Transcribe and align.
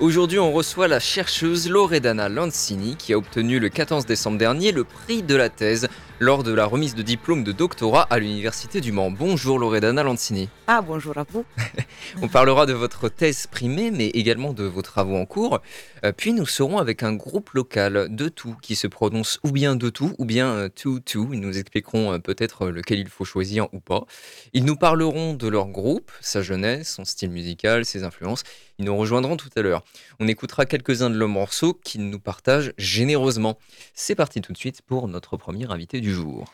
Aujourd'hui, 0.00 0.38
on 0.38 0.52
reçoit 0.52 0.86
la 0.86 1.00
chercheuse 1.00 1.68
Loredana 1.68 2.28
Lancini 2.28 2.94
qui 2.94 3.12
a 3.12 3.18
obtenu 3.18 3.58
le 3.58 3.68
14 3.68 4.06
décembre 4.06 4.38
dernier 4.38 4.70
le 4.70 4.84
prix 4.84 5.24
de 5.24 5.34
la 5.34 5.48
thèse 5.48 5.88
lors 6.20 6.44
de 6.44 6.52
la 6.52 6.66
remise 6.66 6.94
de 6.94 7.02
diplôme 7.02 7.42
de 7.42 7.50
doctorat 7.50 8.06
à 8.08 8.20
l'Université 8.20 8.80
du 8.80 8.92
Mans. 8.92 9.10
Bonjour 9.10 9.58
Loredana 9.58 10.04
Lancini. 10.04 10.48
Ah, 10.68 10.82
bonjour 10.82 11.18
à 11.18 11.24
vous. 11.32 11.44
on 12.22 12.28
parlera 12.28 12.64
de 12.64 12.72
votre 12.72 13.08
thèse 13.08 13.48
primée, 13.48 13.90
mais 13.90 14.06
également 14.06 14.52
de 14.52 14.62
vos 14.62 14.82
travaux 14.82 15.16
en 15.16 15.26
cours. 15.26 15.60
Euh, 16.04 16.12
puis 16.16 16.32
nous 16.32 16.46
serons 16.46 16.78
avec 16.78 17.02
un 17.02 17.14
groupe 17.14 17.50
local 17.50 18.06
de 18.08 18.28
tout 18.28 18.56
qui 18.62 18.76
se 18.76 18.86
prononce 18.86 19.40
ou 19.42 19.50
bien 19.50 19.74
de 19.74 19.90
tout 19.90 20.12
ou 20.18 20.24
bien 20.24 20.48
euh, 20.52 20.68
tout 20.68 21.00
tout. 21.00 21.30
Ils 21.32 21.40
nous 21.40 21.58
expliqueront 21.58 22.12
euh, 22.12 22.18
peut-être 22.18 22.68
lequel 22.68 23.00
il 23.00 23.08
faut 23.08 23.24
choisir 23.24 23.66
ou 23.72 23.80
pas. 23.80 24.04
Ils 24.52 24.64
nous 24.64 24.76
parleront 24.76 25.34
de 25.34 25.48
leur 25.48 25.66
groupe, 25.66 26.12
sa 26.20 26.40
jeunesse, 26.40 26.88
son 26.88 27.04
style 27.04 27.30
musical, 27.30 27.84
ses 27.84 28.04
influences. 28.04 28.44
Ils 28.80 28.84
nous 28.84 28.96
rejoindront 28.96 29.36
tout 29.36 29.50
à 29.56 29.62
l'heure. 29.62 29.82
On 30.20 30.28
écoutera 30.28 30.64
quelques-uns 30.64 31.10
de 31.10 31.16
leurs 31.16 31.28
morceaux 31.28 31.74
qu'ils 31.74 32.08
nous 32.08 32.20
partagent 32.20 32.72
généreusement. 32.78 33.58
C'est 33.92 34.14
parti 34.14 34.40
tout 34.40 34.52
de 34.52 34.56
suite 34.56 34.82
pour 34.82 35.08
notre 35.08 35.36
premier 35.36 35.68
invité 35.68 36.00
du 36.00 36.14
jour. 36.14 36.44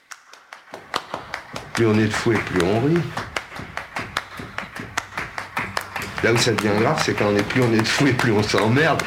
Plus 1.74 1.86
on 1.86 1.98
est 1.98 2.06
de 2.06 2.10
fou 2.10 2.32
et 2.32 2.38
plus 2.38 2.62
on 2.62 2.80
rit. 2.80 2.96
Là 6.22 6.32
où 6.32 6.38
ça 6.38 6.52
devient 6.52 6.72
grave, 6.80 7.02
c'est 7.04 7.12
quand 7.12 7.30
on 7.30 7.36
est 7.36 7.46
plus 7.46 7.60
on 7.60 7.70
est 7.74 7.82
de 7.82 7.86
fou 7.86 8.06
et 8.06 8.14
plus 8.14 8.32
on 8.32 8.42
s'emmerde. 8.42 9.02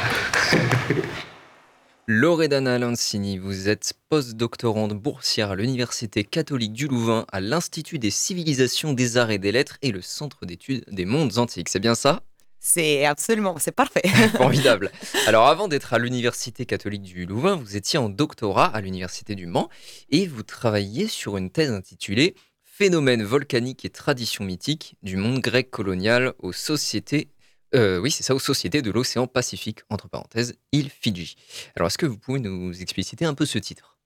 Loredana 2.06 2.78
Lancini, 2.78 3.40
vous 3.40 3.68
êtes 3.68 3.94
postdoctorante 4.10 4.94
boursière 4.94 5.50
à 5.50 5.56
l'Université 5.56 6.24
catholique 6.24 6.74
du 6.74 6.88
Louvain, 6.88 7.26
à 7.32 7.42
l'Institut 7.42 7.98
des 7.98 8.12
civilisations, 8.12 8.94
des 8.94 9.18
arts 9.18 9.32
et 9.32 9.40
des 9.40 9.52
lettres 9.52 9.80
et 9.82 9.92
le 9.92 10.04
Centre 10.04 10.46
d'études 10.46 10.86
des 10.92 11.06
mondes 11.06 11.40
antiques. 11.40 11.70
C'est 11.70 11.80
bien 11.80 11.96
ça? 11.96 12.22
C'est 12.60 13.06
absolument, 13.06 13.58
c'est 13.60 13.72
parfait. 13.72 14.08
Formidable. 14.38 14.92
Alors 15.28 15.48
avant 15.48 15.68
d'être 15.68 15.94
à 15.94 16.00
l'Université 16.00 16.66
catholique 16.66 17.04
du 17.04 17.26
Louvain, 17.26 17.56
vous 17.56 17.76
étiez 17.76 18.00
en 18.00 18.10
doctorat 18.10 18.66
à 18.66 18.82
l'Université 18.82 19.36
du 19.36 19.46
Mans 19.46 19.70
et 20.10 20.28
vous 20.28 20.44
travailliez 20.44 21.08
sur 21.08 21.38
une 21.38 21.52
thèse 21.52 21.72
intitulée 21.72 22.36
Phénomènes 22.64 23.24
volcaniques 23.24 23.86
et 23.86 23.90
traditions 23.90 24.44
mythiques 24.44 24.96
du 25.02 25.18
monde 25.18 25.40
grec 25.40 25.72
colonial 25.72 26.34
aux 26.40 26.54
sociétés 26.54 27.30
euh, 27.76 28.02
aux 28.02 28.40
sociétés 28.40 28.82
de 28.82 28.92
l'océan 28.92 29.28
Pacifique, 29.28 29.82
entre 29.90 30.08
parenthèses, 30.08 30.56
île 30.72 30.90
Fidji. 30.90 31.36
Alors, 31.76 31.88
est-ce 31.88 31.98
que 31.98 32.06
vous 32.06 32.18
pouvez 32.18 32.40
nous 32.40 32.82
expliciter 32.82 33.26
un 33.26 33.34
peu 33.34 33.46
ce 33.46 33.58
titre? 33.58 33.97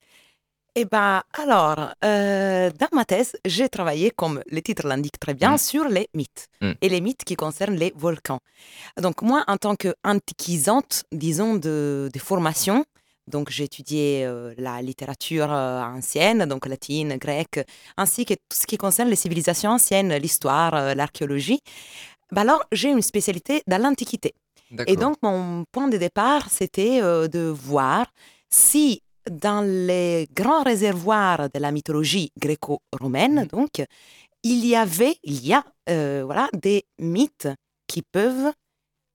Eh 0.76 0.86
bien, 0.86 1.22
alors, 1.34 1.92
euh, 2.06 2.72
dans 2.80 2.88
ma 2.94 3.04
thèse, 3.04 3.36
j'ai 3.44 3.68
travaillé, 3.68 4.10
comme 4.10 4.42
le 4.50 4.62
titre 4.62 4.88
l'indique 4.88 5.20
très 5.20 5.34
bien, 5.34 5.56
mmh. 5.56 5.58
sur 5.58 5.90
les 5.90 6.08
mythes. 6.14 6.48
Mmh. 6.62 6.72
Et 6.80 6.88
les 6.88 7.02
mythes 7.02 7.26
qui 7.26 7.36
concernent 7.36 7.76
les 7.76 7.92
volcans. 7.96 8.40
Donc, 8.98 9.22
moi, 9.22 9.44
en 9.48 9.58
tant 9.58 9.76
qu'antiquisante, 9.76 11.04
disons, 11.12 11.56
de, 11.56 12.10
de, 12.14 12.20
formation, 12.20 12.86
donc 13.28 13.50
j'ai 13.50 13.66
étudié 13.66 14.26
euh, 14.26 14.54
la 14.58 14.82
littérature 14.82 15.52
euh, 15.52 15.82
ancienne, 15.82 16.46
donc 16.46 16.66
latine, 16.66 17.18
grecque, 17.18 17.60
ainsi 17.98 18.24
que 18.24 18.36
tout 18.36 18.56
ce 18.56 18.66
qui 18.66 18.78
concerne 18.78 19.10
les 19.10 19.18
civilisations 19.18 19.72
anciennes, 19.72 20.16
l'histoire, 20.16 20.96
l'archéologie. 20.96 21.60
Ben 22.32 22.44
alors, 22.44 22.64
j'ai 22.72 22.90
une 22.90 23.02
spécialité 23.02 23.62
dans 23.68 23.82
l'Antiquité. 23.82 24.34
Et 24.88 24.96
donc, 24.96 25.18
mon 25.22 25.66
point 25.74 25.90
de 25.90 25.98
départ, 25.98 26.50
c'était 26.50 27.02
de 27.02 27.42
voir 27.50 28.06
si 28.50 29.02
dans 29.30 29.62
les 29.62 30.28
grands 30.34 30.64
réservoirs 30.64 31.50
de 31.50 31.60
la 31.60 31.72
mythologie 31.72 32.32
gréco-romaine, 32.40 33.44
mmh. 33.44 33.48
donc, 33.48 33.84
il 34.44 34.66
y 34.66 34.76
avait, 34.76 35.18
il 35.24 35.46
y 35.46 35.54
a, 35.54 35.64
euh, 35.90 36.24
voilà, 36.26 36.50
des 36.54 36.86
mythes 37.00 37.50
qui 37.88 38.02
peuvent 38.02 38.52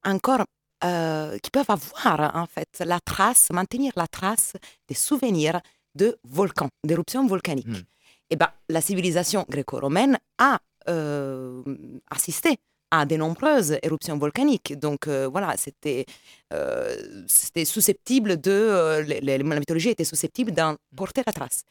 encore, 0.04 0.44
euh, 0.84 1.36
qui 1.38 1.50
peuvent 1.50 1.70
avoir 1.70 2.36
en 2.36 2.46
fait 2.46 2.68
la 2.84 3.00
trace, 3.00 3.48
maintenir 3.50 3.92
la 3.96 4.06
trace 4.06 4.52
des 4.88 4.94
souvenirs 4.94 5.60
de 5.94 6.18
volcans, 6.24 6.68
d'éruptions 6.84 7.26
volcaniques. 7.26 7.66
Mmh. 7.66 7.82
Et 8.30 8.36
ben, 8.36 8.50
la 8.68 8.80
civilisation 8.80 9.44
gréco-romaine 9.48 10.18
a 10.38 10.58
euh, 10.88 11.62
assisté 12.10 12.58
à 12.90 13.04
de 13.04 13.16
nombreuses 13.16 13.78
éruptions 13.82 14.18
volcaniques. 14.18 14.78
Donc 14.78 15.08
euh, 15.08 15.28
voilà, 15.28 15.54
c'était 15.56 16.04
euh, 16.52 16.96
c'était 17.26 17.64
susceptible 17.64 18.40
de... 18.40 18.50
Euh, 18.50 19.20
la 19.22 19.38
mythologie 19.38 19.90
était 19.90 20.04
susceptible 20.04 20.52
d'en 20.52 20.76
porter 20.94 21.22
la 21.26 21.32
trace. 21.32 21.62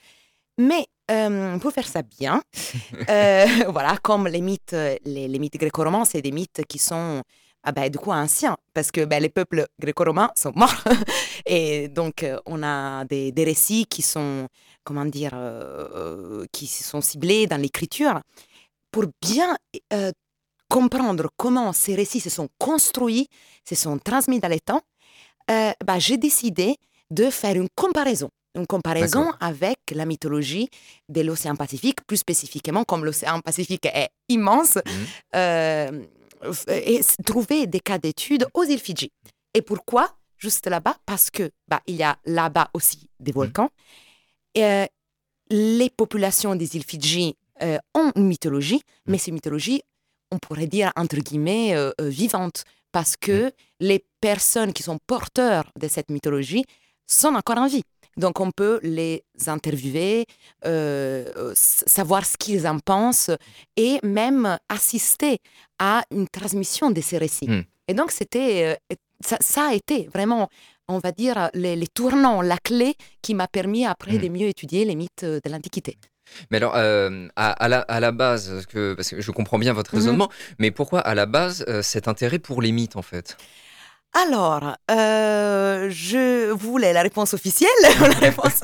Mais 0.57 0.87
pour 1.59 1.71
faire 1.73 1.87
ça 1.87 2.01
bien, 2.01 2.41
voilà, 3.69 3.97
comme 4.01 4.27
les 4.27 4.41
mythes, 4.41 4.75
les, 5.03 5.39
mythes 5.39 5.57
gréco-romains, 5.57 6.05
c'est 6.05 6.21
des 6.21 6.31
mythes 6.31 6.61
qui 6.67 6.79
sont 6.79 7.21
ah 7.63 7.71
ben, 7.71 7.89
du 7.89 7.97
coup 7.97 8.11
anciens, 8.11 8.55
parce 8.73 8.91
que 8.91 9.03
ben, 9.05 9.21
les 9.21 9.29
peuples 9.29 9.65
gréco-romains 9.79 10.31
sont 10.37 10.53
morts. 10.55 10.83
Et 11.45 11.89
donc, 11.89 12.25
on 12.45 12.63
a 12.63 13.03
des, 13.05 13.31
des, 13.33 13.43
récits 13.43 13.85
qui 13.85 14.01
sont, 14.01 14.47
comment 14.83 15.03
dire, 15.05 15.33
qui 16.53 16.67
sont 16.67 17.01
ciblés 17.01 17.47
dans 17.47 17.61
l'écriture 17.61 18.21
pour 18.91 19.05
bien 19.21 19.57
comprendre 20.75 21.29
comment 21.37 21.71
ces 21.71 21.95
récits 21.95 22.19
se 22.19 22.29
sont 22.29 22.49
construits, 22.57 23.29
se 23.63 23.75
sont 23.75 23.97
transmis 23.97 24.41
dans 24.41 24.49
les 24.49 24.59
temps, 24.59 24.81
euh, 25.49 25.71
bah, 25.85 25.99
j'ai 25.99 26.17
décidé 26.17 26.75
de 27.09 27.29
faire 27.29 27.55
une 27.55 27.69
comparaison. 27.73 28.29
Une 28.55 28.67
comparaison 28.67 29.31
avec 29.39 29.77
la 29.91 30.05
mythologie 30.05 30.67
de 31.07 31.21
l'océan 31.21 31.55
Pacifique, 31.55 32.05
plus 32.05 32.17
spécifiquement, 32.17 32.83
comme 32.83 33.05
l'océan 33.05 33.39
Pacifique 33.39 33.85
est 33.85 34.09
immense, 34.27 34.75
mmh. 34.75 34.89
euh, 35.37 36.03
et 36.67 36.99
trouver 37.25 37.67
des 37.67 37.79
cas 37.79 37.97
d'études 37.97 38.45
aux 38.53 38.63
îles 38.63 38.79
Fidji. 38.79 39.13
Et 39.53 39.61
pourquoi? 39.61 40.17
Juste 40.37 40.67
là-bas 40.67 40.97
Parce 41.05 41.29
que 41.29 41.51
bah, 41.69 41.81
il 41.87 41.95
y 41.95 42.03
a 42.03 42.17
là-bas 42.25 42.69
aussi 42.73 43.09
des 43.21 43.31
mmh. 43.31 43.35
volcans. 43.35 43.69
Euh, 44.57 44.85
les 45.49 45.89
populations 45.89 46.53
des 46.53 46.75
îles 46.75 46.83
Fidji 46.85 47.37
ont 47.93 48.11
une 48.17 48.27
mythologie, 48.27 48.81
mmh. 48.81 49.11
mais 49.11 49.17
ces 49.17 49.31
mythologies 49.31 49.81
on 50.35 50.39
pourrait 50.39 50.67
dire, 50.67 50.91
entre 50.95 51.17
guillemets, 51.17 51.75
euh, 51.75 51.91
euh, 52.01 52.09
vivante, 52.09 52.65
parce 52.91 53.15
que 53.15 53.51
les 53.79 54.05
personnes 54.21 54.73
qui 54.73 54.83
sont 54.83 54.99
porteurs 55.07 55.71
de 55.79 55.87
cette 55.87 56.09
mythologie 56.09 56.65
sont 57.07 57.35
encore 57.35 57.57
en 57.57 57.67
vie. 57.67 57.83
Donc 58.17 58.39
on 58.39 58.51
peut 58.51 58.79
les 58.81 59.23
interviewer, 59.47 60.25
euh, 60.65 61.53
savoir 61.53 62.25
ce 62.25 62.37
qu'ils 62.37 62.65
en 62.65 62.79
pensent 62.79 63.31
et 63.75 63.99
même 64.03 64.57
assister 64.69 65.39
à 65.79 66.03
une 66.11 66.27
transmission 66.29 66.91
de 66.91 67.01
ces 67.01 67.17
récits. 67.17 67.49
Hmm. 67.49 67.63
Et 67.89 67.93
donc 67.93 68.11
c'était, 68.11 68.77
ça, 69.19 69.67
a 69.67 69.73
été 69.73 70.07
vraiment, 70.13 70.47
on 70.87 70.99
va 70.99 71.11
dire, 71.11 71.49
les, 71.53 71.75
les 71.75 71.87
tournants, 71.87 72.41
la 72.41 72.57
clé 72.57 72.95
qui 73.21 73.33
m'a 73.33 73.49
permis 73.49 73.85
après 73.85 74.13
hmm. 74.13 74.21
de 74.21 74.29
mieux 74.29 74.47
étudier 74.47 74.85
les 74.85 74.95
mythes 74.95 75.25
de 75.25 75.49
l'Antiquité. 75.49 75.97
Mais 76.51 76.57
alors, 76.57 76.73
euh, 76.75 77.27
à, 77.35 77.67
la, 77.67 77.79
à, 77.79 77.99
la, 77.99 78.11
base, 78.11 78.65
que, 78.67 78.93
parce 78.93 79.09
que 79.09 79.21
je 79.21 79.31
comprends 79.31 79.59
bien 79.59 79.73
votre 79.73 79.93
mhm. 79.93 79.99
raisonnement, 79.99 80.29
mais 80.59 80.71
pourquoi 80.71 80.99
à 80.99 81.15
la 81.15 81.25
base 81.25 81.65
euh, 81.67 81.81
cet 81.81 82.07
intérêt 82.07 82.39
pour 82.39 82.61
les 82.61 82.71
mythes 82.71 82.95
en 82.95 83.01
fait? 83.01 83.37
Alors, 84.15 84.77
euh, 84.89 85.89
je 85.91 86.49
voulais 86.51 86.93
la 86.93 87.01
réponse 87.01 87.33
officielle 87.33 87.69
ou 87.99 88.03
la 88.07 88.17
réponse, 88.17 88.61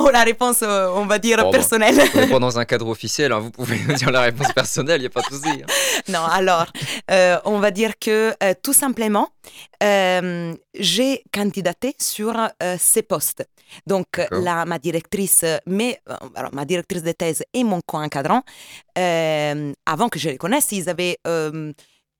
ou 0.00 0.08
la 0.12 0.24
réponse 0.24 0.58
euh, 0.62 0.88
on 0.92 1.06
va 1.06 1.18
dire, 1.20 1.48
personnelle. 1.50 1.96
on 2.16 2.18
est 2.18 2.40
dans 2.40 2.58
un 2.58 2.64
cadre 2.64 2.88
officiel, 2.88 3.30
hein, 3.30 3.38
vous 3.38 3.52
pouvez 3.52 3.78
nous 3.86 3.94
dire 3.94 4.10
la 4.10 4.22
réponse 4.22 4.52
personnelle, 4.52 4.98
il 4.98 5.02
n'y 5.02 5.06
a 5.06 5.10
pas 5.10 5.20
de 5.22 5.34
souci. 5.34 5.48
Hein. 5.48 5.66
Non, 6.08 6.24
alors, 6.24 6.66
euh, 7.10 7.38
on 7.44 7.58
va 7.58 7.70
dire 7.70 7.98
que 7.98 8.34
tout 8.62 8.72
simplement, 8.72 9.30
j'ai 9.80 11.22
candidaté 11.32 11.96
sur 11.98 12.36
ces 12.78 13.02
postes. 13.02 13.44
Donc, 13.86 14.20
la, 14.30 14.64
ma 14.64 14.78
directrice, 14.78 15.44
mais, 15.66 16.00
alors, 16.34 16.54
ma 16.54 16.64
directrice 16.64 17.02
de 17.02 17.12
thèse 17.12 17.42
et 17.52 17.64
mon 17.64 17.80
co-encadrant, 17.86 18.42
avant 18.94 20.08
que 20.08 20.18
je 20.18 20.30
les 20.30 20.38
connaisse, 20.38 20.72
ils 20.72 20.88
avaient 20.88 21.18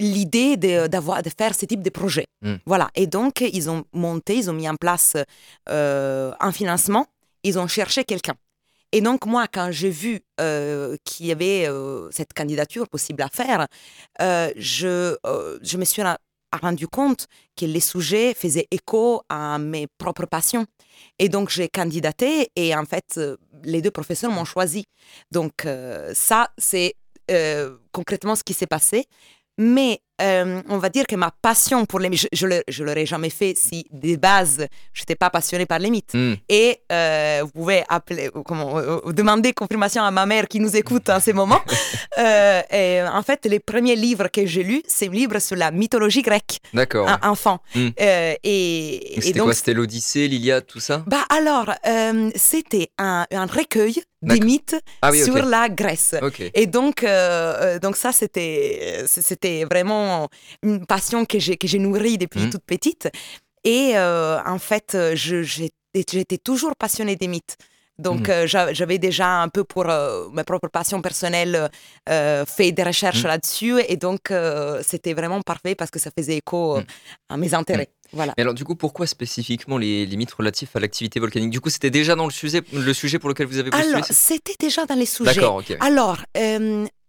l'idée 0.01 0.57
de, 0.57 0.87
d'avoir, 0.87 1.23
de 1.23 1.31
faire 1.31 1.55
ce 1.55 1.65
type 1.67 1.83
de 1.83 1.91
projet. 1.91 2.27
Hmm. 2.43 2.57
Voilà. 2.67 2.91
Et 2.95 3.07
donc, 3.07 3.41
ils 3.41 3.71
ont 3.71 3.85
monté, 3.93 4.37
ils 4.37 4.51
ont 4.51 4.55
mis 4.55 4.69
en 4.69 4.77
place 4.77 5.17
euh, 5.69 6.33
un 6.41 6.53
financement, 6.53 7.07
ils 7.43 7.59
ont 7.59 7.67
cherché 7.67 8.05
quelqu'un. 8.05 8.35
Et 8.93 9.01
donc, 9.01 9.27
moi, 9.27 9.47
quand 9.53 9.71
j'ai 9.73 9.91
vu 9.91 10.21
euh, 10.41 10.97
qu'il 11.05 11.27
y 11.27 11.33
avait 11.33 11.67
euh, 11.69 12.09
cette 12.11 12.33
candidature 12.33 12.89
possible 12.89 13.23
à 13.23 13.29
faire, 13.29 13.67
je, 14.21 15.17
je 15.63 15.77
me 15.77 15.85
suis 15.85 16.03
rendu 16.53 16.89
compte 16.89 17.27
que 17.57 17.67
les 17.67 17.81
sujets 17.81 18.35
faisaient 18.35 18.69
écho 18.71 19.23
à 19.29 19.59
mes 19.59 19.87
propres 19.99 20.27
passions. 20.27 20.67
Et 21.19 21.29
donc, 21.29 21.51
j'ai 21.51 21.69
candidaté 21.69 22.51
et 22.57 22.75
en 22.75 22.85
fait, 22.85 23.21
les 23.63 23.83
deux 23.83 23.91
professeurs 23.91 24.31
m'ont 24.31 24.45
choisi. 24.45 24.85
Donc, 25.31 25.67
ça, 26.15 26.51
c'est 26.59 26.95
concrètement 27.93 28.37
ce 28.37 28.45
qui 28.45 28.55
s'est 28.55 28.67
passé. 28.67 29.07
Mais 29.59 30.01
euh, 30.21 30.63
on 30.69 30.79
va 30.79 30.89
dire 30.89 31.07
que 31.07 31.17
ma 31.17 31.31
passion 31.31 31.85
pour 31.85 32.01
les 32.01 32.09
mythes, 32.09 32.29
je 32.33 32.47
ne 32.47 32.85
l'aurais 32.85 33.05
jamais 33.05 33.29
fait 33.29 33.55
si 33.57 33.87
de 33.93 34.17
base 34.17 34.67
je 34.95 35.03
n'étais 35.03 35.15
pas 35.15 35.31
passionnée 35.31 35.67
par 35.67 35.79
les 35.79 35.91
mythes. 35.91 36.15
Hmm. 36.15 36.35
Et 36.49 36.81
euh, 36.91 37.43
vous 37.45 37.51
pouvez 37.51 37.85
appeler, 37.89 38.31
comment, 38.45 38.79
euh, 38.79 39.13
demander 39.13 39.53
confirmation 39.53 40.03
à 40.03 40.11
ma 40.11 40.25
mère 40.25 40.49
qui 40.49 40.61
nous 40.61 40.75
écoute 40.75 41.11
en 41.11 41.21
ce 41.21 41.33
moment. 41.33 41.61
et 42.19 43.03
en 43.03 43.23
fait, 43.23 43.45
les 43.45 43.61
premiers 43.61 43.97
livres 43.97 44.29
que 44.29 44.47
j'ai 44.47 44.63
lus, 44.63 44.83
c'est 44.87 45.09
un 45.09 45.11
livre 45.11 45.39
sur 45.39 45.57
la 45.57 45.71
mythologie 45.71 46.23
grecque. 46.23 46.61
D'accord. 46.73 47.09
enfant. 47.23 47.61
Hmm. 47.75 47.89
et, 47.99 49.19
c'était 49.21 49.41
quoi 49.41 49.53
C'était 49.53 49.75
l'Odyssée, 49.75 50.29
l'Iliade, 50.29 50.67
tout 50.67 50.81
ça? 50.81 51.05
Bah 51.07 51.25
alors, 51.29 51.71
c'était 52.35 52.91
un, 52.99 53.27
un, 53.31 53.47
recueil 53.47 54.03
des 54.23 54.41
mythes 54.41 54.77
ah 55.03 55.13
sur 55.13 55.45
la 55.45 55.69
Grèce. 55.69 56.15
Et 56.55 56.67
donc, 56.67 57.07
donc 57.83 57.97
ça, 57.97 58.13
c'était, 58.13 59.05
c'était 59.07 59.65
vraiment 59.65 60.06
une 60.63 60.87
passion 60.87 61.25
que 61.25 61.39
j'ai, 61.39 61.57
que 61.57 61.67
j'ai 61.67 61.79
nourrie 61.79 62.19
depuis 62.19 62.41
mmh. 62.41 62.51
toute 62.51 62.65
petite. 62.65 63.09
Et 63.67 63.93
euh, 63.97 64.39
en 64.47 64.59
fait, 64.59 64.95
euh, 64.95 65.15
j'étais 65.17 66.39
toujours 66.39 66.77
passionnée 66.77 67.17
des 67.17 67.27
mythes. 67.27 67.57
Donc, 67.99 68.29
mmh. 68.29 68.31
euh, 68.31 68.73
j'avais 68.73 68.99
déjà 68.99 69.41
un 69.41 69.49
peu 69.49 69.65
pour 69.65 69.87
ma 69.87 70.45
propre 70.45 70.69
passion 70.69 71.03
personnelle 71.03 71.69
fait 72.07 72.73
des 72.73 72.83
recherches 72.83 73.25
mmh. 73.25 73.29
là-dessus. 73.29 73.81
Et 73.89 73.97
donc, 73.97 74.33
c'était 74.83 75.15
vraiment 75.15 75.43
parfait 75.43 75.75
parce 75.75 75.91
que 75.91 75.99
ça 75.99 76.11
faisait 76.17 76.37
écho 76.37 76.79
à 77.29 77.37
mes 77.37 77.55
intérêts. 77.55 77.91
Voilà. 78.13 78.35
alors, 78.39 78.55
du 78.55 78.65
coup, 78.65 78.77
pourquoi 78.77 79.09
spécifiquement 79.09 79.79
les, 79.79 80.07
mythes 80.17 80.33
relatifs 80.33 80.77
à 80.77 80.81
l'activité 80.81 81.19
volcanique? 81.19 81.51
Du 81.51 81.61
coup, 81.61 81.71
c'était 81.71 81.91
déjà 81.91 82.15
dans 82.15 82.27
le 82.27 82.31
sujet, 82.31 82.63
le 82.73 82.93
sujet 82.93 83.19
pour 83.19 83.29
lequel 83.29 83.49
vous 83.49 83.59
avez 83.59 83.71
postulé 83.71 83.95
Alors, 83.95 84.07
c'était 84.09 84.55
déjà 84.61 84.87
dans 84.87 84.95
les 84.95 85.07
sujets. 85.07 85.35
D'accord, 85.35 85.57
ok. 85.57 85.77
Alors, 85.81 86.19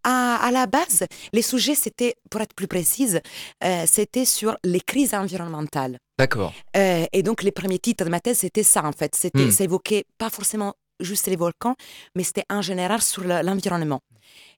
à, 0.07 0.51
la 0.51 0.65
base, 0.68 1.06
les 1.33 1.42
sujets, 1.42 1.75
c'était, 1.75 2.15
pour 2.30 2.42
être 2.42 2.54
plus 2.54 2.68
précise, 2.68 3.21
euh, 3.63 3.83
c'était 3.86 4.25
sur 4.25 4.57
les 4.63 4.80
crises 4.80 5.13
environnementales. 5.13 6.00
D'accord. 6.18 6.54
Euh, 6.75 7.06
et 7.12 7.24
donc, 7.24 7.44
les 7.44 7.51
premiers 7.51 7.80
titres 7.80 8.06
de 8.06 8.09
ma 8.09 8.19
thèse, 8.19 8.39
c'était 8.39 8.63
ça, 8.63 8.86
en 8.86 8.94
fait. 8.94 9.15
C'était, 9.15 9.45
hmm. 9.45 9.51
Ça 9.51 9.63
évoquait 9.65 10.06
pas 10.18 10.30
forcément 10.30 10.74
juste 11.00 11.27
les 11.27 11.36
volcans, 11.36 11.75
mais 12.15 12.24
c'était 12.24 12.45
en 12.50 12.62
général 12.62 13.01
sur 13.01 13.24
l'environnement. 13.24 14.00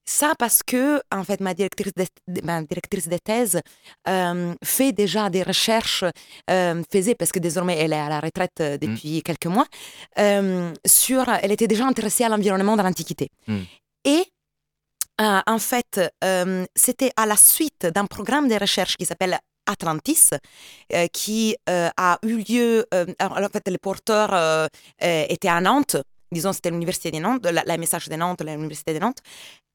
Ça 0.05 0.33
parce 0.39 0.61
que, 0.63 1.01
en 1.11 1.23
fait, 1.23 1.41
ma 1.41 1.53
directrice 1.53 1.93
de, 1.95 2.05
ma 2.43 2.63
directrice 2.63 3.09
de 3.09 3.17
thèse 3.17 3.59
euh, 4.07 4.53
fait 4.63 4.91
déjà 4.91 5.29
des 5.29 5.43
recherches, 5.43 6.05
faisait, 6.47 7.15
parce 7.15 7.31
que 7.31 7.39
désormais 7.39 7.77
elle 7.77 7.93
est 7.93 7.99
à 7.99 8.09
la 8.09 8.19
retraite 8.19 8.59
hmm. 8.59 8.77
depuis 8.77 9.21
quelques 9.21 9.47
mois, 9.47 9.65
sur, 10.85 11.27
elle 11.27 11.51
était 11.51 11.67
déjà 11.67 11.85
intéressée 11.85 12.23
à 12.23 12.29
l'environnement 12.29 12.77
de 12.77 12.83
l'Antiquité. 12.83 13.29
Hmm. 13.47 13.63
Et 14.05 14.23
euh, 15.19 15.41
en 15.45 15.59
fait, 15.59 15.99
euh, 16.23 16.65
c'était 16.75 17.11
à 17.17 17.25
la 17.25 17.35
suite 17.35 17.85
d'un 17.85 18.05
programme 18.05 18.47
de 18.47 18.55
recherche 18.55 18.95
qui 18.95 19.05
s'appelle 19.05 19.37
Atlantis, 19.65 20.29
euh, 20.93 21.07
qui 21.07 21.55
a 21.67 22.19
eu 22.23 22.37
lieu. 22.37 22.85
en 23.19 23.49
fait, 23.51 23.67
les 23.67 23.77
porteurs 23.77 24.69
étaient 24.99 25.49
à 25.49 25.61
Nantes, 25.61 25.97
disons 26.31 26.53
c'était 26.53 26.71
l'université 26.71 27.11
de 27.11 27.17
Nantes, 27.17 27.45
la, 27.45 27.77
message 27.77 28.07
de 28.07 28.15
Nantes, 28.15 28.41
l'université 28.41 28.93
de 28.93 28.99
Nantes, 28.99 29.19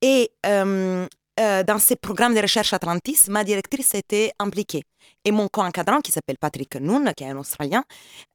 et 0.01 0.31
dans 0.43 1.79
ces 1.79 1.97
programmes 1.97 2.35
de 2.35 2.41
recherche 2.41 2.73
Atlantis, 2.73 3.29
ma 3.29 3.45
directrice 3.45 3.95
était 3.95 4.33
impliquée. 4.39 4.83
Et 5.27 5.31
mon 5.31 5.49
co-encadrant, 5.49 6.01
qui 6.01 6.13
s'appelle 6.13 6.39
Patrick 6.41 6.75
Noon, 6.77 7.13
qui 7.17 7.25
est 7.25 7.29
un 7.29 7.37
Australien, 7.39 7.85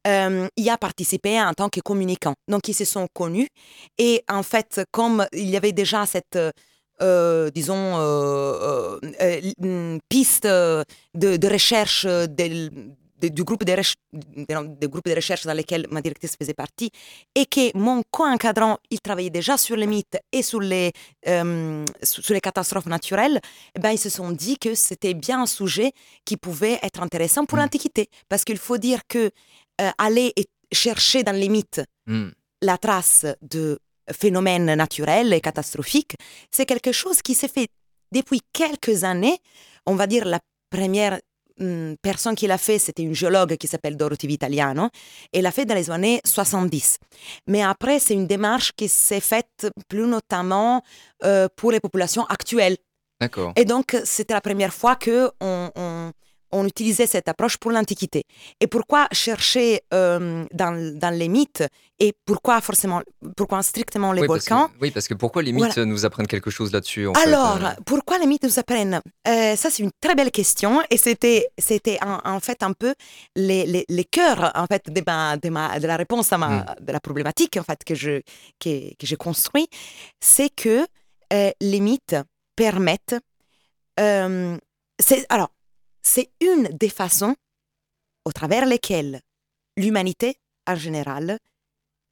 y 0.05 0.69
a 0.69 0.77
participé 0.77 1.41
en 1.41 1.53
tant 1.53 1.69
que 1.69 1.81
communicant. 1.81 2.35
Donc, 2.47 2.67
ils 2.67 2.73
se 2.73 2.85
sont 2.85 3.07
connus. 3.13 3.49
Et 3.97 4.23
en 4.29 4.43
fait, 4.43 4.81
comme 4.91 5.25
il 5.33 5.49
y 5.49 5.57
avait 5.57 5.73
déjà 5.73 6.05
cette 6.05 6.37
euh, 7.01 7.49
disons, 7.51 7.97
euh, 7.97 8.99
euh, 9.21 9.97
piste 10.09 10.45
de, 10.45 11.47
recherche 11.51 12.05
du 12.05 13.43
groupe 13.43 13.63
de, 13.63 13.73
de, 13.73 14.87
groupe 14.87 15.05
de 15.07 15.15
recherche 15.15 15.45
dans 15.45 15.53
lequel 15.53 15.87
ma 15.91 16.01
directrice 16.01 16.35
faisait 16.37 16.53
partie, 16.53 16.91
et 17.35 17.45
que 17.45 17.77
mon 17.77 18.01
co-encadrant, 18.11 18.77
il 18.89 18.99
travaillait 18.99 19.29
déjà 19.29 19.57
sur 19.57 19.75
les 19.75 19.87
mythes 19.87 20.17
et 20.31 20.41
sur 20.41 20.59
les, 20.59 20.91
sur 22.03 22.33
les 22.33 22.41
catastrophes 22.41 22.87
naturelles, 22.87 23.39
eh 23.75 23.79
ben, 23.79 23.91
ils 23.91 23.99
se 23.99 24.09
sont 24.09 24.31
dit 24.31 24.57
que 24.57 24.75
c'était 24.75 25.13
bien 25.13 25.43
un 25.43 25.47
sujet 25.47 25.91
qui 26.25 26.37
pouvait 26.37 26.79
être 26.83 27.01
intéressant 27.01 27.45
pour 27.45 27.57
mmh. 27.57 27.61
l'Antiquité. 27.61 28.09
Parce 28.27 28.43
qu'il 28.43 28.57
faut 28.57 28.77
dire 28.77 29.01
que 29.07 29.31
aller 29.97 30.33
chercher 30.71 31.23
dans 31.23 31.35
les 31.35 31.49
mythes 31.49 31.81
mmh. 32.07 32.27
la 32.61 32.77
trace 32.77 33.25
de 33.41 33.79
phénomène 34.13 34.73
naturel 34.75 35.33
et 35.33 35.41
catastrophique, 35.41 36.15
c'est 36.51 36.65
quelque 36.65 36.91
chose 36.91 37.21
qui 37.21 37.33
s'est 37.33 37.47
fait 37.47 37.67
depuis 38.11 38.41
quelques 38.53 39.03
années. 39.03 39.37
On 39.85 39.95
va 39.95 40.07
dire 40.07 40.25
la 40.25 40.39
première 40.69 41.19
hmm, 41.59 41.93
personne 42.01 42.35
qui 42.35 42.47
l'a 42.47 42.57
fait, 42.57 42.79
c'était 42.79 43.03
une 43.03 43.15
géologue 43.15 43.55
qui 43.57 43.67
s'appelle 43.67 43.97
Dorothy 43.97 44.27
Vitaliano, 44.27 44.89
et 45.33 45.41
l'a 45.41 45.51
fait 45.51 45.65
dans 45.65 45.75
les 45.75 45.89
années 45.89 46.21
70. 46.25 46.97
Mais 47.47 47.61
après, 47.61 47.99
c'est 47.99 48.13
une 48.13 48.27
démarche 48.27 48.71
qui 48.75 48.87
s'est 48.87 49.19
faite 49.19 49.67
plus 49.87 50.05
notamment 50.05 50.83
euh, 51.23 51.47
pour 51.55 51.71
les 51.71 51.79
populations 51.79 52.25
actuelles. 52.25 52.77
D'accord. 53.19 53.51
Et 53.57 53.65
donc, 53.65 53.97
c'était 54.05 54.33
la 54.33 54.41
première 54.41 54.73
fois 54.73 54.95
que 54.95 55.29
on 55.41 55.69
on 55.75 56.11
utilisait 56.65 57.07
cette 57.07 57.27
approche 57.27 57.57
pour 57.57 57.71
l'Antiquité. 57.71 58.23
Et 58.59 58.67
pourquoi 58.67 59.07
chercher 59.11 59.81
euh, 59.93 60.45
dans, 60.53 61.13
les 61.13 61.27
mythes 61.27 61.63
et 61.99 62.13
pourquoi 62.25 62.61
forcément, 62.61 63.01
pourquoi 63.35 63.61
strictement 63.61 64.11
les 64.13 64.25
volcans? 64.25 64.69
Oui, 64.81 64.91
parce 64.91 65.07
que 65.07 65.13
pourquoi 65.13 65.41
les 65.41 65.51
mythes 65.51 65.77
nous 65.77 66.05
apprennent 66.05 66.27
quelque 66.27 66.49
chose 66.49 66.71
là-dessus 66.71 67.07
Alors, 67.23 67.63
euh? 67.63 67.69
pourquoi 67.85 68.17
les 68.17 68.25
mythes 68.25 68.43
nous 68.43 68.59
apprennent? 68.59 69.01
Euh, 69.27 69.55
Ça, 69.55 69.69
c'est 69.69 69.83
une 69.83 69.91
très 70.01 70.15
belle 70.15 70.31
question 70.31 70.81
et 70.89 70.97
c'était, 70.97 71.49
c'était 71.57 71.99
en, 72.01 72.39
fait 72.39 72.63
un 72.63 72.73
peu 72.73 72.93
les, 73.35 73.85
les, 73.87 74.05
cœurs 74.05 74.51
en 74.55 74.65
fait, 74.65 74.89
de, 74.89 75.01
ma, 75.05 75.37
de, 75.37 75.49
ma, 75.49 75.79
de 75.79 75.87
la 75.87 75.97
réponse 75.97 76.31
à 76.33 76.37
ma, 76.37 76.49
hmm. 76.49 76.65
de 76.81 76.91
la 76.91 76.99
problématique 76.99 77.57
en 77.57 77.63
fait, 77.63 77.83
que, 77.83 77.95
je, 77.95 78.21
que, 78.59 78.93
que 78.95 79.05
j'ai 79.05 79.17
construit. 79.17 79.67
C'est 80.19 80.49
que 80.49 80.85
les 81.31 81.79
mythes 81.79 82.15
permettent... 82.55 83.15
alors, 83.97 85.49
c'est 86.09 86.31
une 86.41 86.63
des 86.69 86.89
façons 86.89 87.35
au 88.25 88.31
travers 88.31 88.65
lesquelles 88.65 89.21
l'humanité 89.77 90.37
en 90.65 90.75
général 90.75 91.37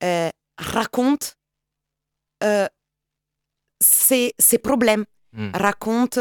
euh, 0.04 0.30
raconte 0.58 1.36
euh, 2.44 2.68
ses, 3.80 4.34
problèmes, 4.62 5.06
hmm. 5.34 5.50
raconte 5.56 6.20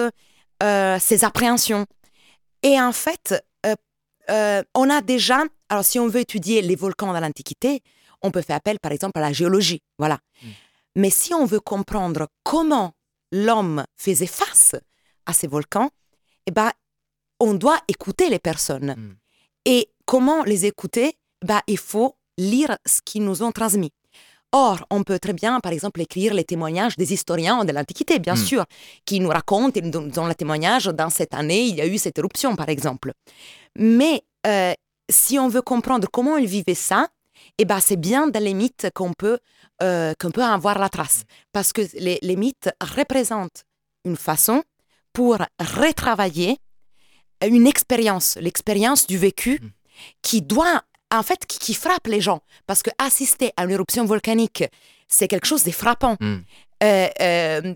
euh, 0.63 0.99
ses 0.99 1.25
appréhensions. 1.25 1.85
Et 2.63 2.81
en 2.81 2.93
fait, 2.93 3.35
on 4.75 4.91
a 4.91 5.03
déjà, 5.03 5.45
alors 5.69 5.85
si 5.85 6.01
on 6.01 6.09
veut 6.09 6.21
étudier 6.21 6.61
les 6.63 6.75
volcans 6.75 7.13
dans 7.13 7.21
l'Antiquité, 7.21 7.83
on 8.23 8.31
peut 8.33 8.43
faire 8.43 8.57
appel 8.57 8.81
par 8.81 8.91
exemple 8.91 9.19
à 9.19 9.23
la 9.23 9.33
géologie, 9.33 9.83
voilà. 9.99 10.19
Hmm. 10.43 10.49
Mais 10.97 11.11
si 11.11 11.35
on 11.35 11.45
veut 11.45 11.61
comprendre 11.61 12.27
comment 12.43 12.95
l'homme 13.31 13.85
faisait 13.97 14.27
face 14.27 14.75
à 15.27 15.35
ces 15.35 15.47
volcans, 15.47 15.91
eh 16.47 16.51
ben, 16.51 16.73
on 17.41 17.55
doit 17.55 17.79
écouter 17.89 18.29
les 18.31 18.39
personnes. 18.39 18.95
Hmm. 18.97 19.15
Et 19.65 19.89
comment 20.05 20.43
les 20.45 20.67
écouter? 20.67 21.15
Bah, 21.45 21.63
Il 21.67 21.79
faut 21.79 22.17
lire 22.39 22.77
ce 22.87 23.01
qu'ils 23.03 23.25
nous 23.25 23.43
ont 23.43 23.53
transmis. 23.53 23.93
Or, 24.53 24.87
on 24.91 25.03
peut 25.03 25.19
très 25.19 25.33
bien, 25.33 25.61
par 25.61 25.73
exemple, 25.73 26.01
écrire 26.01 26.33
les 26.33 26.45
témoignages 26.45 26.97
des 26.97 27.13
historiens 27.13 27.65
de 27.65 27.73
l'Antiquité, 27.73 28.19
bien 28.19 28.35
hmm. 28.35 28.47
sûr, 28.49 28.65
qui 29.05 29.21
nous 29.21 29.29
racontent, 29.29 29.81
donnent 29.81 30.29
le 30.29 30.35
témoignage, 30.35 30.87
dans 30.87 31.11
cette 31.11 31.35
année, 31.35 31.65
il 31.67 31.77
y 31.77 31.81
a 31.81 31.87
eu 31.87 31.99
cette 31.99 32.19
éruption, 32.19 32.57
par 32.57 32.69
exemple. 32.69 33.13
Mais 33.77 34.23
euh, 34.47 34.73
si 35.11 35.39
on 35.39 35.49
veut 35.49 35.63
comprendre 35.63 36.09
comment 36.11 36.37
ils 36.37 36.47
vivaient 36.47 36.75
ça, 36.75 37.09
eh 37.59 37.65
ben, 37.65 37.81
c'est 37.81 37.97
bien 37.97 38.29
dans 38.29 38.43
les 38.43 38.55
mythes 38.55 38.89
qu'on 38.95 39.13
peut, 39.13 39.39
euh, 39.83 40.15
qu'on 40.19 40.31
peut 40.31 40.45
avoir 40.45 40.79
la 40.79 40.89
trace. 40.89 41.25
Parce 41.53 41.73
que 41.73 41.83
les, 41.95 42.19
les 42.23 42.37
mythes 42.37 42.71
représentent 42.81 43.65
une 44.05 44.17
façon 44.17 44.63
pour 45.13 45.39
retravailler 45.59 46.59
une 47.45 47.67
expérience, 47.67 48.37
l'expérience 48.41 49.07
du 49.07 49.19
vécu, 49.19 49.61
mm. 49.61 49.69
qui 50.23 50.43
doit, 50.43 50.83
en 51.13 51.23
fait, 51.23 51.47
qui, 51.47 51.75
frappe 51.75 52.07
les 52.07 52.21
gens. 52.21 52.41
Parce 52.67 52.83
que 52.83 52.91
assister 52.99 53.53
à 53.57 53.65
une 53.65 53.71
éruption 53.71 54.05
volcanique, 54.05 54.65
c'est 55.09 55.29
quelque 55.29 55.47
chose 55.47 55.65
de 55.65 55.71
frappant. 55.71 56.17
Mm. 56.21 56.37
Euh, 56.83 57.09
euh, 57.21 57.75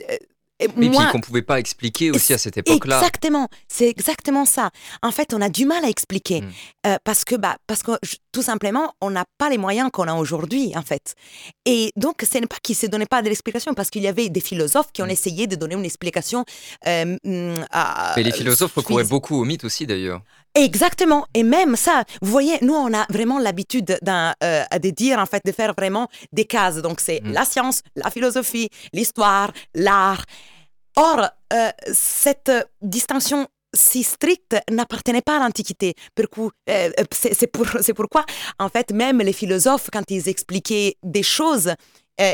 et 0.60 0.68
puis 0.68 0.90
qu'on 0.90 1.18
ne 1.18 1.22
pouvait 1.22 1.42
pas 1.42 1.58
expliquer 1.58 2.10
aussi 2.10 2.32
à 2.32 2.38
cette 2.38 2.58
époque-là. 2.58 2.98
Exactement, 2.98 3.48
c'est 3.68 3.88
exactement 3.88 4.44
ça. 4.44 4.70
En 5.02 5.10
fait, 5.10 5.32
on 5.34 5.40
a 5.40 5.48
du 5.48 5.64
mal 5.64 5.84
à 5.84 5.88
expliquer 5.88 6.42
hmm. 6.42 6.50
euh, 6.86 6.96
parce 7.04 7.24
que, 7.24 7.34
bah, 7.34 7.56
parce 7.66 7.82
que 7.82 7.92
tout 8.32 8.42
simplement, 8.42 8.92
on 9.00 9.10
n'a 9.10 9.24
pas 9.38 9.48
les 9.48 9.58
moyens 9.58 9.90
qu'on 9.92 10.06
a 10.06 10.14
aujourd'hui, 10.14 10.72
en 10.76 10.82
fait. 10.82 11.14
Et 11.64 11.92
donc, 11.96 12.24
ce 12.30 12.38
n'est 12.38 12.46
pas 12.46 12.58
qu'ils 12.62 12.76
ne 12.76 12.80
se 12.80 12.86
donnaient 12.86 13.06
pas 13.06 13.22
de 13.22 13.28
l'explication 13.28 13.74
parce 13.74 13.90
qu'il 13.90 14.02
y 14.02 14.08
avait 14.08 14.28
des 14.28 14.40
philosophes 14.40 14.92
qui 14.92 15.02
ont 15.02 15.06
hmm. 15.06 15.10
essayé 15.10 15.46
de 15.46 15.56
donner 15.56 15.74
une 15.74 15.84
explication. 15.84 16.44
Euh, 16.86 17.16
hmm, 17.24 17.64
à, 17.70 18.12
Mais 18.16 18.22
les 18.22 18.32
philosophes 18.32 18.74
recouraient 18.74 19.04
beaucoup 19.04 19.36
au 19.40 19.44
mythe 19.44 19.64
aussi, 19.64 19.86
d'ailleurs. 19.86 20.22
Exactement. 20.54 21.26
Et 21.34 21.42
même 21.42 21.76
ça, 21.76 22.04
vous 22.22 22.30
voyez, 22.30 22.58
nous, 22.62 22.74
on 22.74 22.92
a 22.92 23.06
vraiment 23.08 23.38
l'habitude 23.38 23.98
euh, 24.08 24.64
de 24.82 24.90
dire, 24.90 25.18
en 25.18 25.26
fait, 25.26 25.42
de 25.44 25.52
faire 25.52 25.74
vraiment 25.76 26.08
des 26.32 26.44
cases. 26.44 26.76
Donc, 26.76 27.00
c'est 27.00 27.20
mm. 27.22 27.32
la 27.32 27.44
science, 27.44 27.82
la 27.94 28.10
philosophie, 28.10 28.68
l'histoire, 28.92 29.52
l'art. 29.74 30.24
Or, 30.96 31.28
euh, 31.52 31.70
cette 31.92 32.50
distinction 32.82 33.46
si 33.72 34.02
stricte 34.02 34.56
n'appartenait 34.68 35.22
pas 35.22 35.36
à 35.36 35.38
l'Antiquité. 35.38 35.94
Euh, 36.68 36.90
c'est 37.12 37.46
pour, 37.46 37.66
pourquoi, 37.94 38.24
en 38.58 38.68
fait, 38.68 38.90
même 38.90 39.18
les 39.18 39.32
philosophes, 39.32 39.88
quand 39.92 40.10
ils 40.10 40.28
expliquaient 40.28 40.96
des 41.04 41.22
choses, 41.22 41.72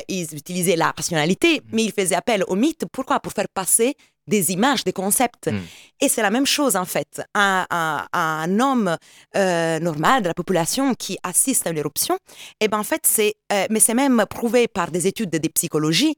ils 0.08 0.34
utilisaient 0.34 0.74
la 0.74 0.90
rationalité, 0.96 1.60
mm. 1.60 1.62
mais 1.72 1.84
ils 1.84 1.92
faisaient 1.92 2.14
appel 2.14 2.44
au 2.48 2.56
mythe. 2.56 2.86
Pourquoi? 2.90 3.20
Pour 3.20 3.32
faire 3.32 3.48
passer 3.52 3.94
des 4.26 4.52
images, 4.52 4.84
des 4.84 4.92
concepts. 4.92 5.48
Hmm. 5.50 5.60
Et 6.00 6.08
c'est 6.08 6.22
la 6.22 6.30
même 6.30 6.46
chose 6.46 6.76
en 6.76 6.84
fait. 6.84 7.22
Un, 7.34 7.66
un, 7.70 8.60
homme 8.60 8.96
euh, 9.36 9.78
normal 9.80 10.22
de 10.22 10.28
la 10.28 10.34
population 10.34 10.94
qui 10.94 11.18
assiste 11.22 11.66
à 11.66 11.72
l'éruption, 11.72 12.16
et 12.60 12.66
eh 12.66 12.68
ben 12.68 12.78
en 12.78 12.84
fait 12.84 13.02
c'est, 13.06 13.34
euh, 13.52 13.66
mais 13.70 13.80
c'est 13.80 13.94
même 13.94 14.24
prouvé 14.28 14.68
par 14.68 14.90
des 14.90 15.06
études 15.06 15.30
de, 15.30 15.48
psychologie. 15.48 16.14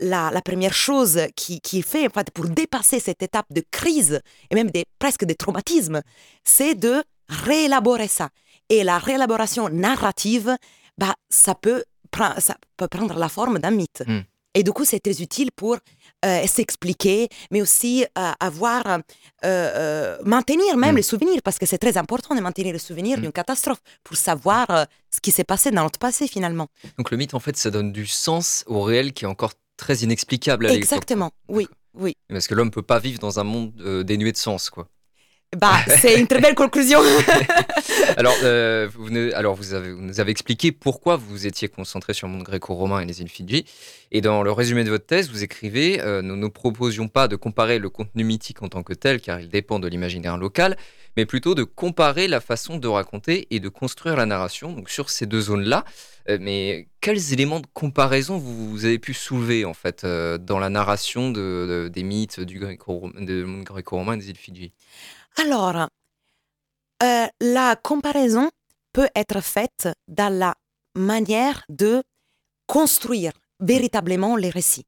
La, 0.00 0.30
la, 0.30 0.42
première 0.42 0.74
chose 0.74 1.20
qui, 1.34 1.60
qui 1.62 1.80
fait 1.80 2.06
en 2.06 2.10
fait 2.10 2.30
pour 2.30 2.46
dépasser 2.46 3.00
cette 3.00 3.22
étape 3.22 3.46
de 3.50 3.64
crise 3.70 4.20
et 4.50 4.54
même 4.54 4.70
des, 4.70 4.84
presque 4.98 5.24
des 5.24 5.34
traumatismes, 5.34 6.02
c'est 6.44 6.74
de 6.74 7.02
réélaborer 7.30 8.08
ça. 8.08 8.28
Et 8.68 8.84
la 8.84 8.98
réélaboration 8.98 9.68
narrative, 9.70 10.54
bah, 10.98 11.14
ça, 11.30 11.54
peut, 11.54 11.84
ça 12.38 12.56
peut 12.76 12.88
prendre 12.88 13.18
la 13.18 13.28
forme 13.28 13.58
d'un 13.58 13.70
mythe. 13.70 14.02
Hmm. 14.06 14.20
Et 14.54 14.62
du 14.62 14.72
coup, 14.72 14.84
c'est 14.84 15.00
très 15.00 15.22
utile 15.22 15.50
pour 15.54 15.76
euh, 16.24 16.46
s'expliquer, 16.46 17.28
mais 17.50 17.62
aussi 17.62 18.04
euh, 18.18 18.32
avoir, 18.40 18.98
euh, 19.44 20.18
maintenir 20.24 20.76
même 20.76 20.92
mm. 20.92 20.96
les 20.96 21.02
souvenirs, 21.02 21.40
parce 21.42 21.58
que 21.58 21.64
c'est 21.64 21.78
très 21.78 21.96
important 21.96 22.34
de 22.34 22.40
maintenir 22.40 22.72
les 22.72 22.78
souvenirs 22.78 23.16
mm. 23.16 23.22
d'une 23.22 23.32
catastrophe 23.32 23.80
pour 24.04 24.16
savoir 24.16 24.66
ce 25.10 25.20
qui 25.20 25.30
s'est 25.30 25.44
passé 25.44 25.70
dans 25.70 25.82
notre 25.82 25.98
passé 25.98 26.28
finalement. 26.28 26.68
Donc 26.98 27.10
le 27.10 27.16
mythe, 27.16 27.32
en 27.32 27.40
fait, 27.40 27.56
ça 27.56 27.70
donne 27.70 27.92
du 27.92 28.06
sens 28.06 28.64
au 28.66 28.82
réel 28.82 29.12
qui 29.14 29.24
est 29.24 29.28
encore 29.28 29.54
très 29.76 29.96
inexplicable 29.96 30.66
à 30.66 30.74
Exactement, 30.74 31.30
oui, 31.48 31.66
oui. 31.94 32.16
Parce 32.28 32.46
que 32.46 32.54
l'homme 32.54 32.68
ne 32.68 32.72
peut 32.72 32.82
pas 32.82 32.98
vivre 32.98 33.18
dans 33.18 33.40
un 33.40 33.44
monde 33.44 33.72
dénué 34.04 34.32
de 34.32 34.36
sens, 34.36 34.68
quoi. 34.68 34.88
Bah, 35.58 35.80
c'est 35.88 36.20
une 36.20 36.28
très 36.28 36.40
belle 36.40 36.54
conclusion. 36.54 37.00
alors, 38.16 38.36
euh, 38.44 38.88
vous, 38.94 39.08
alors 39.34 39.56
vous, 39.56 39.74
avez, 39.74 39.88
nous 39.88 40.20
avez 40.20 40.30
expliqué 40.30 40.70
pourquoi 40.70 41.16
vous 41.16 41.44
étiez 41.44 41.66
concentré 41.66 42.14
sur 42.14 42.28
le 42.28 42.34
monde 42.34 42.44
gréco-romain 42.44 43.00
et 43.00 43.04
les 43.04 43.20
îles 43.20 43.28
Fidji. 43.28 43.64
Et 44.12 44.20
dans 44.20 44.44
le 44.44 44.52
résumé 44.52 44.84
de 44.84 44.90
votre 44.90 45.06
thèse, 45.06 45.28
vous 45.28 45.42
écrivez 45.42 46.00
euh, 46.02 46.22
Nous 46.22 46.36
ne 46.36 46.46
proposions 46.46 47.08
pas 47.08 47.26
de 47.26 47.34
comparer 47.34 47.80
le 47.80 47.90
contenu 47.90 48.22
mythique 48.22 48.62
en 48.62 48.68
tant 48.68 48.84
que 48.84 48.92
tel, 48.92 49.20
car 49.20 49.40
il 49.40 49.48
dépend 49.48 49.80
de 49.80 49.88
l'imaginaire 49.88 50.38
local, 50.38 50.76
mais 51.16 51.26
plutôt 51.26 51.56
de 51.56 51.64
comparer 51.64 52.28
la 52.28 52.40
façon 52.40 52.76
de 52.76 52.86
raconter 52.86 53.48
et 53.50 53.58
de 53.58 53.68
construire 53.68 54.14
la 54.14 54.26
narration 54.26 54.76
sur 54.86 55.10
ces 55.10 55.26
deux 55.26 55.40
zones-là. 55.40 55.84
Euh, 56.28 56.38
mais 56.40 56.86
quels 57.00 57.32
éléments 57.32 57.58
de 57.58 57.66
comparaison 57.74 58.38
vous, 58.38 58.84
avez 58.84 59.00
pu 59.00 59.14
soulever 59.14 59.64
en 59.64 59.74
fait 59.74 60.06
dans 60.06 60.60
la 60.60 60.68
narration 60.68 61.32
de, 61.32 61.90
des 61.92 62.04
mythes 62.04 62.38
du 62.38 62.60
monde 62.60 63.64
gréco-romain 63.64 64.12
et 64.12 64.18
des 64.18 64.30
îles 64.30 64.36
Fidji? 64.36 64.70
Alors, 65.36 65.88
euh, 67.02 67.26
la 67.40 67.76
comparaison 67.76 68.50
peut 68.92 69.08
être 69.14 69.40
faite 69.40 69.88
dans 70.08 70.32
la 70.32 70.54
manière 70.94 71.64
de 71.68 72.02
construire 72.66 73.32
véritablement 73.60 74.36
les 74.36 74.50
récits 74.50 74.86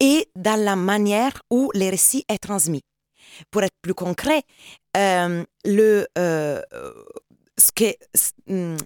et 0.00 0.28
dans 0.36 0.62
la 0.62 0.76
manière 0.76 1.42
où 1.50 1.70
les 1.74 1.90
récits 1.90 2.24
est 2.28 2.38
transmis. 2.38 2.82
Pour 3.50 3.62
être 3.62 3.76
plus 3.80 3.94
concret, 3.94 4.42
euh, 4.96 5.44
le, 5.64 6.06
euh, 6.18 6.60
ce, 7.56 7.70
hmm, 8.46 8.76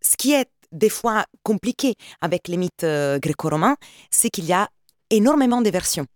ce, 0.00 0.16
qui 0.16 0.32
est 0.32 0.48
des 0.72 0.88
fois 0.88 1.26
compliqué 1.42 1.96
avec 2.20 2.48
les 2.48 2.56
mythes 2.56 2.86
gréco-romains, 3.18 3.76
c'est 4.10 4.30
qu'il 4.30 4.46
y 4.46 4.52
a 4.52 4.68
énormément 5.10 5.60
de 5.60 5.70
versions. 5.70 6.06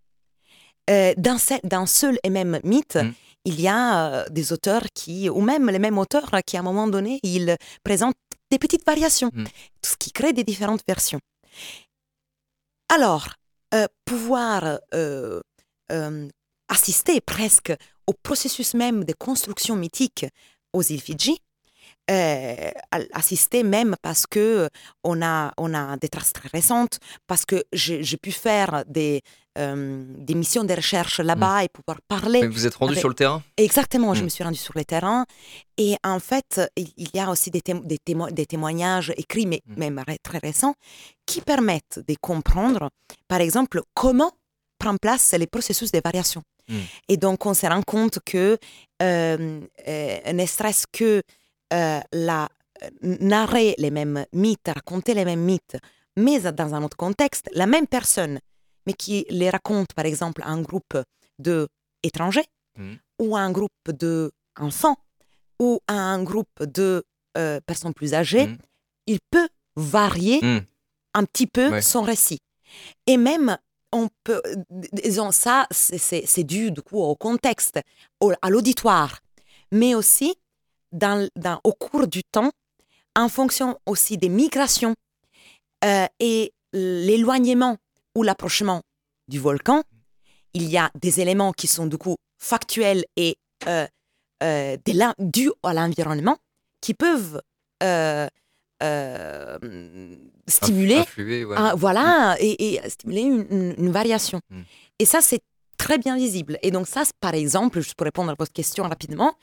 d'un, 0.89 1.87
seul 1.87 2.19
et 2.23 2.31
même 2.31 2.61
mythe, 2.63 2.97
mmh 2.97 3.13
il 3.45 3.61
y 3.61 3.69
a 3.69 4.07
euh, 4.07 4.29
des 4.31 4.53
auteurs 4.53 4.85
qui, 4.95 5.29
ou 5.29 5.41
même 5.41 5.71
les 5.71 5.79
mêmes 5.79 5.99
auteurs 5.99 6.31
qui, 6.47 6.57
à 6.57 6.61
un 6.61 6.63
moment 6.63 6.89
donné, 6.89 7.21
ils 7.23 7.57
présentent 7.83 8.17
des 8.51 8.59
petites 8.59 8.87
variations, 8.87 9.31
mm. 9.33 9.45
ce 9.83 9.97
qui 9.97 10.13
crée 10.13 10.33
des 10.33 10.45
différentes 10.45 10.83
versions. 10.87 11.21
Alors, 12.89 13.29
euh, 13.75 13.87
pouvoir 14.05 14.79
euh, 14.95 15.41
assister 16.69 17.21
presque 17.21 17.73
au 18.07 18.13
processus 18.13 18.75
même 18.75 19.05
de 19.05 19.13
construction 19.13 19.77
mythique 19.77 20.27
aux 20.73 20.83
îles 20.83 21.01
Fidji, 21.01 21.39
assister 23.13 23.63
même 23.63 23.97
parce 24.03 24.27
que 24.27 24.69
on 25.05 25.23
a, 25.23 25.55
on 25.57 25.73
a 25.73 25.97
des 25.97 26.09
traces 26.09 26.35
très 26.35 26.49
récentes, 26.49 26.99
parce 27.27 27.47
que 27.47 27.65
j'ai 27.73 28.17
pu 28.19 28.31
faire 28.31 28.85
des, 28.87 29.23
des 29.57 30.35
missions 30.35 30.65
de 30.65 30.75
recherche 30.75 31.21
là-bas 31.21 31.61
mm. 31.61 31.65
et 31.65 31.69
pouvoir 31.69 32.01
parler. 32.09 32.47
vous 32.47 32.67
êtes 32.67 32.75
rendu 32.75 32.97
sur 32.97 33.09
le 33.09 33.15
terrain? 33.15 33.43
Exactement, 33.57 34.15
je 34.15 34.21
mm. 34.21 34.25
me 34.25 34.29
suis 34.29 34.45
rendu 34.45 34.59
sur 34.59 34.73
le 34.77 34.85
terrain. 34.85 35.25
Et 35.79 35.97
en 36.05 36.19
fait, 36.21 36.61
il 36.77 37.09
y 37.15 37.21
a 37.21 37.31
aussi 37.31 37.51
des, 37.51 37.63
des, 37.63 38.47
témoignages 38.47 39.13
écrits, 39.17 39.47
mais 39.47 39.63
mm. 39.67 39.79
même 39.79 40.05
très 40.23 40.39
récents, 40.39 40.75
qui 41.27 41.41
permettent 41.41 42.01
de 42.07 42.15
comprendre, 42.21 42.91
par 43.29 43.41
exemple, 43.41 43.81
comment 43.95 44.33
prend 44.79 44.97
place 44.97 45.33
les 45.33 45.47
processus 45.47 45.93
de 45.93 46.01
variation. 46.05 46.43
Et 47.09 47.19
donc, 47.19 47.45
on 47.45 47.53
se 47.53 47.67
rend 47.67 47.83
compte 47.83 48.21
que 48.25 48.57
euh, 49.03 49.61
euh, 49.87 50.33
ne 50.33 50.47
serait-ce 50.47 50.87
que 50.91 51.23
la, 51.71 52.49
narrer 53.03 53.75
les 53.79 53.91
mêmes 53.91 54.25
mythes, 54.33 54.69
raconter 54.69 55.15
les 55.15 55.25
mêmes 55.25 55.45
mythes, 55.45 55.77
mais 56.17 56.41
dans 56.41 56.75
un 56.75 56.83
autre 56.83 56.97
contexte, 56.97 57.49
la 57.53 57.67
même 57.67 57.87
personne 57.87 58.39
mais 58.87 58.93
qui 58.93 59.27
les 59.31 59.51
raconte, 59.51 59.93
par 59.95 60.05
exemple, 60.05 60.43
à 60.43 60.49
un 60.49 60.63
groupe 60.63 60.97
d'étrangers, 61.39 62.47
mmh. 62.79 62.95
ou 63.21 63.37
à 63.37 63.41
un 63.41 63.51
groupe 63.51 63.91
d'enfants, 63.91 64.97
ou 65.61 65.81
à 65.87 65.95
un 65.95 66.23
groupe 66.23 66.63
de 66.63 67.05
euh, 67.37 67.61
personnes 67.67 67.95
plus 67.95 68.15
âgées, 68.15 68.47
mmh. 68.47 68.59
il 69.07 69.19
peut 69.31 69.49
varier 69.77 70.41
mmh. 70.43 70.67
un 71.15 71.25
petit 71.25 71.47
peu 71.47 71.81
son 71.81 72.03
récit. 72.03 72.41
Et 73.07 73.17
même, 73.17 73.57
on 73.93 74.09
peut, 74.25 74.43
disons 74.93 75.31
ça, 75.31 75.67
c'est 75.71 76.45
dû 76.45 76.73
du 76.73 76.83
coup 76.83 76.99
au 77.01 77.15
contexte, 77.15 77.81
à 78.43 78.51
l'auditoire, 78.51 79.21
mais 79.71 79.95
aussi 79.95 80.35
dans, 80.93 81.29
dans, 81.37 81.61
au 81.65 81.73
cours 81.73 82.07
du 82.07 82.23
temps, 82.25 82.51
en 83.17 83.29
fonction 83.29 83.79
aussi 83.87 84.19
des 84.19 84.29
migrations 84.29 84.95
euh, 85.85 86.07
et 86.19 86.53
l'éloignement 86.73 87.77
ou 88.15 88.23
l'approchement 88.23 88.83
du 89.29 89.39
volcan, 89.39 89.83
il 90.53 90.69
y 90.69 90.79
a 90.79 90.91
des 90.95 91.21
éléments 91.21 91.53
qui 91.53 91.67
sont 91.67 91.87
du 91.87 91.99
coup 91.99 92.17
factuels 92.39 93.05
et 93.17 93.37
euh, 93.67 93.87
euh, 94.43 94.77
dus 95.19 95.51
à 95.63 95.75
l'environnement 95.75 96.37
qui 96.81 96.95
peuvent 96.95 97.41
euh, 97.83 98.29
stimuler, 100.47 101.03
voilà, 101.77 102.35
mm. 102.35 102.37
et, 102.41 102.81
stimuler 102.89 103.23
une, 103.23 103.91
variation. 103.91 104.41
Mm. 104.51 104.61
Et 104.99 105.05
ça, 105.07 105.21
c'est 105.21 105.41
très 105.79 105.99
bien 105.99 106.17
visible. 106.17 106.59
Et 106.63 106.71
donc 106.71 106.87
ça, 106.87 107.03
par 107.21 107.35
exemple, 107.35 107.81
juste 107.81 107.95
pour 107.95 108.05
répondre 108.05 108.31
à 108.31 108.35
votre 108.39 108.53
question 108.53 108.85
rapidement, 108.85 109.35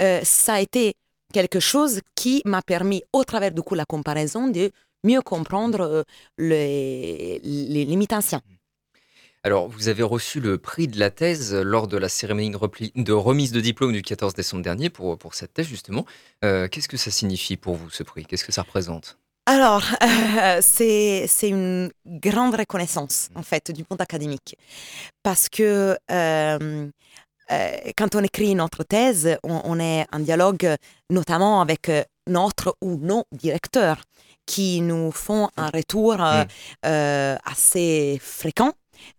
ça 0.00 0.54
a 0.54 0.60
été 0.60 0.94
quelque 1.32 1.60
chose 1.60 2.00
qui 2.14 2.40
m'a 2.44 2.62
permis, 2.62 3.02
au 3.12 3.24
travers 3.24 3.52
du 3.52 3.62
coup 3.62 3.74
la 3.74 3.84
comparaison, 3.84 4.48
de 4.48 4.70
mieux 5.06 5.22
comprendre 5.22 5.80
euh, 5.80 6.02
les, 6.36 7.40
les, 7.42 7.84
limitations. 7.84 8.42
Alors, 9.42 9.68
vous 9.68 9.88
avez 9.88 10.02
reçu 10.02 10.40
le 10.40 10.58
prix 10.58 10.88
de 10.88 10.98
la 10.98 11.10
thèse 11.10 11.54
lors 11.54 11.86
de 11.86 11.96
la 11.96 12.08
cérémonie 12.08 12.50
de, 12.50 13.12
remise 13.12 13.52
de 13.52 13.60
diplôme 13.60 13.92
du 13.92 14.02
14 14.02 14.34
décembre 14.34 14.64
dernier 14.64 14.90
pour, 14.90 15.16
pour 15.16 15.34
cette 15.34 15.54
thèse, 15.54 15.68
justement. 15.68 16.04
Euh, 16.44 16.66
qu'est-ce 16.68 16.88
que 16.88 16.96
ça 16.96 17.12
signifie 17.12 17.56
pour 17.56 17.76
vous, 17.76 17.88
ce 17.88 18.02
prix? 18.02 18.26
Qu'est-ce 18.26 18.44
que 18.44 18.52
ça 18.52 18.62
représente? 18.62 19.18
Alors, 19.46 19.84
euh, 20.02 20.58
c'est 20.60 21.28
une 21.48 21.92
grande 22.04 22.56
reconnaissance, 22.56 23.28
en 23.36 23.42
fait, 23.42 23.70
du 23.70 23.84
monde 23.88 24.00
académique. 24.00 24.56
Parce 25.22 25.48
que 25.48 25.96
quand 27.96 28.16
on 28.16 28.24
écrit 28.24 28.56
notre 28.56 28.82
thèse, 28.82 29.38
on, 29.44 29.60
on, 29.62 29.78
est 29.78 30.06
en 30.12 30.18
dialogue 30.18 30.74
notamment 31.10 31.60
avec 31.60 31.88
notre 32.26 32.76
ou 32.80 32.96
nos 32.96 33.24
directeurs 33.30 34.02
qui 34.46 34.80
nous 34.80 35.10
font 35.10 35.48
un 35.56 35.68
retour 35.68 36.16
euh, 36.20 36.44
mm. 36.44 36.46
euh, 36.86 37.36
assez 37.44 38.20
fréquent 38.22 38.72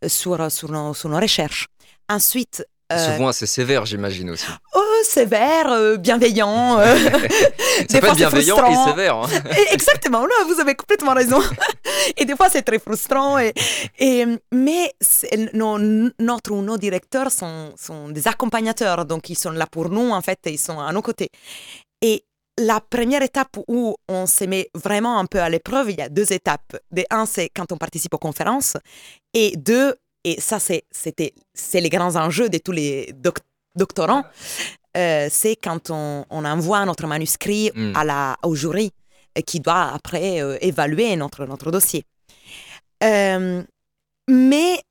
sur, 0.06 0.52
sur, 0.52 0.72
nos, 0.72 0.94
sur, 0.94 1.10
nos, 1.10 1.20
recherches. 1.20 1.68
Ensuite, 2.10 2.66
souvent 2.90 3.28
assez 3.28 3.46
sévère, 3.46 3.86
j'imagine 3.86 4.30
aussi. 4.30 4.46
Oh, 4.74 4.82
sévère, 5.04 5.98
bienveillant. 6.00 6.80
c'est 7.90 8.00
pas 8.00 8.14
bienveillant 8.14 8.66
et 8.66 8.90
sévère. 8.90 9.18
Hein. 9.18 9.28
Exactement, 9.72 10.26
là, 10.26 10.36
vous 10.48 10.60
avez 10.62 10.74
complètement 10.74 11.14
raison. 11.14 11.42
et 12.18 12.24
des 12.24 12.36
fois, 12.36 12.50
c'est 12.50 12.64
très 12.64 12.80
frustrant. 12.80 13.38
Et, 13.40 13.54
et 14.00 14.26
mais 14.54 14.94
nos, 15.54 15.78
notre 15.78 16.52
ou 16.52 16.62
nos 16.62 16.78
directeurs 16.78 17.30
sont, 17.30 17.74
sont 17.78 18.08
des 18.08 18.28
accompagnateurs, 18.28 19.06
donc 19.06 19.30
ils 19.30 19.38
sont 19.38 19.52
là 19.52 19.68
pour 19.70 19.90
nous, 19.90 20.12
en 20.12 20.22
fait, 20.22 20.40
ils 20.46 20.58
sont 20.58 20.80
à 20.80 20.92
nos 20.94 21.02
côtés. 21.02 21.30
Et 22.02 22.24
la 22.58 22.82
première 22.82 23.22
étape 23.22 23.58
où 23.68 23.96
on 24.08 24.26
se 24.26 24.44
met 24.46 24.70
vraiment 24.74 25.20
un 25.20 25.26
peu 25.26 25.40
à 25.40 25.50
l'épreuve, 25.50 25.92
il 25.92 25.98
y 25.98 26.02
a 26.02 26.10
deux 26.10 26.34
étapes. 26.34 26.78
De 26.92 27.04
un, 27.10 27.26
c'est 27.26 27.50
quand 27.50 27.72
on 27.72 27.78
participe 27.78 28.14
aux 28.14 28.20
conférences. 28.20 28.78
Et 29.34 29.56
deux, 29.58 29.96
et 30.24 30.42
ça, 30.42 30.60
c'est, 30.60 30.84
c'était, 30.92 31.34
c'est 31.54 31.82
les 31.82 31.90
grands 31.90 32.16
enjeux 32.16 32.50
de 32.50 32.58
tous 32.58 32.72
les 32.72 33.14
doctorants, 33.76 34.24
euh, 34.98 35.28
c'est 35.30 35.56
quand 35.56 35.92
on, 35.92 36.26
envoie 36.30 36.84
notre 36.86 37.06
manuscrit 37.06 37.72
hmm. 37.74 37.96
à 37.96 38.04
la, 38.04 38.38
au 38.44 38.56
jury 38.56 38.92
euh, 39.38 39.42
qui 39.42 39.60
doit 39.60 39.92
après 39.94 40.42
euh, 40.42 40.58
évaluer 40.62 41.16
notre, 41.16 41.46
notre 41.46 41.72
dossier. 41.72 42.04
mais 43.02 44.82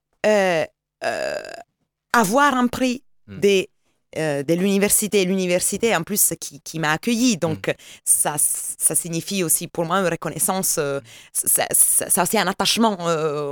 avoir 2.12 2.54
un 2.54 2.68
prix 2.68 3.02
hmm. 3.26 3.40
des 3.40 3.68
euh, 4.16 4.42
de 4.42 4.54
l'université. 4.54 5.24
L'université, 5.24 5.94
en 5.94 6.02
plus, 6.02 6.32
qui, 6.40 6.60
qui 6.60 6.78
m'a 6.78 6.92
accueilli. 6.92 7.36
Donc, 7.36 7.68
mm. 7.68 7.72
ça, 8.04 8.36
ça 8.38 8.94
signifie 8.94 9.42
aussi 9.42 9.68
pour 9.68 9.84
moi 9.84 9.98
une 9.98 10.08
reconnaissance. 10.08 10.76
Euh, 10.78 11.00
ça, 11.32 11.66
ça, 11.70 12.24
c'est 12.24 12.38
un 12.38 12.46
attachement, 12.46 12.96
euh, 13.00 13.50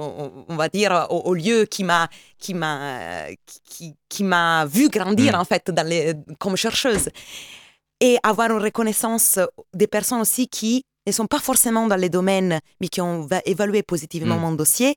on 0.49 0.56
va 0.56 0.68
dire, 0.68 1.06
au, 1.11 1.34
lieu 1.34 1.66
qui 1.66 1.84
m'a 1.84 2.08
qui 2.38 2.54
m'a 2.54 3.26
qui, 3.64 3.94
qui 4.08 4.25
m'a 4.25 4.64
vu 4.66 4.88
grandir, 4.88 5.37
mm. 5.37 5.40
en 5.40 5.44
fait, 5.44 5.70
dans 5.70 5.87
les, 5.87 6.14
comme 6.38 6.56
chercheuse. 6.56 7.08
Et 8.00 8.16
avoir 8.23 8.50
une 8.50 8.62
reconnaissance 8.62 9.38
des 9.75 9.87
personnes 9.87 10.20
aussi 10.20 10.49
qui 10.49 10.84
ne 11.06 11.12
sont 11.12 11.26
pas 11.26 11.38
forcément 11.40 11.87
dans 11.87 11.96
les 11.96 12.08
domaines, 12.08 12.61
mais 12.80 12.88
qui 12.88 13.00
ont 13.00 13.28
évalué 13.44 13.82
positivement 13.82 14.37
mm. 14.37 14.40
mon 14.40 14.52
dossier. 14.52 14.96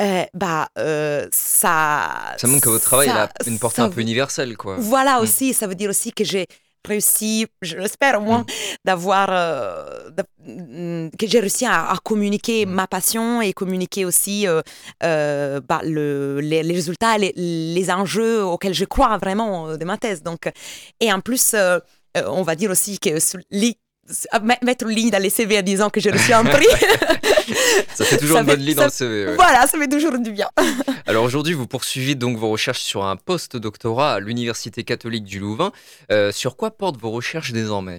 Euh, 0.00 0.24
bah, 0.34 0.68
euh, 0.78 1.26
ça. 1.32 2.34
Ça 2.36 2.46
montre 2.46 2.62
que 2.62 2.68
votre 2.68 2.84
travail 2.84 3.08
a 3.08 3.28
une 3.46 3.58
portée 3.58 3.82
un 3.82 3.90
peu 3.90 4.00
universelle, 4.00 4.56
quoi. 4.56 4.76
Voilà 4.78 5.18
mm. 5.18 5.22
aussi, 5.22 5.54
ça 5.54 5.66
veut 5.66 5.74
dire 5.74 5.90
aussi 5.90 6.12
que 6.12 6.24
j'ai 6.24 6.46
réussi, 6.86 7.46
je 7.60 7.76
l'espère 7.76 8.20
au 8.20 8.24
moins, 8.24 8.40
mm. 8.40 8.46
d'avoir. 8.84 9.28
Euh, 9.30 10.10
mm, 10.46 11.10
que 11.18 11.26
j'ai 11.26 11.40
réussi 11.40 11.66
à, 11.66 11.94
communiquer 12.04 12.64
ma 12.64 12.86
passion 12.86 13.42
et 13.42 13.52
communiquer 13.52 14.04
aussi 14.04 14.46
bah, 15.00 15.80
le, 15.82 16.40
les, 16.40 16.62
résultats, 16.62 17.18
les, 17.18 17.32
les, 17.36 17.90
enjeux 17.90 18.44
auxquels 18.44 18.74
je 18.74 18.84
crois 18.84 19.18
vraiment 19.18 19.76
de 19.76 19.84
ma 19.84 19.96
thèse. 19.98 20.22
Donc, 20.22 20.50
et 21.00 21.12
en 21.12 21.20
plus, 21.20 21.56
on 22.14 22.42
va 22.42 22.54
dire 22.54 22.70
aussi 22.70 23.00
que 23.00 23.18
mettre 24.62 24.86
une 24.86 24.94
ligne 24.94 25.10
dans 25.10 25.22
les 25.22 25.30
CV 25.30 25.58
en 25.58 25.62
disant 25.62 25.90
que 25.90 26.00
j'ai 26.00 26.10
reçu 26.10 26.32
un 26.32 26.44
prix. 26.44 26.66
ça 27.94 28.04
fait 28.04 28.18
toujours 28.18 28.38
une 28.38 28.46
bonne 28.46 28.60
ligne 28.60 28.74
dans 28.74 28.84
le 28.84 28.90
CV. 28.90 29.34
Voilà, 29.34 29.66
ça 29.66 29.78
fait 29.78 29.88
toujours 29.88 30.18
du 30.18 30.32
bien. 30.32 30.48
Alors 31.06 31.24
aujourd'hui, 31.24 31.54
vous 31.54 31.66
poursuivez 31.66 32.14
donc 32.14 32.36
vos 32.36 32.50
recherches 32.50 32.82
sur 32.82 33.04
un 33.04 33.16
post-doctorat 33.16 34.14
à 34.14 34.20
l'Université 34.20 34.84
catholique 34.84 35.24
du 35.24 35.38
Louvain. 35.38 35.72
Euh, 36.10 36.32
sur 36.32 36.56
quoi 36.56 36.70
portent 36.70 37.00
vos 37.00 37.10
recherches 37.10 37.52
désormais? 37.52 37.98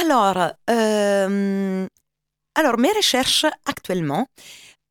Alors, 0.00 0.52
euh, 0.70 1.86
alors, 2.54 2.78
mes 2.78 2.92
recherches 2.92 3.46
actuellement 3.66 4.26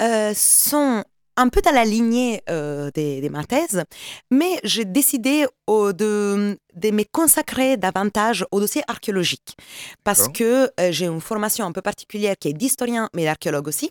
euh, 0.01 0.33
sont 0.35 1.03
un 1.39 1.47
peu 1.47 1.61
dans 1.61 1.71
la 1.71 1.85
lignée 1.85 2.41
euh, 2.49 2.91
de, 2.93 3.29
ma 3.29 3.45
thèse, 3.45 3.83
mais 4.29 4.59
j'ai 4.63 4.83
décidé 4.83 5.45
de, 5.67 6.57
de, 6.75 6.91
me 6.91 7.03
consacrer 7.09 7.77
davantage 7.77 8.45
au 8.51 8.59
dossier 8.59 8.81
archéologique 8.87 9.55
parce 10.03 10.27
que 10.27 10.69
euh, 10.79 10.91
j'ai 10.91 11.05
une 11.05 11.21
formation 11.21 11.65
un 11.65 11.71
peu 11.71 11.81
particulière 11.81 12.35
qui 12.37 12.49
est 12.49 12.53
d'historien, 12.53 13.09
mais 13.15 13.23
d'archéologue 13.23 13.69
aussi. 13.69 13.89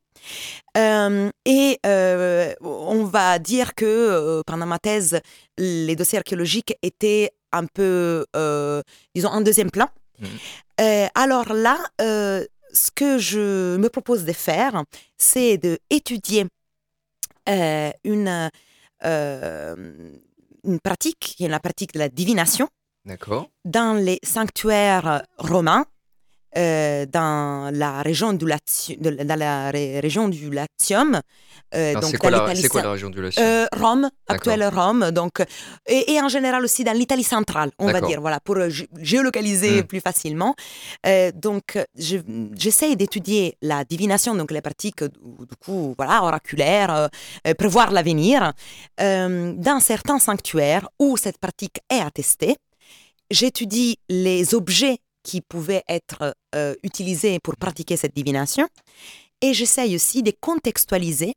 Euh, 0.76 1.30
et 1.46 1.78
on 1.86 3.04
va 3.04 3.38
dire 3.38 3.74
que 3.74 4.42
pendant 4.46 4.66
ma 4.66 4.78
thèse, 4.78 5.20
les 5.56 5.96
dossiers 5.96 6.18
archéologiques 6.18 6.74
étaient 6.82 7.30
un 7.52 7.64
peu, 7.64 8.26
disons, 9.14 9.30
en 9.30 9.40
deuxième 9.40 9.70
plan. 9.70 9.88
Mmh. 10.20 11.06
alors 11.14 11.52
là, 11.52 11.78
ce 12.72 12.90
que 12.90 13.18
je 13.18 13.76
me 13.76 13.88
propose 13.88 14.24
de 14.24 14.32
faire, 14.32 14.84
c'est 15.16 15.58
d'étudier 15.58 16.42
euh, 16.42 16.57
une, 18.04 18.50
euh, 19.04 20.12
une 20.64 20.80
pratique, 20.80 21.34
qui 21.36 21.44
est 21.44 21.48
la 21.48 21.60
pratique 21.60 21.94
de 21.94 21.98
la 21.98 22.08
divination. 22.08 22.68
Dans 23.64 23.94
les 23.94 24.18
sanctuaires 24.22 25.22
romains, 25.38 25.86
euh, 26.58 27.06
dans 27.06 27.70
la 27.72 28.02
région 28.02 28.32
du, 28.32 28.46
dans 29.00 29.38
la 29.38 29.70
région 29.70 30.28
du 30.28 30.50
Latium, 30.50 31.20
euh, 31.74 31.94
donc, 31.94 32.04
c'est, 32.10 32.16
quoi 32.16 32.30
la, 32.30 32.44
région 32.44 33.10
du 33.10 33.22
Latium? 33.22 33.46
euh, 33.46 33.66
Rome, 33.76 34.10
actuelle 34.26 34.68
Rome, 34.74 35.12
donc, 35.12 35.40
et, 35.86 36.20
en 36.20 36.28
général 36.28 36.64
aussi 36.64 36.82
dans 36.82 36.94
l'Italie 36.94 37.22
centrale, 37.22 37.70
on 37.78 37.92
va 37.92 38.00
dire, 38.00 38.20
voilà, 38.20 38.40
pour 38.40 38.56
géolocaliser 38.98 39.82
hmm. 39.82 39.86
plus 39.86 40.00
facilement. 40.00 40.56
donc, 41.34 41.78
j'essaie 41.94 42.96
d'étudier 42.96 43.56
la 43.62 43.84
divination, 43.84 44.34
donc 44.34 44.50
les 44.50 44.60
pratiques, 44.62 45.04
du 45.04 45.56
coup, 45.64 45.94
voilà, 45.96 46.24
oraculaires, 46.24 47.08
prévoir 47.56 47.92
l'avenir, 47.92 48.52
dans 48.98 49.80
certains 49.80 50.18
sanctuaires 50.18 50.88
où 50.98 51.16
cette 51.16 51.38
pratique 51.38 51.78
est 51.88 52.00
attestée. 52.00 52.56
J'étudie 53.30 53.98
les 54.08 54.54
objets 54.54 54.98
qui 55.28 55.42
pouvaient 55.42 55.84
être 55.88 56.34
euh, 56.54 56.74
utilisés 56.82 57.38
pour 57.38 57.54
pratiquer 57.56 57.98
cette 57.98 58.14
divination. 58.14 58.66
Et 59.42 59.52
j'essaye 59.52 59.94
aussi 59.94 60.22
de 60.22 60.32
contextualiser 60.40 61.34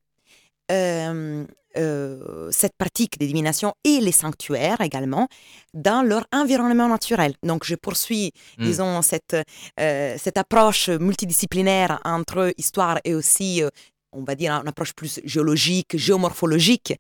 euh, 0.71 1.45
euh, 1.75 2.49
cette 2.51 2.77
pratique 2.77 3.19
de 3.19 3.25
divination 3.25 3.73
et 3.83 3.99
les 3.99 4.13
sanctuaires 4.13 4.79
également 4.79 5.27
dans 5.73 6.03
leur 6.03 6.25
environnement 6.31 6.87
naturel. 6.87 7.33
Donc 7.43 7.65
je 7.65 7.75
poursuis, 7.75 8.31
hmm. 8.57 8.63
disons, 8.63 9.01
cette, 9.01 9.35
cette 9.77 10.37
approche 10.37 10.87
multidisciplinaire 10.87 11.99
entre 12.05 12.53
histoire 12.57 12.97
et 13.03 13.13
aussi, 13.13 13.61
on 14.13 14.23
va 14.23 14.35
dire, 14.35 14.53
une 14.53 14.69
approche 14.69 14.93
plus 14.93 15.19
géologique, 15.25 15.97
géomorphologique. 15.97 16.93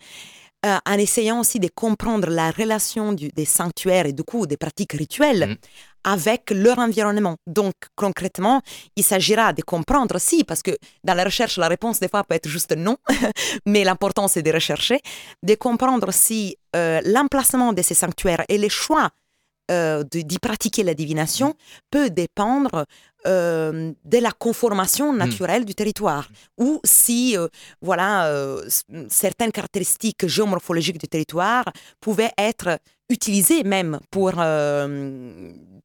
en 0.63 0.97
essayant 1.07 1.39
aussi 1.39 1.59
de 1.59 1.69
comprendre 1.73 2.29
la 2.29 2.51
relation 2.51 3.13
des 3.13 3.47
sanctuaires 3.59 4.05
et 4.05 4.13
du 4.13 4.23
coup 4.23 4.45
des 4.45 4.57
pratiques 4.57 4.93
rituelles 5.03 5.45
hmm 5.47 5.55
avec 6.03 6.51
leur 6.51 6.79
environnement. 6.79 7.35
Donc, 7.47 7.73
concrètement, 7.95 8.61
il 8.95 9.03
s'agira 9.03 9.53
de 9.53 9.61
comprendre 9.61 10.15
aussi, 10.15 10.43
parce 10.43 10.61
que 10.61 10.71
dans 11.03 11.13
la 11.13 11.23
recherche, 11.23 11.57
la 11.57 11.67
réponse 11.67 11.99
des 11.99 12.07
fois 12.07 12.23
peut 12.23 12.35
être 12.35 12.49
juste 12.49 12.75
non, 12.75 12.97
mais 13.65 13.83
l'important 13.83 14.27
c'est 14.27 14.41
de 14.41 14.51
rechercher, 14.51 14.99
de 15.43 15.55
comprendre 15.55 16.11
si 16.11 16.57
euh, 16.75 17.01
l'emplacement 17.05 17.73
de 17.73 17.81
ces 17.81 17.93
sanctuaires 17.93 18.43
et 18.49 18.57
les 18.57 18.69
choix 18.69 19.09
euh, 19.69 20.03
d'y 20.03 20.39
pratiquer 20.39 20.83
la 20.83 20.93
divination 20.93 21.55
peut 21.91 22.09
dépendre 22.09 22.85
euh, 23.27 23.93
de 24.03 24.17
la 24.17 24.31
conformation 24.31 25.13
hmm. 25.13 25.17
naturelle 25.17 25.65
du 25.65 25.75
territoire, 25.75 26.27
ou 26.57 26.81
si 26.83 27.37
voilà 27.81 28.31
certaines 29.09 29.51
caractéristiques 29.51 30.27
géomorphologiques 30.27 30.97
du 30.97 31.07
territoire 31.07 31.65
pouvaient 32.01 32.31
être 32.37 32.79
utilisées 33.11 33.63
même 33.63 33.99
pour 34.09 34.33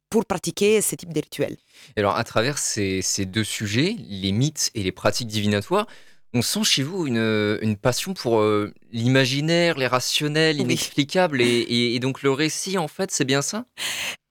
pour 0.09 0.25
pratiquer 0.25 0.81
ce 0.81 0.95
type 0.95 1.13
de 1.13 1.19
rituels. 1.19 1.57
Alors, 1.97 2.15
à 2.15 2.23
travers 2.23 2.57
ces, 2.57 3.01
deux 3.25 3.43
sujets, 3.43 3.95
les 4.07 4.31
mythes 4.31 4.71
et 4.73 4.83
les 4.83 4.91
pratiques 4.91 5.27
divinatoires, 5.27 5.87
on 6.33 6.41
sent 6.41 6.63
chez 6.63 6.83
vous 6.83 7.07
une, 7.07 7.57
une 7.61 7.77
passion 7.77 8.13
pour 8.13 8.39
euh, 8.39 8.73
l'imaginaire, 8.91 9.77
les 9.77 9.87
rationnels, 9.87 10.57
l'inexplicable, 10.57 11.41
et, 11.41 11.99
donc 11.99 12.21
le 12.21 12.31
récit, 12.31 12.77
en 12.77 12.87
fait, 12.87 13.11
c'est 13.11 13.25
bien 13.25 13.41
ça? 13.41 13.65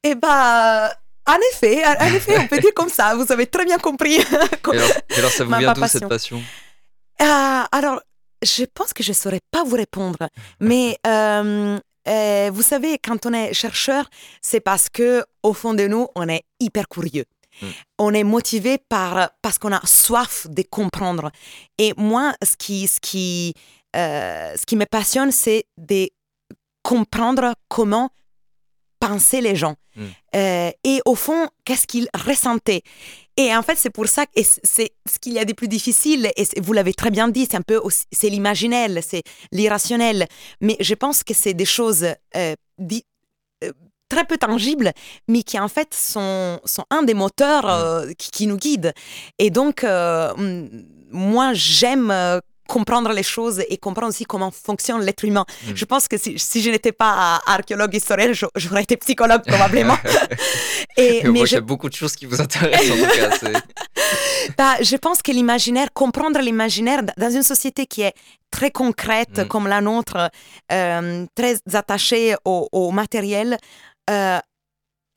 Eh 0.03 0.15
bien, 0.15 0.91
en 1.27 1.39
effet, 1.53 1.85
en 1.85 2.15
effet, 2.15 2.39
on 2.39 2.47
peut 2.47 2.59
dire 2.59 2.75
comme 2.75 2.89
ça, 2.89 3.15
vous 3.15 3.31
avez 3.33 3.47
très 3.47 3.65
bien 3.65 3.79
compris. 3.79 4.19
alors, 5.17 5.31
ça 5.31 5.45
vous 5.45 5.55
vient 5.57 5.73
d'où 5.73 5.87
cette 5.87 6.09
passion 6.09 6.41
euh, 7.21 7.63
Alors, 7.73 8.01
je 8.43 8.65
pense 8.73 8.93
que 8.93 9.03
je 9.03 9.11
ne 9.11 9.15
saurais 9.15 9.41
pas 9.51 9.65
vous 9.65 9.77
répondre, 9.77 10.29
mais 10.61 10.99
euh, 11.07 11.79
euh, 12.09 12.51
vous 12.53 12.63
savez, 12.63 12.99
quand 12.99 13.27
on 13.27 13.33
est 13.33 13.53
chercheur, 13.53 14.09
c'est 14.41 14.61
parce 14.61 14.89
que 14.89 15.25
au 15.43 15.53
fond 15.53 15.75
de 15.75 15.87
nous, 15.87 16.07
on 16.15 16.29
est 16.29 16.45
hyper 16.61 16.89
curieux. 16.89 17.25
Hmm. 17.61 17.67
On 17.99 18.15
est 18.15 18.25
motivé 18.25 18.79
par 18.79 19.31
parce 19.43 19.59
qu'on 19.59 19.73
a 19.73 19.85
soif 19.85 20.47
de 20.51 20.63
comprendre. 20.63 21.31
Et 21.79 21.95
moi, 21.97 22.35
ce 22.43 22.57
qui 22.57 22.87
ce 22.87 23.01
qui 23.01 23.55
euh, 23.97 24.55
ce 24.57 24.67
qui 24.67 24.77
me 24.77 24.85
passionne, 24.85 25.33
c'est 25.33 25.65
de 25.79 26.09
comprendre 26.83 27.55
comment 27.69 28.11
penser 29.01 29.41
les 29.41 29.57
gens. 29.57 29.77
Mm. 29.97 30.71
et 30.85 31.01
au 31.05 31.15
fond, 31.15 31.49
qu'est-ce 31.65 31.87
qu'il 31.87 32.09
ressentait? 32.15 32.83
Et 33.39 33.55
en 33.55 33.63
fait, 33.63 33.77
c'est 33.77 33.91
pour 33.91 34.07
ça 34.07 34.25
que 34.25 34.33
c'est 34.43 34.93
ce 35.07 35.19
qu'il 35.21 35.35
y 35.35 35.39
a 35.39 35.45
de 35.45 35.53
plus 35.53 35.69
difficile, 35.69 36.31
et 36.37 36.61
vous 36.61 36.73
l'avez 36.73 36.95
très 36.95 37.11
bien 37.11 37.29
dit, 37.29 37.47
c'est 37.51 37.57
un 37.57 37.63
peu, 37.63 37.81
c'est 38.11 38.31
l'imaginel, 38.31 39.01
c'est 39.07 39.23
l'irrationnel. 39.53 40.27
Mais 40.63 40.77
je 40.81 40.95
pense 40.95 41.23
que 41.23 41.35
c'est 41.35 41.53
des 41.53 41.67
choses 41.67 42.07
très 44.09 44.25
peu 44.25 44.37
tangibles, 44.37 44.93
mais 45.29 45.43
qui 45.43 45.59
en 45.59 45.69
fait 45.69 45.95
sont, 45.95 46.61
sont 46.65 46.85
un 46.91 47.03
des 47.03 47.15
moteurs 47.15 47.65
mm. 47.65 47.71
euh, 47.71 48.13
qui, 48.17 48.47
nous 48.47 48.57
guident. 48.57 48.93
Et 49.39 49.51
donc, 49.51 49.85
euh, 49.85 50.33
moi, 51.11 51.53
j'aime 51.55 52.11
euh, 52.11 52.41
comprendre 52.67 53.13
les 53.13 53.23
choses 53.23 53.63
et 53.69 53.77
comprendre 53.77 54.09
aussi 54.09 54.25
comment 54.25 54.51
fonctionne 54.51 55.03
l'être 55.03 55.25
humain. 55.25 55.45
Mm. 55.67 55.71
Je 55.75 55.85
pense 55.85 56.09
que 56.09 56.19
si, 56.19 56.39
si 56.39 56.63
je 56.63 56.71
n'étais 56.71 56.93
pas 56.93 57.41
archéologue 57.47 57.95
historienne, 57.95 58.33
j'aurais 58.57 58.83
été 58.83 58.97
psychologue 58.97 59.43
probablement. 59.47 59.97
et, 60.97 61.25
mais 61.29 61.41
il 61.41 61.53
y 61.53 61.57
a 61.57 61.61
beaucoup 61.61 61.89
de 61.89 61.95
choses 61.95 62.15
qui 62.15 62.27
vous 62.27 62.41
intéressent 62.41 62.91
en 62.91 63.39
tout 63.39 63.53
cas. 63.53 63.61
bah, 64.59 64.75
je 64.83 64.97
pense 64.97 65.23
que 65.23 65.33
l'imaginaire, 65.33 65.89
comprendre 65.93 66.41
l'imaginaire 66.41 67.03
dans 67.17 67.31
une 67.31 67.43
société 67.43 67.87
qui 67.87 68.03
est 68.03 68.15
très 68.51 68.71
concrète 68.71 69.39
mm. 69.39 69.49
comme 69.49 69.67
la 69.69 69.81
nôtre, 69.81 70.31
très 70.69 71.57
attachée 71.73 72.35
au, 72.45 72.69
au 72.73 72.91
matériel, 72.91 73.59
euh, 74.11 74.39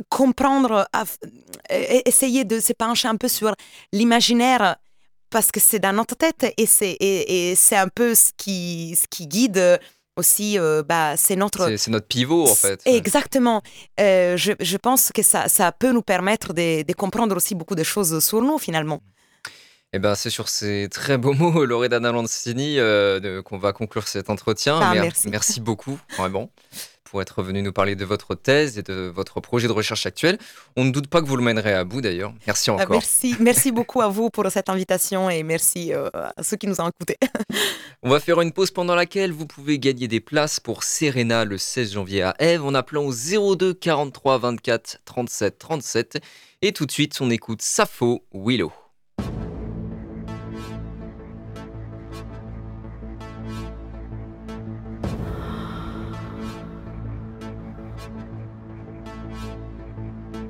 comprendre, 0.09 0.87
essayer 1.69 2.45
de 2.45 2.59
se 2.59 2.73
pencher 2.73 3.07
un 3.07 3.17
peu 3.17 3.27
sur 3.27 3.53
l'imaginaire 3.91 4.77
parce 5.29 5.51
que 5.51 5.59
c'est 5.59 5.79
dans 5.79 5.93
notre 5.93 6.15
tête 6.15 6.53
et 6.57 6.65
c'est 6.65 6.97
et, 6.99 7.55
c'est 7.55 7.75
un 7.75 7.87
peu 7.87 8.15
ce 8.15 8.31
qui 8.37 8.97
ce 8.99 9.07
qui 9.09 9.27
guide 9.27 9.79
aussi 10.15 10.59
euh, 10.59 10.83
bah 10.83 11.15
c'est 11.17 11.35
notre 11.35 11.75
c'est 11.77 11.91
notre 11.91 12.07
pivot 12.07 12.47
en 12.47 12.55
fait 12.55 12.81
exactement 12.85 13.61
euh, 13.99 14.35
je, 14.37 14.51
je, 14.59 14.77
pense 14.77 15.11
que 15.13 15.23
ça, 15.23 15.47
ça 15.47 15.71
peut 15.71 15.91
nous 15.91 16.01
permettre 16.01 16.53
de, 16.53 16.83
de, 16.83 16.93
comprendre 16.93 17.35
aussi 17.35 17.55
beaucoup 17.55 17.75
de 17.75 17.83
choses 17.83 18.23
sur 18.23 18.41
nous 18.41 18.57
finalement 18.57 19.01
eh 19.91 19.97
ben, 19.97 20.13
c'est 20.13 20.29
sur 20.29 20.49
ces 20.49 20.87
très 20.91 21.17
beaux 21.17 21.33
mots, 21.33 21.65
Loredana 21.65 22.11
Lancini, 22.11 22.77
qu'on 23.43 23.57
va 23.57 23.73
conclure 23.73 24.07
cet 24.07 24.29
entretien. 24.29 24.79
Ah, 24.79 24.93
merci. 24.93 25.29
merci 25.29 25.61
beaucoup, 25.61 25.99
vraiment 26.15 26.51
pour 27.09 27.21
être 27.21 27.41
venu 27.41 27.61
nous 27.61 27.73
parler 27.73 27.95
de 27.95 28.05
votre 28.05 28.35
thèse 28.35 28.77
et 28.77 28.83
de 28.83 29.11
votre 29.13 29.41
projet 29.41 29.67
de 29.67 29.73
recherche 29.73 30.05
actuel. 30.05 30.37
On 30.75 30.85
ne 30.85 30.91
doute 30.91 31.07
pas 31.07 31.21
que 31.21 31.27
vous 31.27 31.37
le 31.37 31.43
mènerez 31.43 31.73
à 31.73 31.83
bout 31.83 32.01
d'ailleurs. 32.01 32.33
Merci 32.45 32.69
ah, 32.69 32.73
encore. 32.73 32.89
merci, 32.91 33.35
merci 33.39 33.71
beaucoup 33.71 34.01
à 34.01 34.07
vous 34.07 34.29
pour 34.29 34.49
cette 34.51 34.69
invitation 34.69 35.29
et 35.29 35.41
merci 35.43 35.93
euh, 35.93 36.09
à 36.13 36.43
ceux 36.43 36.57
qui 36.57 36.67
nous 36.67 36.79
ont 36.79 36.87
écoutés. 36.89 37.17
On 38.03 38.09
va 38.09 38.19
faire 38.19 38.39
une 38.41 38.51
pause 38.51 38.71
pendant 38.71 38.95
laquelle 38.95 39.31
vous 39.31 39.47
pouvez 39.47 39.79
gagner 39.79 40.07
des 40.07 40.19
places 40.19 40.59
pour 40.59 40.83
Serena 40.83 41.45
le 41.45 41.57
16 41.57 41.93
janvier 41.93 42.21
à 42.21 42.35
Eve 42.39 42.63
en 42.63 42.73
appelant 42.75 43.05
au 43.05 43.55
02 43.55 43.73
43 43.73 44.37
24 44.37 45.01
37 45.03 45.57
37. 45.57 46.19
Et 46.61 46.73
tout 46.73 46.85
de 46.85 46.91
suite, 46.91 47.17
on 47.21 47.29
écoute 47.29 47.61
Sappho 47.61 48.23
Willow. 48.33 48.71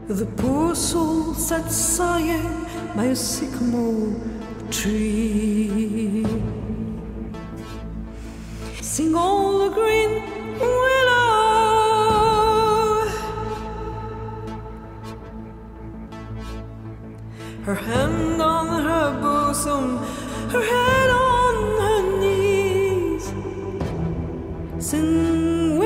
The 0.10 0.26
poor 0.26 0.74
soul 0.74 1.36
sat 1.36 1.72
sighing 1.72 2.66
by 2.96 3.06
a 3.06 3.16
sycamore 3.16 4.20
tree. 4.72 6.26
Sing 8.82 9.14
all 9.14 9.60
the 9.60 9.70
green 9.70 10.24
willow. 10.60 11.30
Her 17.62 17.76
hand 17.76 18.42
on 18.42 18.84
her 18.84 19.22
bosom, 19.22 20.00
her 20.50 20.64
head 20.74 21.10
on 21.12 21.56
her 21.84 22.02
knees. 22.20 23.32
Sing 24.84 25.78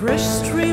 fresh 0.00 0.22
stream. 0.22 0.69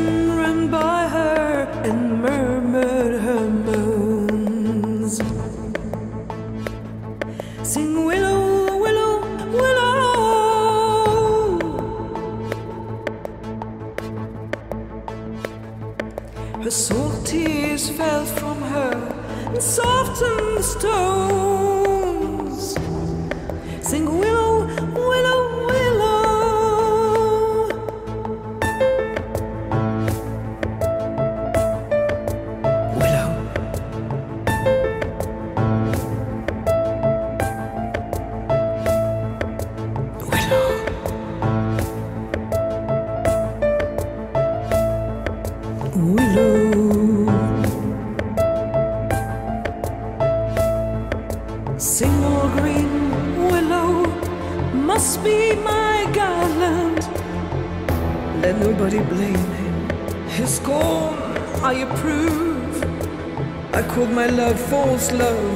love. 65.18 65.47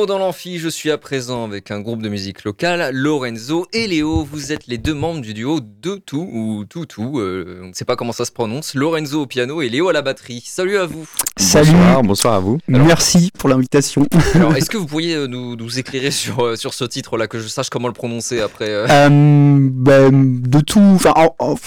Retour 0.00 0.16
dans 0.16 0.24
l'amphi, 0.24 0.58
je 0.58 0.68
suis 0.68 0.90
à 0.90 0.98
présent 0.98 1.44
avec 1.44 1.70
un 1.70 1.80
groupe 1.80 2.00
de 2.00 2.08
musique 2.08 2.44
locale, 2.44 2.90
Lorenzo 2.94 3.66
et 3.72 3.86
Léo. 3.86 4.24
Vous 4.24 4.50
êtes 4.50 4.66
les 4.66 4.78
deux 4.78 4.94
membres 4.94 5.20
du 5.20 5.34
duo 5.34 5.60
De 5.60 5.96
Tout 5.96 6.26
ou 6.32 6.64
Toutou, 6.64 7.18
euh, 7.18 7.60
on 7.62 7.68
ne 7.68 7.72
sait 7.74 7.84
pas 7.84 7.96
comment 7.96 8.12
ça 8.12 8.24
se 8.24 8.32
prononce. 8.32 8.74
Lorenzo 8.74 9.22
au 9.22 9.26
piano 9.26 9.60
et 9.60 9.68
Léo 9.68 9.88
à 9.88 9.92
la 9.92 10.00
batterie. 10.00 10.42
Salut 10.46 10.78
à 10.78 10.86
vous. 10.86 11.06
Salut. 11.36 11.72
Bonsoir, 11.72 12.02
bonsoir 12.02 12.34
à 12.34 12.40
vous. 12.40 12.58
Merci 12.68 13.30
pour 13.38 13.48
l'invitation. 13.48 14.06
Alors, 14.34 14.56
est-ce 14.56 14.70
que 14.70 14.78
vous 14.78 14.86
pourriez 14.86 15.16
euh, 15.16 15.26
nous, 15.26 15.56
nous 15.56 15.78
éclairer 15.78 16.10
sur, 16.10 16.44
euh, 16.44 16.56
sur 16.56 16.72
ce 16.72 16.84
titre-là, 16.84 17.26
que 17.26 17.38
je 17.38 17.48
sache 17.48 17.68
comment 17.68 17.88
le 17.88 17.94
prononcer 17.94 18.40
après 18.40 18.86
ben, 19.10 20.40
De 20.40 20.60
Tout, 20.60 20.80
enfin, 20.80 21.12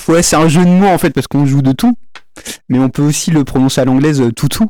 ouais, 0.07 0.23
c'est 0.23 0.37
un 0.37 0.47
jeu 0.47 0.63
de 0.63 0.69
mots 0.69 0.87
en 0.87 0.97
fait, 0.97 1.11
parce 1.11 1.27
qu'on 1.27 1.45
joue 1.45 1.61
de 1.61 1.71
tout 1.71 1.93
mais 2.69 2.79
on 2.79 2.89
peut 2.89 3.01
aussi 3.01 3.31
le 3.31 3.43
prononcer 3.43 3.81
à 3.81 3.85
l'anglaise 3.85 4.21
euh, 4.21 4.31
toutou. 4.31 4.69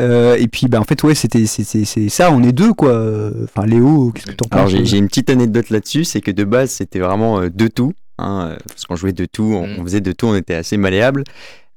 Euh, 0.00 0.36
et 0.36 0.48
puis, 0.48 0.66
bah, 0.68 0.80
en 0.80 0.84
fait, 0.84 1.02
ouais, 1.02 1.14
c'était 1.14 1.46
c'est 1.46 2.08
ça, 2.08 2.30
on 2.30 2.42
est 2.42 2.52
deux, 2.52 2.72
quoi. 2.72 3.30
Enfin, 3.44 3.66
Léo, 3.66 4.12
qu'est-ce 4.12 4.26
que 4.26 4.32
t'en 4.32 4.48
penses 4.48 4.72
Alors, 4.72 4.84
j'ai 4.84 4.98
une 4.98 5.08
petite 5.08 5.30
anecdote 5.30 5.70
là-dessus, 5.70 6.04
c'est 6.04 6.20
que 6.20 6.30
de 6.30 6.44
base, 6.44 6.70
c'était 6.70 7.00
vraiment 7.00 7.40
euh, 7.40 7.50
de 7.50 7.68
tout. 7.68 7.92
Hein, 8.18 8.56
parce 8.68 8.84
qu'on 8.84 8.94
jouait 8.94 9.12
de 9.12 9.24
tout, 9.24 9.42
on, 9.42 9.66
mm. 9.66 9.84
faisait 9.84 10.00
de 10.00 10.12
tout, 10.12 10.26
on 10.26 10.36
était 10.36 10.54
assez 10.54 10.76
malléable. 10.76 11.24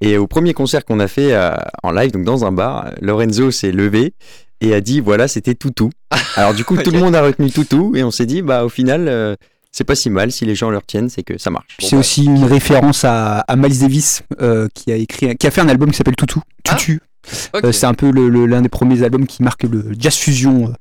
Et 0.02 0.18
au 0.18 0.28
premier 0.28 0.54
concert 0.54 0.86
qu'on 0.86 1.00
a 1.00 1.08
fait 1.08 1.36
en 1.82 1.92
live, 1.92 2.12
donc 2.12 2.24
dans 2.24 2.46
un 2.46 2.52
bar, 2.52 2.92
Lorenzo 3.02 3.50
s'est 3.50 3.72
levé 3.72 4.14
et 4.62 4.76
a 4.76 4.82
dit 4.82 5.00
voilà, 5.00 5.28
c'était 5.28 5.56
toutou. 5.56 5.90
Alors, 6.36 6.54
du 6.54 6.64
coup, 6.64 6.78
tout 6.78 6.92
le 6.92 7.00
monde 7.00 7.16
a 7.16 7.24
retenu 7.24 7.50
toutou 7.50 7.96
et 7.96 8.04
on 8.04 8.12
s'est 8.12 8.28
dit, 8.28 8.44
bah, 8.44 8.64
au 8.64 8.70
final 8.70 9.38
c'est 9.78 9.84
pas 9.84 9.94
si 9.94 10.10
mal 10.10 10.32
si 10.32 10.44
les 10.44 10.56
gens 10.56 10.72
le 10.72 10.78
retiennent, 10.78 11.08
c'est 11.08 11.22
que 11.22 11.38
ça 11.38 11.52
marche. 11.52 11.78
C'est 11.80 11.92
bah, 11.92 12.00
aussi 12.00 12.26
une 12.26 12.44
référence 12.44 13.06
à, 13.06 13.46
Miles 13.56 13.78
Davis 13.78 14.24
euh, 14.42 14.68
qui 14.74 14.92
a 14.92 14.96
écrit, 14.96 15.38
qui 15.38 15.46
a 15.46 15.52
fait 15.52 15.62
un 15.62 15.70
album 15.70 15.92
qui 15.92 15.98
s'appelle 15.98 16.16
Toutou, 16.16 16.42
ah, 16.68 16.74
Tutu. 16.76 17.00
Euh, 17.56 17.72
c'est 17.72 17.86
un 17.86 17.94
peu 17.94 18.10
l'un 18.10 18.62
des 18.64 18.70
premiers 18.70 19.04
albums 19.04 19.28
qui 19.28 19.44
marque 19.44 19.64
le 19.64 19.92
jazz 20.00 20.16
fusion. 20.16 20.74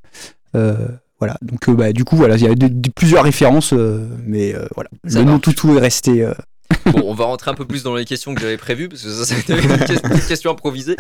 Euh, 0.55 0.89
voilà, 1.19 1.37
donc 1.43 1.69
bah, 1.69 1.93
du 1.93 2.05
coup 2.05 2.17
voilà, 2.17 2.37
il 2.37 2.43
y 2.43 2.47
a 2.47 2.55
plusieurs 2.95 3.25
références, 3.25 3.75
mais 4.25 4.55
voilà, 4.75 4.89
le 5.05 5.25
nom 5.25 5.41
Toutou 5.41 5.77
est 5.77 5.81
resté 5.81 6.27
Bon, 6.87 7.02
on 7.05 7.14
va 7.14 7.24
rentrer 7.24 7.50
un 7.50 7.55
peu 7.55 7.64
plus 7.64 7.83
dans 7.83 7.94
les 7.94 8.05
questions 8.05 8.35
que 8.35 8.40
j'avais 8.40 8.57
prévues, 8.57 8.88
parce 8.88 9.02
que 9.02 9.11
ça, 9.11 9.24
c'était 9.24 9.55
une 9.55 10.20
question 10.29 10.50
improvisée. 10.52 10.96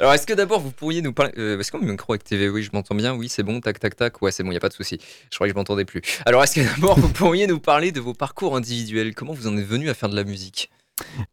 Alors, 0.00 0.12
est-ce 0.12 0.26
que 0.26 0.32
d'abord, 0.34 0.60
vous 0.60 0.72
pourriez 0.72 1.00
nous 1.00 1.12
parler. 1.12 1.32
Euh, 1.38 1.58
est-ce 1.58 1.70
qu'on 1.70 1.78
un 1.78 1.86
micro 1.86 2.12
avec 2.12 2.24
TV 2.24 2.48
Oui, 2.48 2.62
je 2.62 2.70
m'entends 2.72 2.94
bien. 2.94 3.14
Oui, 3.14 3.28
c'est 3.28 3.42
bon. 3.42 3.60
Tac, 3.60 3.78
tac, 3.78 3.94
tac. 3.94 4.20
Ouais, 4.20 4.32
c'est 4.32 4.42
bon, 4.42 4.50
il 4.50 4.54
n'y 4.54 4.58
a 4.58 4.60
pas 4.60 4.68
de 4.68 4.74
souci. 4.74 4.98
Je 5.30 5.36
croyais 5.36 5.52
que 5.52 5.54
je 5.54 5.60
m'entendais 5.60 5.84
plus. 5.84 6.02
Alors, 6.26 6.42
est-ce 6.42 6.54
que 6.54 6.74
d'abord, 6.74 6.98
vous 6.98 7.08
pourriez 7.08 7.46
nous 7.46 7.60
parler 7.60 7.92
de 7.92 8.00
vos 8.00 8.14
parcours 8.14 8.56
individuels? 8.56 9.14
Comment 9.14 9.32
vous 9.32 9.46
en 9.46 9.56
êtes 9.56 9.66
venu 9.66 9.88
à 9.88 9.94
faire 9.94 10.08
de 10.08 10.16
la 10.16 10.24
musique? 10.24 10.70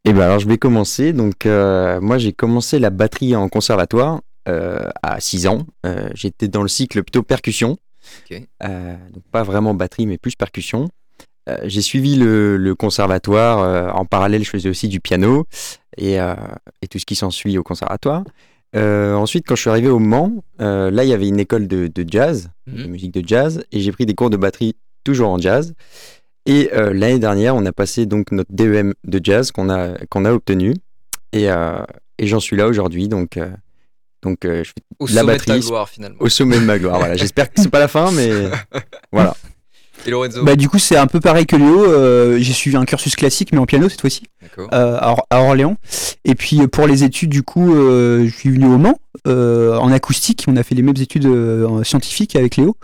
Eh 0.03 0.13
bien, 0.13 0.23
alors, 0.23 0.39
je 0.39 0.47
vais 0.47 0.57
commencer. 0.57 1.13
Donc, 1.13 1.45
euh, 1.45 1.99
moi, 2.01 2.17
j'ai 2.17 2.33
commencé 2.33 2.79
la 2.79 2.89
batterie 2.89 3.35
en 3.35 3.49
conservatoire 3.49 4.21
euh, 4.47 4.89
à 5.01 5.19
6 5.19 5.47
ans. 5.47 5.65
Euh, 5.85 6.09
j'étais 6.13 6.47
dans 6.47 6.61
le 6.61 6.67
cycle 6.67 7.03
plutôt 7.03 7.23
percussion. 7.23 7.77
donc, 8.29 9.23
pas 9.31 9.43
vraiment 9.43 9.73
batterie, 9.73 10.05
mais 10.05 10.17
plus 10.17 10.35
percussion. 10.35 10.89
Euh, 11.47 11.57
j'ai 11.63 11.81
suivi 11.81 12.15
le, 12.15 12.73
conservatoire. 12.73 13.59
Euh, 13.59 13.89
en 13.91 14.05
parallèle, 14.05 14.43
je 14.43 14.49
faisais 14.49 14.69
aussi 14.69 14.87
du 14.87 14.99
piano 14.99 15.45
et, 15.97 16.19
euh, 16.19 16.35
tout 16.89 16.99
ce 16.99 17.05
qui 17.05 17.15
s'ensuit 17.15 17.57
au 17.57 17.63
conservatoire. 17.63 18.23
ensuite, 18.73 19.45
quand 19.47 19.55
je 19.55 19.61
suis 19.61 19.69
arrivé 19.69 19.89
au 19.89 19.99
Mans, 19.99 20.43
là, 20.59 21.03
il 21.03 21.09
y 21.09 21.13
avait 21.13 21.27
une 21.27 21.39
école 21.39 21.67
de, 21.67 21.91
jazz, 22.07 22.49
de 22.67 22.83
mhm. 22.83 22.91
musique 22.91 23.13
de 23.13 23.27
jazz, 23.27 23.63
et 23.71 23.79
j'ai 23.79 23.91
pris 23.91 24.05
des 24.05 24.15
cours 24.15 24.29
de 24.29 24.37
batterie 24.37 24.75
toujours 25.03 25.29
en 25.29 25.39
jazz. 25.39 25.73
Et 26.47 26.69
l'année 26.73 27.19
dernière, 27.19 27.55
on 27.55 27.65
a 27.65 27.71
passé 27.71 28.05
donc 28.05 28.31
notre 28.31 28.51
DEM 28.51 28.93
de 29.03 29.19
jazz 29.23 29.51
qu'on 29.51 29.69
a, 29.69 29.97
qu'on 30.09 30.25
a 30.25 30.31
obtenu. 30.31 30.75
Et, 31.31 31.45
et 31.45 32.27
j'en 32.27 32.39
suis 32.39 32.55
là 32.55 32.67
aujourd'hui. 32.67 33.07
Donc, 33.07 33.39
donc 34.21 34.39
je 34.43 34.63
fais 34.63 34.73
au 34.99 35.07
la 35.07 35.23
batterie. 35.23 35.59
De 35.59 35.63
ta 35.63 35.67
gloire, 35.67 35.89
finalement. 35.89 36.17
Au 36.19 36.29
sommet 36.29 36.59
de 36.59 36.65
ma 36.65 36.77
gloire. 36.77 36.99
voilà. 36.99 37.15
J'espère 37.15 37.51
que 37.51 37.61
c'est 37.61 37.69
pas 37.69 37.79
la 37.79 37.87
fin, 37.87 38.11
mais 38.11 38.29
voilà. 39.11 39.35
Et 40.05 40.11
Lorenzo 40.11 40.43
Bah 40.43 40.55
du 40.55 40.69
coup 40.69 40.79
c'est 40.79 40.97
un 40.97 41.07
peu 41.07 41.19
pareil 41.19 41.45
que 41.45 41.55
Léo. 41.55 41.85
Euh, 41.85 42.37
j'ai 42.39 42.53
suivi 42.53 42.75
un 42.75 42.85
cursus 42.85 43.15
classique 43.15 43.49
mais 43.51 43.57
en 43.57 43.65
piano 43.65 43.89
cette 43.89 44.01
fois-ci 44.01 44.23
euh, 44.57 44.97
à, 44.99 45.41
Orléans. 45.41 45.77
Et 46.23 46.35
puis 46.35 46.61
euh, 46.61 46.67
pour 46.67 46.87
les 46.87 47.03
études 47.03 47.29
du 47.29 47.43
coup 47.43 47.73
je 47.73 48.31
suis 48.35 48.49
venu 48.49 48.65
au 48.65 48.77
Mans 48.77 48.99
en 49.25 49.91
acoustique. 49.91 50.45
On 50.47 50.55
a 50.57 50.63
fait 50.63 50.75
les 50.75 50.81
mêmes 50.81 50.97
études 50.99 51.29
scientifiques 51.83 52.35
avec 52.35 52.57
Léo. 52.57 52.75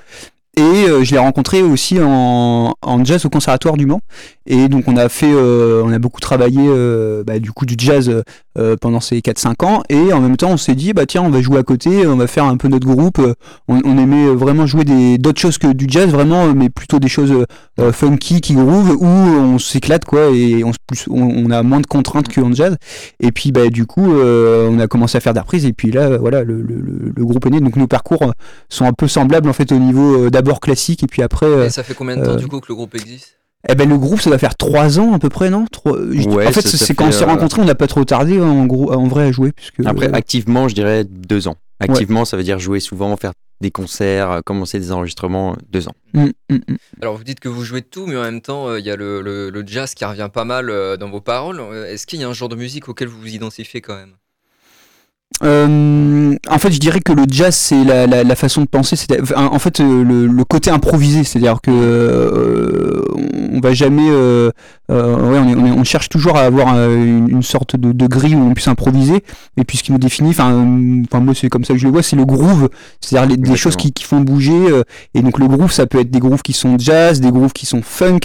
Et 0.57 0.61
euh, 0.61 1.05
je 1.05 1.11
l'ai 1.11 1.17
rencontré 1.17 1.61
aussi 1.61 1.97
en, 2.01 2.73
en, 2.81 3.05
jazz 3.05 3.25
au 3.25 3.29
conservatoire 3.29 3.77
du 3.77 3.85
Mans. 3.85 4.01
Et 4.45 4.67
donc 4.67 4.83
on 4.87 4.97
a 4.97 5.07
fait, 5.07 5.31
euh, 5.31 5.81
on 5.85 5.93
a 5.93 5.99
beaucoup 5.99 6.19
travaillé 6.19 6.59
euh, 6.67 7.23
bah, 7.23 7.39
du 7.39 7.53
coup 7.53 7.65
du 7.65 7.75
jazz 7.77 8.11
pendant 8.81 8.99
ces 8.99 9.19
4-5 9.19 9.65
ans. 9.65 9.83
Et 9.87 10.11
en 10.11 10.19
même 10.19 10.35
temps 10.35 10.49
on 10.49 10.57
s'est 10.57 10.75
dit 10.75 10.91
bah 10.91 11.05
tiens 11.05 11.21
on 11.21 11.29
va 11.29 11.41
jouer 11.41 11.59
à 11.59 11.63
côté, 11.63 12.05
on 12.05 12.17
va 12.17 12.27
faire 12.27 12.43
un 12.43 12.57
peu 12.57 12.67
notre 12.67 12.85
groupe. 12.85 13.21
On, 13.69 13.79
on 13.85 13.97
aimait 13.97 14.27
vraiment 14.27 14.65
jouer 14.65 14.83
des 14.83 15.17
d'autres 15.17 15.39
choses 15.39 15.57
que 15.57 15.71
du 15.71 15.85
jazz 15.87 16.09
vraiment, 16.09 16.53
mais 16.53 16.69
plutôt 16.69 16.99
des 16.99 17.07
choses 17.07 17.45
funky 17.93 18.41
qui 18.41 18.55
groove 18.55 18.97
où 18.99 19.05
on 19.05 19.57
s'éclate 19.57 20.03
quoi 20.03 20.31
et 20.31 20.65
on, 20.65 20.71
on, 21.09 21.49
a 21.49 21.63
moins 21.63 21.79
de 21.79 21.87
contraintes 21.87 22.27
qu'en 22.27 22.51
jazz. 22.53 22.75
Et 23.21 23.31
puis 23.31 23.53
bah 23.53 23.69
du 23.69 23.85
coup 23.85 24.11
on 24.11 24.79
a 24.79 24.87
commencé 24.87 25.17
à 25.17 25.21
faire 25.21 25.33
des 25.33 25.39
reprises 25.39 25.65
et 25.65 25.71
puis 25.71 25.91
là 25.91 26.17
voilà 26.17 26.43
le, 26.43 26.61
le, 26.61 27.13
le, 27.15 27.25
groupe 27.25 27.45
est 27.45 27.51
né. 27.51 27.61
Donc 27.61 27.77
nos 27.77 27.87
parcours 27.87 28.33
sont 28.67 28.83
un 28.83 28.93
peu 28.93 29.07
semblables 29.07 29.47
en 29.47 29.53
fait 29.53 29.71
au 29.71 29.77
niveau 29.77 30.29
d'abord 30.41 30.59
classique 30.59 31.03
et 31.03 31.07
puis 31.07 31.21
après. 31.21 31.67
Et 31.67 31.69
ça 31.69 31.83
fait 31.83 31.93
combien 31.93 32.17
de 32.17 32.25
temps 32.25 32.31
euh, 32.31 32.37
du 32.37 32.47
coup 32.47 32.59
que 32.59 32.67
le 32.69 32.75
groupe 32.75 32.95
existe? 32.95 33.37
Eh 33.69 33.75
ben 33.75 33.87
le 33.87 33.97
groupe 33.97 34.19
ça 34.19 34.31
va 34.31 34.39
faire 34.39 34.57
trois 34.57 34.99
ans 34.99 35.13
à 35.13 35.19
peu 35.19 35.29
près 35.29 35.51
non? 35.51 35.65
En 35.85 36.51
fait 36.51 36.67
c'est 36.67 36.95
quand 36.95 37.07
on 37.07 37.11
s'est 37.11 37.23
euh, 37.23 37.27
rencontrés 37.27 37.61
on 37.61 37.65
n'a 37.65 37.75
pas 37.75 37.85
trop 37.85 38.03
tardé 38.03 38.39
hein, 38.39 38.49
en 38.49 38.65
gros 38.65 38.91
en 38.91 39.07
vrai 39.07 39.25
à 39.25 39.31
jouer 39.31 39.51
puisque 39.51 39.85
après 39.85 40.07
euh, 40.07 40.13
activement 40.13 40.67
je 40.67 40.73
dirais 40.73 41.03
deux 41.03 41.47
ans. 41.47 41.57
Activement 41.79 42.25
ça 42.25 42.37
veut 42.37 42.43
dire 42.43 42.57
jouer 42.57 42.79
souvent 42.79 43.15
faire 43.17 43.33
des 43.61 43.69
concerts 43.69 44.41
commencer 44.43 44.79
des 44.79 44.91
enregistrements 44.91 45.55
deux 45.69 45.87
ans. 45.87 45.93
Mmh, 46.13 46.29
mmh, 46.49 46.55
mmh. 46.55 46.75
Alors 47.03 47.17
vous 47.17 47.23
dites 47.23 47.39
que 47.39 47.49
vous 47.49 47.63
jouez 47.63 47.81
de 47.81 47.85
tout 47.85 48.07
mais 48.07 48.17
en 48.17 48.23
même 48.23 48.41
temps 48.41 48.75
il 48.75 48.83
y 48.83 48.89
a 48.89 48.95
le, 48.95 49.21
le, 49.21 49.63
jazz 49.67 49.93
qui 49.93 50.05
revient 50.05 50.29
pas 50.33 50.45
mal 50.45 50.97
dans 50.97 51.09
vos 51.11 51.21
paroles. 51.21 51.61
Est-ce 51.87 52.07
qu'il 52.07 52.19
y 52.19 52.23
a 52.23 52.27
un 52.29 52.33
genre 52.33 52.49
de 52.49 52.55
musique 52.55 52.89
auquel 52.89 53.09
vous 53.09 53.21
vous 53.21 53.35
identifiez 53.35 53.81
quand 53.81 53.95
même? 53.95 54.15
Euh, 55.43 56.35
en 56.49 56.57
fait, 56.59 56.71
je 56.71 56.79
dirais 56.79 56.99
que 56.99 57.13
le 57.13 57.23
jazz, 57.27 57.55
c'est 57.55 57.83
la, 57.83 58.05
la, 58.05 58.35
façon 58.35 58.61
de 58.61 58.67
penser. 58.67 58.95
C'est 58.95 59.35
en 59.35 59.57
fait 59.59 59.79
euh, 59.79 60.03
le, 60.03 60.27
le 60.27 60.43
côté 60.43 60.69
improvisé, 60.69 61.23
c'est-à-dire 61.23 61.61
que 61.61 61.71
euh, 61.71 63.01
on 63.51 63.59
va 63.59 63.73
jamais, 63.73 64.07
euh, 64.07 64.51
euh 64.91 65.15
ouais, 65.15 65.39
on, 65.39 65.79
on, 65.79 65.83
cherche 65.83 66.09
toujours 66.09 66.37
à 66.37 66.41
avoir 66.41 66.75
une, 66.75 67.27
une, 67.29 67.43
sorte 67.43 67.75
de, 67.75 67.91
de, 67.91 68.07
grille 68.07 68.35
où 68.35 68.41
on 68.41 68.53
puisse 68.53 68.67
improviser. 68.67 69.23
Et 69.57 69.63
puis 69.63 69.77
ce 69.77 69.83
qui 69.83 69.91
nous 69.91 69.97
définit, 69.97 70.29
enfin, 70.29 70.51
moi 70.51 71.33
c'est 71.33 71.49
comme 71.49 71.65
ça 71.65 71.73
que 71.73 71.79
je 71.79 71.85
le 71.85 71.91
vois, 71.91 72.03
c'est 72.03 72.15
le 72.15 72.25
groove, 72.25 72.69
c'est-à-dire 72.99 73.37
des 73.37 73.55
choses 73.55 73.75
qui, 73.75 73.91
qui, 73.93 74.03
font 74.03 74.19
bouger. 74.19 74.83
et 75.15 75.21
donc 75.21 75.39
le 75.39 75.47
groove, 75.47 75.71
ça 75.71 75.87
peut 75.87 75.99
être 75.99 76.11
des 76.11 76.19
grooves 76.19 76.43
qui 76.43 76.53
sont 76.53 76.77
jazz, 76.77 77.19
des 77.19 77.31
grooves 77.31 77.53
qui 77.53 77.65
sont 77.65 77.81
funk, 77.81 78.19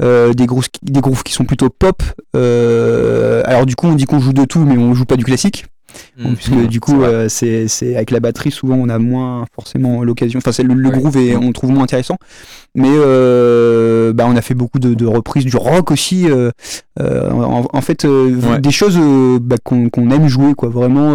des 0.00 0.46
grooves, 0.46 0.68
des 0.82 1.00
grooves 1.00 1.22
qui 1.22 1.34
sont 1.34 1.44
plutôt 1.44 1.68
pop. 1.68 2.02
alors 2.34 3.66
du 3.66 3.76
coup, 3.76 3.88
on 3.88 3.94
dit 3.94 4.06
qu'on 4.06 4.20
joue 4.20 4.32
de 4.32 4.44
tout, 4.46 4.60
mais 4.60 4.78
on 4.78 4.94
joue 4.94 5.04
pas 5.04 5.16
du 5.16 5.24
classique. 5.24 5.66
Mmh. 6.16 6.34
puisque 6.34 6.68
du 6.68 6.80
coup, 6.80 7.02
euh, 7.02 7.28
c'est 7.28 7.66
avec 7.94 8.10
la 8.10 8.20
batterie, 8.20 8.50
souvent 8.50 8.76
on 8.76 8.88
a 8.88 8.98
moins 8.98 9.46
forcément 9.54 10.04
l'occasion. 10.04 10.38
Enfin, 10.38 10.52
c'est 10.52 10.62
le, 10.62 10.90
groove 10.90 11.16
et 11.16 11.36
on 11.36 11.52
trouve 11.52 11.70
moins 11.70 11.84
intéressant. 11.84 12.18
Mais 12.74 12.90
euh, 12.90 14.12
bah, 14.12 14.26
on 14.28 14.36
a 14.36 14.42
fait 14.42 14.54
beaucoup 14.54 14.78
de, 14.78 15.06
reprises 15.06 15.44
du 15.44 15.56
rock 15.56 15.90
aussi. 15.90 16.28
Euh, 16.28 16.50
en, 16.98 17.66
en, 17.72 17.80
fait, 17.80 18.06
des 18.06 18.70
choses 18.70 18.98
bah, 19.40 19.56
qu'on 19.62 20.10
aime 20.10 20.28
jouer, 20.28 20.54
quoi. 20.54 20.68
Vraiment. 20.68 21.14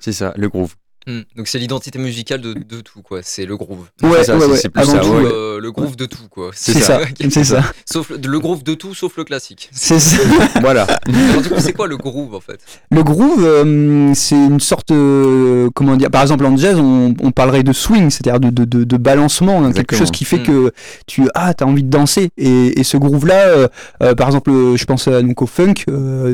C'est 0.00 0.12
ça, 0.12 0.32
le 0.36 0.48
groove. 0.48 0.74
Hmm. 1.08 1.20
Donc 1.36 1.48
c'est 1.48 1.58
l'identité 1.58 1.98
musicale 1.98 2.42
de, 2.42 2.52
de, 2.52 2.82
tout, 2.82 3.00
quoi. 3.00 3.20
C'est 3.22 3.46
le 3.46 3.56
groove. 3.56 3.86
Ouais, 4.02 4.24
c'est 4.24 4.68
plus 4.68 4.84
ça. 4.84 5.00
Euh, 5.02 5.58
le 5.58 5.72
groove 5.72 5.96
de 5.96 6.04
tout, 6.04 6.28
quoi. 6.28 6.50
C'est 6.52 6.78
ça. 6.80 7.00
C'est 7.30 7.44
ça. 7.44 7.62
Sauf 7.86 8.10
le, 8.10 8.38
groove 8.38 8.62
de 8.62 8.74
tout, 8.74 8.94
sauf 8.94 9.16
le 9.16 9.24
classique. 9.24 9.70
C'est 9.72 10.00
ça. 10.00 10.18
voilà. 10.60 10.86
c'est 11.60 11.72
quoi 11.72 11.86
le 11.86 11.96
groove 11.96 12.34
en 12.34 12.40
fait? 12.40 12.60
Le 12.90 13.02
groove, 13.02 13.42
euh, 13.42 14.12
c'est 14.14 14.36
une 14.36 14.60
sorte, 14.60 14.90
euh, 14.90 15.70
comment 15.74 15.96
dire, 15.96 16.10
par 16.10 16.20
exemple 16.20 16.44
en 16.44 16.58
jazz, 16.58 16.78
on, 16.78 17.14
on 17.22 17.30
parlerait 17.30 17.62
de 17.62 17.72
swing, 17.72 18.10
c'est-à-dire 18.10 18.38
de, 18.38 18.50
de, 18.50 18.84
de, 18.84 18.96
balancement, 18.98 19.64
hein, 19.64 19.72
quelque 19.72 19.96
chose 19.96 20.10
qui 20.10 20.26
fait 20.26 20.40
hmm. 20.40 20.46
que 20.46 20.72
tu 21.06 21.26
ah, 21.34 21.54
as 21.58 21.64
envie 21.64 21.84
de 21.84 21.90
danser. 21.90 22.28
Et, 22.36 22.78
et 22.78 22.84
ce 22.84 22.98
groove-là, 22.98 23.68
par 23.98 24.26
exemple, 24.26 24.50
je 24.76 24.84
pense 24.84 25.08
donc 25.08 25.40
au 25.40 25.46
funk, 25.46 25.74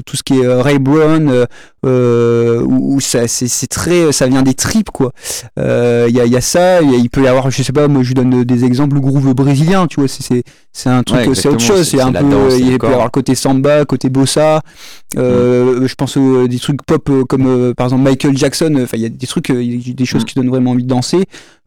tout 0.05 0.17
ce 0.17 0.25
qui 0.25 0.41
est 0.41 0.49
Ray 0.49 0.81
Brown, 0.81 1.47
où, 1.85 3.01
ça, 3.01 3.29
c'est 3.29 3.67
très, 3.67 4.13
ça 4.13 4.27
vient 4.27 4.43
des 4.43 4.55
trip 4.55 4.91
quoi. 4.91 5.13
Il 5.57 5.63
euh, 5.63 6.09
y, 6.09 6.21
a, 6.21 6.27
y, 6.27 6.37
a, 6.37 6.41
ça, 6.41 6.83
il 6.83 7.11
peut 7.11 7.23
y 7.23 7.29
avoir, 7.29 7.51
je 7.51 7.63
sais 7.63 7.73
pas, 7.73 7.89
moi 7.89 8.03
je 8.03 8.15
donne 8.15 8.45
des 8.45 8.65
exemples, 8.65 8.95
le 8.95 9.01
groove 9.01 9.35
brésilien, 9.35 9.87
tu 9.87 10.01
vois, 10.01 10.09
c'est 10.09 10.43
c'est 10.73 10.89
un 10.89 11.03
truc, 11.03 11.35
c'est 11.35 11.49
autre 11.49 11.61
chose, 11.61 11.89
c'est 11.89 12.01
un 12.01 12.13
peu, 12.13 12.27
il 12.59 12.79
peut 12.79 12.87
y 12.87 12.91
avoir 12.91 13.07
le 13.07 13.11
côté 13.11 13.35
samba, 13.35 13.85
côté 13.85 14.09
bossa, 14.09 14.61
euh, 15.17 15.81
mm. 15.81 15.87
je 15.87 15.95
pense 15.95 16.19
des 16.49 16.59
trucs 16.59 16.83
pop 16.83 17.09
euh, 17.11 17.25
comme 17.25 17.75
par 17.75 17.87
exemple 17.87 18.03
Michael 18.03 18.37
Jackson, 18.37 18.75
enfin 18.83 18.97
il 18.97 19.03
y 19.03 19.07
a 19.07 19.11
des 19.11 19.27
trucs, 19.27 19.53
des 19.53 20.05
choses 20.05 20.23
mm. 20.23 20.25
qui 20.25 20.35
donnent 20.35 20.51
vraiment 20.51 20.73
envie 20.73 20.85
de 20.85 20.89
danser. 20.89 21.25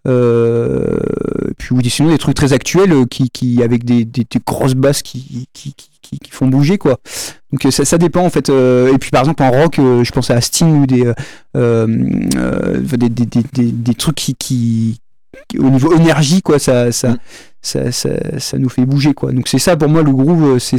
Euh, 0.08 1.00
puis 1.58 1.76
ou 1.76 1.82
sinon 1.82 2.10
des 2.10 2.18
trucs 2.18 2.36
très 2.36 2.54
actuels 2.54 3.08
qui, 3.08 3.30
qui 3.30 3.62
avec 3.62 3.84
des, 3.84 4.06
des, 4.06 4.26
grosses 4.46 4.74
basses 4.74 5.02
qui, 5.02 5.48
qui, 5.52 5.74
qui, 5.74 6.20
qui, 6.20 6.32
font 6.32 6.48
bouger 6.48 6.78
quoi. 6.78 6.98
Donc 7.52 7.72
ça, 7.74 7.84
ça 7.84 7.98
dépend 7.98 8.22
en 8.22 8.30
fait. 8.30 8.50
et 8.50 8.98
puis 9.00 9.12
par 9.12 9.22
exemple 9.22 9.44
en 9.44 9.52
rock, 9.52 9.76
je 9.78 10.12
pense 10.12 10.30
à 10.30 10.40
Sting 10.40 10.84
ou 10.84 10.86
des 10.88 11.12
euh, 11.58 11.88
des, 12.80 13.10
des, 13.10 13.26
des, 13.26 13.72
des, 13.72 13.94
trucs 13.96 14.16
qui, 14.16 14.36
qui, 14.36 15.00
au 15.58 15.70
niveau 15.70 15.94
énergie 15.96 16.42
quoi 16.42 16.60
ça 16.60 16.92
ça, 16.92 17.14
mm. 17.14 17.18
ça, 17.62 17.92
ça, 17.92 18.40
ça, 18.40 18.58
nous 18.58 18.70
fait 18.70 18.86
bouger 18.86 19.14
quoi 19.14 19.32
donc 19.32 19.48
c'est 19.48 19.60
ça 19.60 19.76
pour 19.76 19.90
moi 19.90 20.04
le 20.04 20.12
groove 20.12 20.60
c'est 20.60 20.78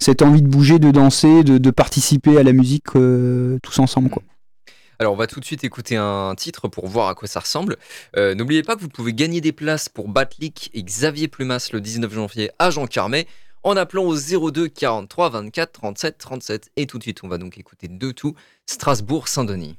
cette 0.00 0.22
envie 0.22 0.42
de 0.42 0.48
bouger 0.48 0.78
de 0.78 0.90
danser 0.90 1.44
de, 1.44 1.58
de 1.58 1.70
participer 1.70 2.38
à 2.38 2.42
la 2.42 2.52
musique 2.52 2.86
tous 2.92 3.78
ensemble 3.78 4.10
quoi 4.10 4.22
alors, 4.98 5.12
on 5.12 5.16
va 5.16 5.26
tout 5.26 5.40
de 5.40 5.44
suite 5.44 5.64
écouter 5.64 5.96
un 5.96 6.34
titre 6.36 6.68
pour 6.68 6.86
voir 6.86 7.08
à 7.08 7.14
quoi 7.14 7.26
ça 7.28 7.40
ressemble. 7.40 7.76
Euh, 8.16 8.34
n'oubliez 8.34 8.62
pas 8.62 8.76
que 8.76 8.80
vous 8.80 8.88
pouvez 8.88 9.12
gagner 9.12 9.40
des 9.40 9.52
places 9.52 9.88
pour 9.88 10.08
Batlik 10.08 10.70
et 10.74 10.82
Xavier 10.82 11.28
Plumas 11.28 11.70
le 11.72 11.80
19 11.80 12.12
janvier 12.12 12.50
à 12.58 12.70
Jean 12.70 12.86
Carmet 12.86 13.26
en 13.62 13.76
appelant 13.76 14.04
au 14.04 14.14
02 14.14 14.68
43 14.68 15.30
24 15.30 15.72
37 15.72 16.18
37. 16.18 16.70
Et 16.76 16.86
tout 16.86 16.98
de 16.98 17.02
suite, 17.02 17.24
on 17.24 17.28
va 17.28 17.38
donc 17.38 17.58
écouter 17.58 17.88
de 17.88 18.10
tout 18.12 18.34
Strasbourg-Saint-Denis. 18.66 19.78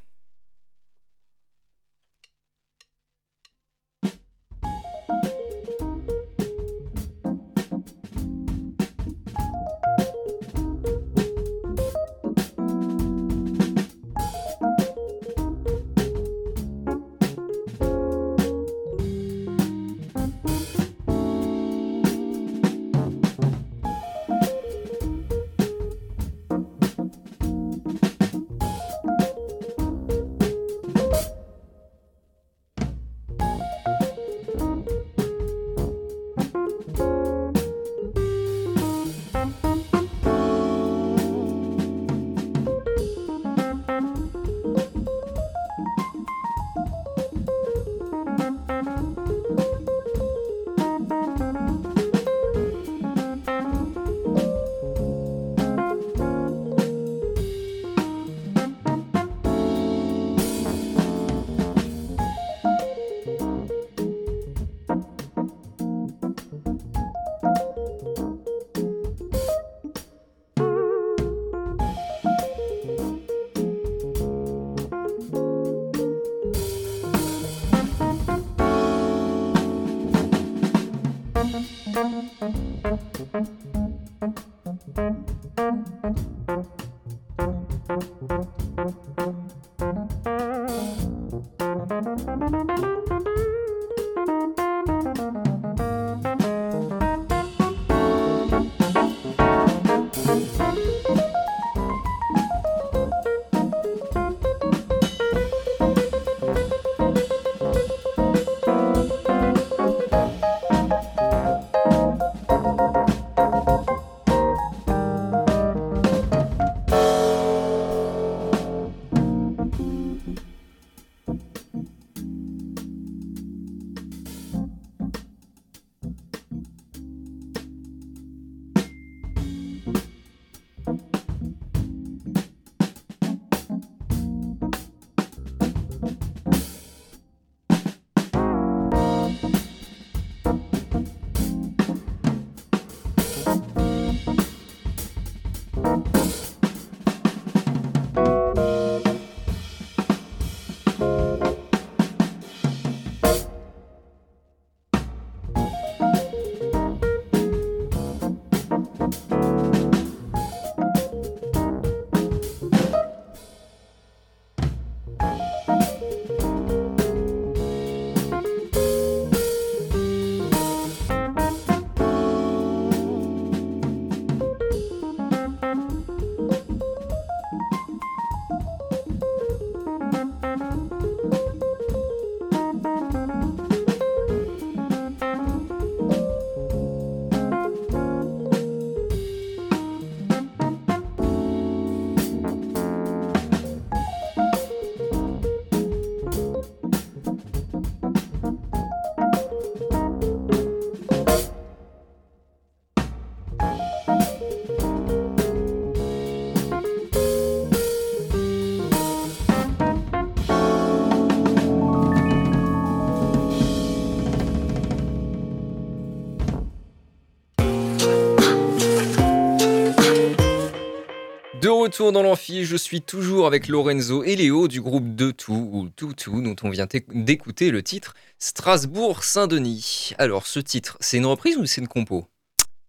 Retour 221.96 222.12
dans 222.12 222.24
l'amphi, 222.24 222.66
je 222.66 222.76
suis 222.76 223.00
toujours 223.00 223.48
avec 223.48 223.70
Lorenzo 223.70 224.22
et 224.26 224.36
Léo 224.36 224.68
du 224.68 224.82
groupe 224.82 225.16
De 225.16 225.32
Tout 225.32 225.70
ou 225.72 225.88
Tout 225.96 226.12
Tout 226.12 226.42
dont 226.42 226.56
on 226.62 226.70
vient 226.70 226.88
d'écouter 227.08 227.72
le 227.72 227.84
titre 227.84 228.16
Strasbourg-Saint-Denis. 228.38 230.12
Alors 230.18 230.46
ce 230.46 230.60
titre, 230.60 230.98
c'est 231.00 231.16
une 231.16 231.26
reprise 231.26 231.56
ou 231.56 231.66
c'est 231.66 231.80
une 231.80 231.88
compo? 231.88 232.26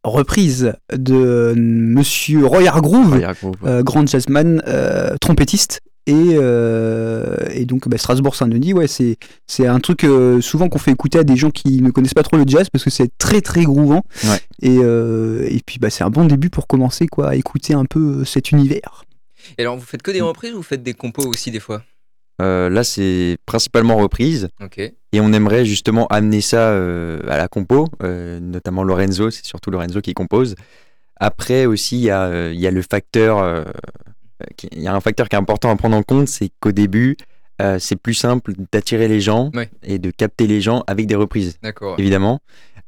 Reprise 0.02 0.72
de 0.92 1.54
Monsieur 1.56 2.46
Roy 2.46 2.66
Hargrove, 2.66 3.22
euh, 3.62 3.84
grand 3.84 4.08
jazzman, 4.08 4.60
euh, 4.66 5.14
trompettiste. 5.20 5.82
Et, 6.06 6.36
euh, 6.36 7.36
et 7.50 7.64
donc 7.64 7.88
bah, 7.88 7.98
Strasbourg-Saint-Denis, 7.98 8.74
ouais, 8.74 8.86
c'est, 8.86 9.16
c'est 9.46 9.66
un 9.66 9.80
truc 9.80 10.06
souvent 10.40 10.68
qu'on 10.68 10.78
fait 10.78 10.92
écouter 10.92 11.18
à 11.18 11.24
des 11.24 11.36
gens 11.36 11.50
qui 11.50 11.82
ne 11.82 11.90
connaissent 11.90 12.14
pas 12.14 12.22
trop 12.22 12.36
le 12.36 12.44
jazz 12.46 12.68
parce 12.70 12.84
que 12.84 12.90
c'est 12.90 13.10
très 13.18 13.40
très 13.40 13.64
groovant. 13.64 14.04
Et, 14.62 14.76
et 14.76 15.60
puis 15.66 15.78
bah, 15.78 15.90
c'est 15.90 16.04
un 16.04 16.10
bon 16.10 16.24
début 16.24 16.50
pour 16.50 16.66
commencer 16.66 17.06
quoi, 17.06 17.30
à 17.30 17.34
écouter 17.34 17.74
un 17.74 17.84
peu 17.84 18.24
cet 18.24 18.52
univers. 18.52 19.04
Et 19.58 19.62
alors 19.62 19.76
vous 19.76 19.84
faites 19.84 20.02
que 20.02 20.10
des 20.10 20.20
mm. 20.20 20.24
reprises 20.24 20.52
ou 20.52 20.56
vous 20.58 20.62
faites 20.62 20.82
des 20.82 20.94
compos 20.94 21.26
aussi 21.26 21.50
des 21.50 21.60
fois? 21.60 21.82
Euh, 22.42 22.68
là, 22.68 22.84
c'est 22.84 23.38
principalement 23.46 23.96
reprise. 23.96 24.48
Et 25.12 25.20
on 25.20 25.32
aimerait 25.32 25.64
justement 25.64 26.06
amener 26.08 26.40
ça 26.40 26.70
euh, 26.70 27.20
à 27.28 27.38
la 27.38 27.48
compo, 27.48 27.88
euh, 28.02 28.40
notamment 28.40 28.82
Lorenzo, 28.82 29.30
c'est 29.30 29.46
surtout 29.46 29.70
Lorenzo 29.70 30.00
qui 30.00 30.14
compose. 30.14 30.54
Après 31.18 31.64
aussi, 31.64 31.96
il 31.96 32.04
y 32.04 32.10
a, 32.10 32.52
y 32.52 32.66
a, 32.66 32.70
le 32.70 32.82
facteur, 32.82 33.64
il 34.72 34.82
y 34.82 34.88
a 34.88 34.94
un 34.94 35.00
facteur 35.00 35.28
qui 35.28 35.36
est 35.36 35.38
important 35.38 35.70
à 35.70 35.76
prendre 35.76 35.96
en 35.96 36.02
compte, 36.02 36.28
c'est 36.28 36.50
qu'au 36.60 36.72
début, 36.72 37.16
c'est 37.78 37.96
plus 37.96 38.14
simple 38.14 38.52
d'attirer 38.72 39.08
les 39.08 39.20
gens 39.20 39.50
et 39.82 39.98
de 39.98 40.10
capter 40.10 40.46
les 40.46 40.60
gens 40.60 40.84
avec 40.86 41.06
des 41.06 41.14
reprises, 41.14 41.58
évidemment. 41.98 42.40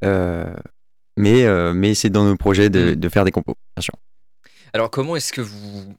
mais 0.03 1.73
mais 1.75 1.95
c'est 1.95 2.11
dans 2.11 2.25
nos 2.25 2.37
projets 2.37 2.71
de, 2.71 2.93
mm. 2.93 2.97
de 2.97 3.09
faire 3.09 3.25
des 3.25 3.33
compos, 3.33 3.55
bien 3.77 3.83
sûr. 3.83 3.95
Alors 4.73 4.91
comment 4.91 5.17
est-ce 5.17 5.33
que 5.33 5.41
vous 5.41 5.95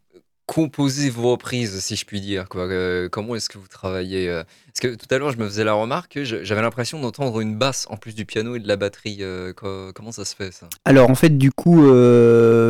composer 0.49 1.11
vos 1.11 1.33
reprises, 1.33 1.79
si 1.79 1.95
je 1.95 2.05
puis 2.05 2.21
dire. 2.21 2.45
Euh, 2.55 3.07
comment 3.07 3.35
est-ce 3.35 3.49
que 3.49 3.59
vous 3.59 3.67
travaillez 3.67 4.27
euh? 4.27 4.43
Parce 4.65 4.79
que 4.79 4.95
tout 4.95 5.05
à 5.13 5.19
l'heure, 5.19 5.31
je 5.31 5.37
me 5.37 5.45
faisais 5.45 5.63
la 5.63 5.73
remarque 5.73 6.13
que 6.13 6.23
j'avais 6.23 6.61
l'impression 6.63 6.99
d'entendre 6.99 7.39
une 7.39 7.55
basse 7.55 7.85
en 7.91 7.97
plus 7.97 8.15
du 8.15 8.25
piano 8.25 8.55
et 8.55 8.59
de 8.59 8.67
la 8.67 8.75
batterie. 8.75 9.19
Euh, 9.21 9.53
comment 9.53 10.11
ça 10.11 10.25
se 10.25 10.35
fait 10.35 10.51
ça? 10.51 10.67
Alors 10.85 11.11
en 11.11 11.15
fait, 11.15 11.37
du 11.37 11.51
coup, 11.51 11.83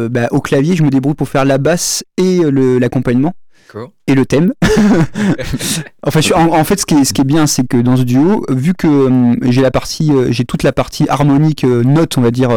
bah, 0.09 0.27
au 0.31 0.41
clavier, 0.41 0.75
je 0.75 0.83
me 0.83 0.89
débrouille 0.89 1.15
pour 1.15 1.29
faire 1.29 1.45
la 1.45 1.57
basse 1.57 2.03
et 2.17 2.41
l'accompagnement 2.51 3.33
et 4.09 4.15
le 4.15 4.25
thème. 4.25 4.53
enfin, 6.03 6.19
en, 6.35 6.63
fait, 6.63 6.79
ce 6.79 6.85
qui 6.85 6.95
est, 6.95 7.05
ce 7.05 7.13
qui 7.13 7.21
est 7.21 7.25
bien, 7.25 7.47
c'est 7.47 7.65
que 7.67 7.77
dans 7.77 7.95
ce 7.95 8.03
duo, 8.03 8.45
vu 8.49 8.73
que 8.73 8.87
euh, 8.87 9.35
j'ai 9.43 9.61
la 9.61 9.71
partie, 9.71 10.11
euh, 10.11 10.31
j'ai 10.31 10.45
toute 10.45 10.63
la 10.63 10.71
partie 10.71 11.07
harmonique, 11.09 11.63
euh, 11.63 11.83
note, 11.83 12.17
on 12.17 12.21
va 12.21 12.31
dire, 12.31 12.49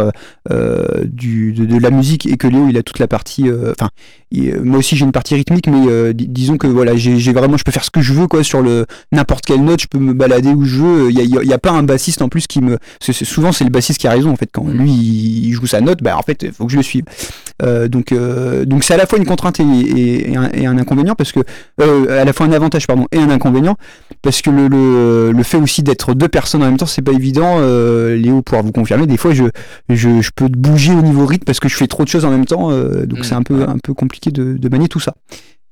du, 1.05 1.53
de, 1.53 1.79
la 1.79 1.91
musique, 1.91 2.27
et 2.27 2.37
que 2.37 2.47
Léo, 2.47 2.69
il 2.69 2.77
a 2.77 2.83
toute 2.83 2.99
la 2.99 3.09
partie, 3.09 3.51
enfin, 3.71 3.89
moi 4.63 4.79
aussi 4.79 4.97
j'ai 4.97 5.05
une 5.05 5.13
partie 5.13 5.35
rythmique, 5.35 5.67
mais 5.67 6.15
disons 6.15 6.57
que 6.57 6.67
voilà, 6.67 6.97
j'ai 6.97 7.33
vraiment, 7.33 7.57
je 7.57 7.65
peux 7.65 7.73
faire 7.73 7.85
ce 7.85 7.91
que 7.91 8.01
je 8.01 8.13
veux, 8.15 8.27
quoi, 8.27 8.43
sur 8.43 8.63
le 8.63 8.87
n'importe 9.13 9.45
quelle 9.45 9.63
note, 9.63 9.83
je 9.83 9.87
peux 9.87 9.99
me 9.99 10.15
balader 10.15 10.51
où 10.51 10.65
je 10.65 10.81
veux. 10.81 11.11
Il 11.11 11.19
y 11.19 11.53
a, 11.53 11.59
pas 11.59 11.71
un 11.71 11.83
bassiste 11.83 12.23
en 12.23 12.29
plus 12.29 12.47
qui 12.47 12.61
me, 12.61 12.79
souvent 13.01 13.53
c'est 13.53 13.65
le 13.65 13.71
bassiste 13.71 14.01
qui 14.01 14.09
a 14.09 14.11
raison 14.11 14.31
en 14.31 14.37
fait 14.37 14.49
quand 14.51 14.67
lui 14.67 14.91
il 14.91 15.53
joue 15.53 15.67
sa 15.67 15.81
note, 15.81 16.03
bah 16.03 16.17
en 16.17 16.23
fait, 16.23 16.43
il 16.43 16.53
faut 16.53 16.67
que 16.67 16.73
je 16.73 16.77
le 16.77 16.83
suive. 16.83 17.05
donc, 17.89 18.15
donc 18.65 18.85
c'est 18.85 18.95
à 18.95 18.97
la 18.97 19.07
fois 19.07 19.19
une 19.19 19.27
contrainte 19.27 19.61
et, 19.61 20.33
et 20.33 20.67
un 20.67 20.79
inconvénient 20.79 21.02
parce 21.17 21.33
que 21.33 21.41
euh, 21.81 22.21
à 22.21 22.25
la 22.25 22.33
fois 22.33 22.47
un 22.47 22.53
avantage 22.53 22.87
pardon 22.87 23.07
et 23.13 23.19
un 23.19 23.31
inconvénient 23.31 23.77
parce 24.23 24.43
que 24.43 24.51
le, 24.51 25.33
le, 25.33 25.43
fait 25.43 25.57
aussi 25.57 25.83
d'être 25.83 26.15
deux 26.15 26.29
personnes 26.29 26.63
en 26.63 26.67
même 26.67 26.77
temps 26.77 26.87
c'est 26.87 27.03
pas 27.03 27.13
évident 27.13 27.57
euh, 27.59 28.17
Léo 28.17 28.43
pourra 28.43 28.63
vous 28.63 28.73
confirmer 28.73 29.07
des 29.07 29.17
fois 29.17 29.33
je, 29.33 29.45
je, 29.89 30.21
je, 30.21 30.31
peux 30.35 30.49
bouger 30.49 30.93
au 30.93 31.03
niveau 31.03 31.27
rythme 31.27 31.45
parce 31.45 31.61
que 31.61 31.69
je 31.69 31.77
fais 31.77 31.87
trop 31.87 32.05
de 32.05 32.09
choses 32.09 32.25
en 32.25 32.31
même 32.31 32.47
temps 32.47 32.71
euh, 32.71 33.07
donc 33.07 33.21
mm. 33.21 33.25
c'est 33.25 33.35
un 33.35 33.43
peu 33.43 33.63
un 33.63 33.79
peu 33.83 33.95
compliqué 33.95 34.31
de, 34.31 34.55
de 34.55 34.69
manier 34.69 34.89
tout 34.89 35.01
ça 35.01 35.15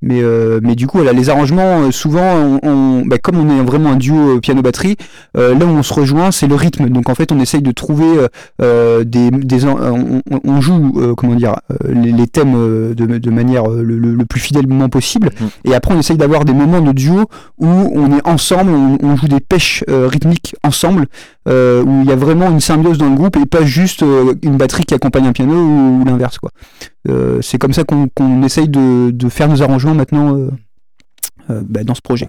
mais, 0.03 0.23
euh, 0.23 0.61
mais 0.63 0.77
du 0.77 0.87
coup, 0.87 0.99
voilà, 0.99 1.13
les 1.13 1.29
arrangements, 1.29 1.83
euh, 1.83 1.91
souvent, 1.91 2.59
on, 2.63 3.03
bah, 3.05 3.19
comme 3.19 3.37
on 3.37 3.51
est 3.51 3.63
vraiment 3.63 3.91
un 3.91 3.97
duo 3.97 4.37
euh, 4.37 4.41
piano-batterie, 4.41 4.97
là 5.35 5.53
où 5.53 5.69
on 5.69 5.83
se 5.83 5.93
rejoint, 5.93 6.31
c'est 6.31 6.47
le 6.47 6.55
rythme. 6.55 6.89
Donc 6.89 7.09
en 7.09 7.15
fait, 7.15 7.33
on 7.33 7.41
essaye 7.41 7.63
de 7.63 7.73
trouver 7.73 8.07
des, 8.59 9.31
des 9.31 9.65
on, 9.65 10.23
on, 10.45 10.61
joue, 10.61 11.15
comment 11.17 11.35
dire, 11.35 11.57
les, 11.89 12.27
thèmes 12.27 12.95
de, 12.95 12.95
de 12.95 13.31
manière 13.31 13.69
le, 13.69 13.99
le, 13.99 14.25
plus 14.25 14.41
fidèlement 14.41 14.89
possible. 14.89 15.31
Mmh. 15.41 15.45
Et 15.71 15.75
après, 15.75 15.95
on 15.95 15.99
essaye 15.99 16.17
d'avoir 16.17 16.45
des 16.45 16.53
moments 16.53 16.81
de 16.81 16.93
duo 16.93 17.27
où 17.59 17.67
on 17.67 18.17
est 18.17 18.27
ensemble, 18.27 18.73
on, 18.73 19.17
joue 19.17 19.29
des 19.29 19.41
pêches 19.41 19.85
rythmiques 19.89 20.55
ensemble, 20.63 21.07
où 21.47 21.51
il 22.03 22.07
y 22.07 22.13
a 22.13 22.17
vraiment 22.17 22.51
une 22.51 22.61
symbiose 22.61 22.99
dans 22.99 23.09
le 23.09 23.17
groupe 23.17 23.37
et 23.37 23.47
pas 23.47 23.65
juste 23.65 24.05
une 24.43 24.57
batterie 24.57 24.85
qui 24.85 24.95
accompagne 24.95 25.27
un 25.27 25.33
piano 25.33 25.55
ou, 25.55 26.05
l'inverse, 26.05 26.39
quoi. 26.39 26.51
C'est 27.07 27.59
comme 27.59 27.73
ça 27.73 27.85
qu'on 27.85 28.43
essaye 28.43 28.69
de, 28.69 29.11
de 29.11 29.29
faire 29.29 29.49
nos 29.49 29.63
arrangements 29.63 29.95
maintenant 29.95 30.37
euh, 30.37 30.51
euh, 31.51 31.63
bah, 31.65 31.85
dans 31.85 31.95
ce 31.95 32.03
projet. 32.03 32.29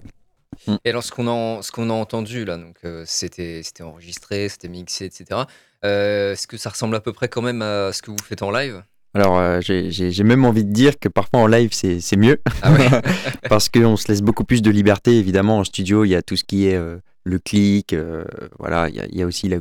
Et 0.84 0.90
alors, 0.90 1.02
ce 1.02 1.10
qu'on 1.10 1.28
a, 1.28 1.62
ce 1.62 1.72
qu'on 1.72 1.90
a 1.90 1.92
entendu 1.92 2.44
là, 2.44 2.56
donc 2.56 2.76
euh, 2.84 3.04
c'était, 3.06 3.62
c'était 3.64 3.82
enregistré, 3.82 4.48
c'était 4.48 4.68
mixé, 4.68 5.06
etc. 5.06 5.42
est-ce 5.82 6.46
que 6.46 6.56
ça 6.56 6.70
ressemble 6.70 6.94
à 6.94 7.00
peu 7.00 7.12
près 7.12 7.28
quand 7.28 7.42
même 7.42 7.62
à 7.62 7.92
ce 7.92 8.02
que 8.02 8.10
vous 8.10 8.22
faites 8.22 8.42
en 8.42 8.50
live? 8.50 8.82
Alors, 9.14 9.60
j'ai 9.60 10.24
même 10.24 10.46
envie 10.46 10.64
de 10.64 10.72
dire 10.72 10.98
que 10.98 11.08
parfois 11.08 11.40
en 11.40 11.46
live, 11.46 11.70
c'est 11.72 12.16
mieux. 12.16 12.40
Ah 12.62 12.72
Parce 13.50 13.68
qu'on 13.68 13.96
se 13.96 14.08
laisse 14.08 14.22
beaucoup 14.22 14.44
plus 14.44 14.62
de 14.62 14.70
liberté. 14.70 15.18
Évidemment, 15.18 15.58
en 15.58 15.64
studio, 15.64 16.04
il 16.04 16.08
y 16.08 16.14
a 16.14 16.22
tout 16.22 16.36
ce 16.36 16.44
qui 16.44 16.66
est 16.66 16.80
le 17.24 17.38
clic. 17.38 17.94
voilà, 18.58 18.88
il 18.88 19.14
y, 19.14 19.22
a, 19.22 19.26
aussi 19.26 19.48
le 19.48 19.60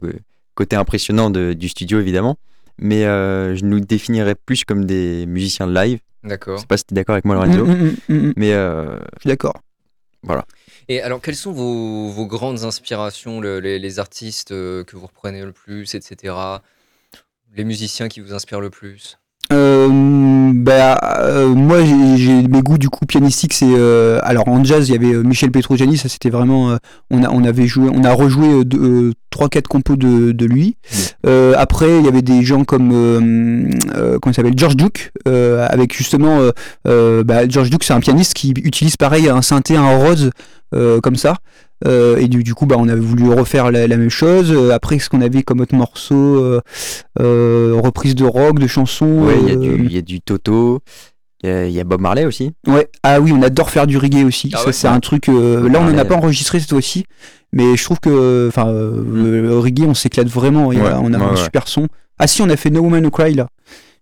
côté 0.55 0.77
impressionnant 0.77 1.29
du 1.29 1.67
studio, 1.67 1.99
évidemment. 1.99 2.37
Mais 2.79 3.03
je 3.03 3.65
nous 3.65 3.79
définirais 3.79 4.35
plus 4.35 4.63
comme 4.63 4.85
des 4.85 5.25
musiciens 5.25 5.67
de 5.67 5.73
live. 5.73 5.99
D'accord. 6.23 6.57
Je 6.57 6.61
sais 6.61 6.67
pas 6.67 6.77
si 6.77 6.85
tu 6.85 6.93
es 6.93 6.95
d'accord 6.95 7.13
avec 7.13 7.25
moi, 7.25 7.35
Lorenzo. 7.35 7.65
Mm, 7.65 7.95
mm, 8.09 8.15
mm, 8.15 8.33
mais 8.35 8.53
euh, 8.53 8.97
je 9.15 9.21
suis 9.21 9.27
d'accord. 9.27 9.61
Voilà. 10.23 10.45
Et 10.87 11.01
alors, 11.01 11.21
quelles 11.21 11.35
sont 11.35 11.51
vos, 11.51 12.09
vos 12.09 12.27
grandes 12.27 12.63
inspirations, 12.63 13.41
les, 13.41 13.79
les, 13.79 13.99
artistes 13.99 14.51
euh, 14.51 14.83
que 14.83 14.95
vous 14.95 15.07
reprenez 15.07 15.43
le 15.43 15.51
plus, 15.51 15.95
etc. 15.95 16.35
Les 17.53 17.63
musiciens 17.63 18.07
qui 18.07 18.19
vous 18.19 18.33
inspirent 18.33 18.61
le 18.61 18.69
plus? 18.69 19.17
Euh, 19.51 20.51
bah, 20.53 20.99
euh, 21.19 21.49
moi 21.49 21.79
j'ai 22.15 22.47
mes 22.47 22.61
goûts 22.61 22.77
du 22.77 22.89
coup 22.89 23.05
pianistiques 23.05 23.53
c'est 23.53 23.65
euh, 23.67 24.19
alors 24.23 24.47
en 24.47 24.63
jazz 24.63 24.87
il 24.87 24.93
y 24.93 24.95
avait 24.95 25.23
Michel 25.23 25.51
Petrogiani 25.51 25.97
ça 25.97 26.07
c'était 26.07 26.29
vraiment 26.29 26.77
on 27.09 27.23
a 27.23 27.29
on 27.29 27.43
avait 27.43 27.67
joué 27.67 27.89
on 27.93 28.03
a 28.03 28.13
rejoué 28.13 28.63
trois 29.29 29.49
quatre 29.49 29.67
compos 29.67 29.95
de, 29.95 30.31
de 30.31 30.45
lui. 30.45 30.77
Après 31.25 31.99
il 31.99 32.05
y 32.05 32.07
avait 32.07 32.21
des 32.21 32.43
gens 32.43 32.63
comme 32.63 32.91
comment 33.93 34.31
il 34.31 34.33
s'appelle 34.33 34.57
George 34.57 34.77
Duke 34.77 35.11
avec 35.25 35.95
justement 35.95 36.39
bah, 36.85 37.47
George 37.47 37.69
Duke 37.69 37.83
c'est 37.83 37.93
un 37.93 37.99
pianiste 37.99 38.33
qui 38.33 38.51
utilise 38.51 38.95
pareil 38.95 39.27
un 39.27 39.41
synthé 39.41 39.75
un 39.75 39.97
rose 39.97 40.31
comme 41.01 41.15
ça 41.15 41.35
euh, 41.85 42.17
et 42.17 42.27
du, 42.27 42.53
coup, 42.53 42.65
bah, 42.65 42.75
on 42.77 42.87
avait 42.87 43.01
voulu 43.01 43.29
refaire 43.29 43.71
la, 43.71 43.87
même 43.87 44.09
chose. 44.09 44.51
Euh, 44.51 44.71
après, 44.71 44.99
ce 44.99 45.09
qu'on 45.09 45.21
avait 45.21 45.43
comme 45.43 45.61
autre 45.61 45.75
morceau, 45.75 46.61
euh, 47.19 47.79
reprise 47.83 48.15
de 48.15 48.25
rock, 48.25 48.59
de 48.59 48.67
chansons. 48.67 49.27
il 49.47 49.91
y, 49.91 49.97
a 49.97 50.01
du 50.01 50.21
Toto. 50.21 50.79
Il 51.43 51.71
y, 51.71 51.79
a 51.79 51.83
Bob 51.83 52.01
Marley 52.01 52.25
aussi. 52.25 52.51
Ouais. 52.67 52.87
Ah 53.03 53.19
oui, 53.19 53.31
on 53.31 53.41
adore 53.41 53.69
faire 53.69 53.87
du 53.87 53.97
reggae 53.97 54.23
aussi. 54.25 54.51
Ah 54.53 54.59
ça, 54.59 54.71
c'est 54.71 54.87
un 54.87 54.99
truc. 54.99 55.27
là, 55.27 55.33
on 55.33 55.69
n'en 55.69 55.97
a 55.97 56.05
pas 56.05 56.15
enregistré 56.15 56.59
cette 56.59 56.69
fois-ci, 56.69 57.05
mais 57.51 57.75
je 57.75 57.83
trouve 57.83 57.99
que, 57.99 58.47
enfin, 58.47 58.71
le 58.71 59.57
reggae, 59.57 59.85
on 59.87 59.93
s'éclate 59.93 60.27
vraiment. 60.27 60.67
on 60.67 61.13
a 61.13 61.17
un 61.17 61.35
super 61.35 61.67
son. 61.67 61.87
Ah 62.19 62.27
si, 62.27 62.43
on 62.43 62.49
a 62.49 62.55
fait 62.55 62.69
No 62.69 62.81
Woman 62.81 63.01
No 63.01 63.09
Cry 63.09 63.33
là. 63.33 63.47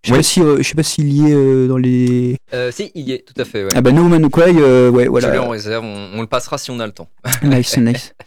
Je 0.04 0.12
sais 0.12 0.16
pas 0.16 0.24
si, 0.24 0.40
je 0.42 0.64
sais 0.64 0.76
pas 0.76 0.84
s'il 0.84 1.12
y 1.12 1.30
est 1.30 1.68
dans 1.68 1.78
les. 1.78 2.38
si, 2.72 2.92
il 2.96 3.10
y 3.10 3.14
est, 3.14 3.26
tout 3.26 3.40
à 3.40 3.46
fait. 3.46 3.68
Ah 3.76 3.82
bah 3.82 3.92
No 3.92 4.30
Cry, 4.30 4.52
ouais, 4.52 5.08
voilà. 5.08 5.28
Je 5.28 5.34
l'ai 5.34 5.40
en 5.40 5.50
réserve, 5.50 5.84
on, 5.84 6.22
le 6.22 6.28
passera 6.28 6.58
si 6.58 6.72
on 6.72 6.80
a 6.80 6.86
le 6.86 6.94
temps. 6.94 7.10
nice, 7.44 7.78
nice. 7.78 8.14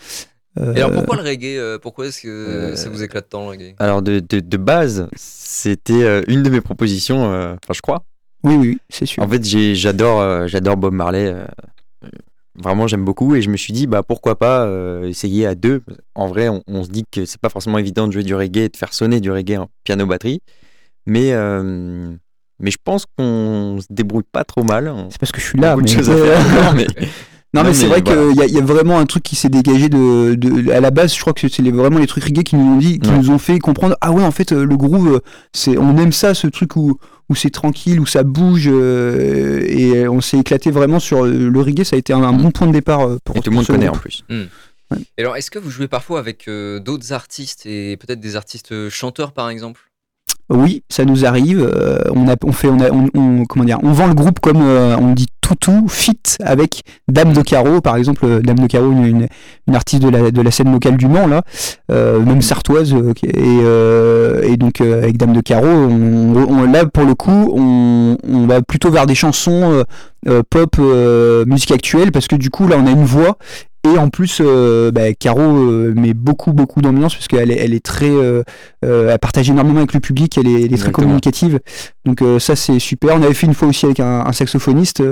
Et 0.60 0.82
alors 0.82 0.92
pourquoi 0.92 1.16
le 1.16 1.22
reggae 1.22 1.78
Pourquoi 1.80 2.08
est-ce 2.08 2.20
que 2.20 2.76
ça 2.76 2.90
vous 2.90 3.02
éclate 3.02 3.28
tant 3.30 3.44
le 3.44 3.48
reggae? 3.48 3.74
Alors 3.78 4.02
de, 4.02 4.20
de, 4.20 4.40
de 4.40 4.56
base, 4.58 5.08
c'était 5.16 6.22
une 6.28 6.42
de 6.42 6.50
mes 6.50 6.60
propositions, 6.60 7.24
enfin 7.24 7.72
je 7.72 7.80
crois. 7.80 8.04
Oui, 8.44 8.56
oui, 8.56 8.78
c'est 8.90 9.06
sûr. 9.06 9.22
En 9.22 9.28
fait, 9.28 9.42
j'adore 9.74 10.46
j'adore 10.48 10.76
Bob 10.76 10.92
Marley. 10.92 11.34
vraiment, 12.54 12.86
j'aime 12.86 13.04
beaucoup 13.04 13.34
et 13.34 13.40
je 13.40 13.48
me 13.48 13.56
suis 13.56 13.72
dit, 13.72 13.86
bah 13.86 14.02
pourquoi 14.02 14.38
pas 14.38 14.70
essayer 15.04 15.46
à 15.46 15.54
deux. 15.54 15.82
En 16.14 16.26
vrai, 16.26 16.50
on, 16.50 16.62
on 16.66 16.84
se 16.84 16.90
dit 16.90 17.04
que 17.10 17.24
c'est 17.24 17.40
pas 17.40 17.48
forcément 17.48 17.78
évident 17.78 18.06
de 18.06 18.12
jouer 18.12 18.24
du 18.24 18.34
reggae 18.34 18.64
et 18.64 18.68
de 18.68 18.76
faire 18.76 18.92
sonner 18.92 19.20
du 19.20 19.30
reggae 19.30 19.56
en 19.56 19.70
piano-batterie. 19.84 20.42
Mais, 21.06 21.32
euh, 21.32 22.14
mais 22.60 22.70
je 22.70 22.78
pense 22.82 23.06
qu'on 23.06 23.78
se 23.80 23.86
débrouille 23.90 24.22
pas 24.30 24.44
trop 24.44 24.62
mal. 24.62 24.92
C'est 25.10 25.18
parce 25.18 25.32
que 25.32 25.40
je 25.40 25.46
suis 25.46 25.58
là. 25.58 25.76
Mais... 26.74 26.86
non, 27.54 27.64
mais... 27.64 27.74
c'est 27.74 27.86
vrai 27.86 28.02
qu'il 28.02 28.14
y, 28.14 28.52
y, 28.52 28.58
a 28.58 28.62
vraiment 28.62 28.98
un 28.98 29.04
truc 29.04 29.22
qui 29.22 29.36
s'est 29.36 29.50
dégagé 29.50 29.90
de, 29.90 30.34
de, 30.34 30.70
À 30.70 30.80
la 30.80 30.90
base, 30.90 31.14
je 31.14 31.20
crois 31.20 31.34
que 31.34 31.48
c'est 31.48 31.62
vraiment 31.70 31.98
les 31.98 32.06
trucs 32.06 32.24
reggae 32.24 32.42
qui 32.42 32.56
nous 32.56 32.74
ont 32.74 32.78
dit, 32.78 32.98
qui 32.98 33.10
nous 33.10 33.30
ont 33.30 33.38
fait 33.38 33.58
comprendre 33.58 33.94
Ah 34.00 34.10
ouais, 34.10 34.24
en 34.24 34.30
fait, 34.30 34.52
le 34.52 34.76
groove, 34.76 35.20
c'est 35.52 35.76
on 35.76 35.98
aime 35.98 36.12
ça, 36.12 36.32
ce 36.32 36.46
truc 36.46 36.76
où, 36.76 36.98
où 37.28 37.34
c'est 37.34 37.50
tranquille, 37.50 38.00
où 38.00 38.06
ça 38.06 38.22
bouge. 38.22 38.68
Euh, 38.70 39.60
et 39.66 40.08
on 40.08 40.22
s'est 40.22 40.38
éclaté 40.38 40.70
vraiment 40.70 40.98
sur 40.98 41.24
le 41.24 41.60
reggae. 41.60 41.84
Ça 41.84 41.96
a 41.96 41.98
été 41.98 42.14
un, 42.14 42.32
bon 42.32 42.52
point 42.52 42.68
de 42.68 42.72
départ 42.72 43.06
euh, 43.06 43.18
pour 43.22 43.36
Et 43.36 43.40
tout 43.40 43.50
le 43.50 43.56
monde 43.56 43.66
connaît 43.66 43.88
en 43.88 43.98
plus. 43.98 44.24
Hmm. 44.30 44.44
alors, 45.18 45.36
est-ce 45.36 45.50
que 45.50 45.58
vous 45.58 45.70
jouez 45.70 45.88
parfois 45.88 46.20
avec 46.20 46.48
d'autres 46.48 47.12
artistes 47.12 47.66
et 47.66 47.98
peut-être 47.98 48.20
des 48.20 48.36
artistes 48.36 48.88
chanteurs 48.88 49.32
par 49.32 49.50
exemple? 49.50 49.91
Oui, 50.50 50.82
ça 50.88 51.04
nous 51.04 51.24
arrive. 51.24 51.70
on 52.14 52.28
a, 52.28 52.34
on 52.44 52.52
fait, 52.52 52.68
on, 52.68 52.80
a, 52.80 52.90
on, 52.90 53.44
comment 53.46 53.64
dire, 53.64 53.78
on 53.82 53.92
vend 53.92 54.06
le 54.06 54.14
groupe 54.14 54.40
comme 54.40 54.60
on 54.60 55.12
dit 55.12 55.28
tout 55.58 55.86
fit 55.88 56.18
avec 56.42 56.82
Dame 57.08 57.32
de 57.32 57.42
Carreau, 57.42 57.80
par 57.80 57.96
exemple. 57.96 58.40
Dame 58.42 58.58
de 58.58 58.66
Carreau, 58.66 58.90
une, 58.90 59.28
une, 59.66 59.74
artiste 59.74 60.02
de 60.02 60.08
la, 60.08 60.30
de 60.30 60.40
la, 60.42 60.50
scène 60.50 60.72
locale 60.72 60.96
du 60.96 61.06
Mans 61.06 61.26
là, 61.26 61.42
même 61.88 62.42
sartoise, 62.42 62.94
et, 63.22 63.58
et, 64.42 64.56
donc 64.56 64.80
avec 64.80 65.16
Dame 65.16 65.32
de 65.32 65.40
Carreau, 65.40 65.66
on, 65.66 66.64
là 66.70 66.86
pour 66.86 67.04
le 67.04 67.14
coup, 67.14 67.52
on, 67.54 68.16
on 68.26 68.46
va 68.46 68.62
plutôt 68.62 68.90
vers 68.90 69.06
des 69.06 69.14
chansons 69.14 69.84
pop, 70.50 70.78
musique 71.46 71.72
actuelle, 71.72 72.12
parce 72.12 72.28
que 72.28 72.36
du 72.36 72.50
coup 72.50 72.66
là 72.66 72.76
on 72.78 72.86
a 72.86 72.90
une 72.90 73.04
voix 73.04 73.36
et 73.84 73.98
en 73.98 74.10
plus, 74.10 74.38
euh, 74.40 74.92
bah, 74.92 75.12
Caro 75.12 75.40
euh, 75.40 75.92
met 75.96 76.14
beaucoup, 76.14 76.52
beaucoup 76.52 76.80
d'ambiance 76.80 77.14
parce 77.14 77.26
qu'elle 77.26 77.50
est, 77.50 77.58
elle 77.58 77.74
est 77.74 77.84
très, 77.84 78.10
euh, 78.10 78.44
elle 78.82 79.18
partage 79.18 79.50
énormément 79.50 79.78
avec 79.78 79.92
le 79.92 79.98
public, 79.98 80.38
elle 80.38 80.46
est, 80.46 80.76
très 80.78 80.92
communicative. 80.92 81.58
Donc 82.04 82.22
ça, 82.38 82.54
c'est 82.54 82.78
super. 82.78 83.16
On 83.16 83.22
avait 83.22 83.34
fait 83.34 83.46
une 83.46 83.54
fois 83.54 83.68
aussi 83.68 83.86
avec 83.86 83.98
un, 84.00 84.32
saxophoniste. 84.32 85.02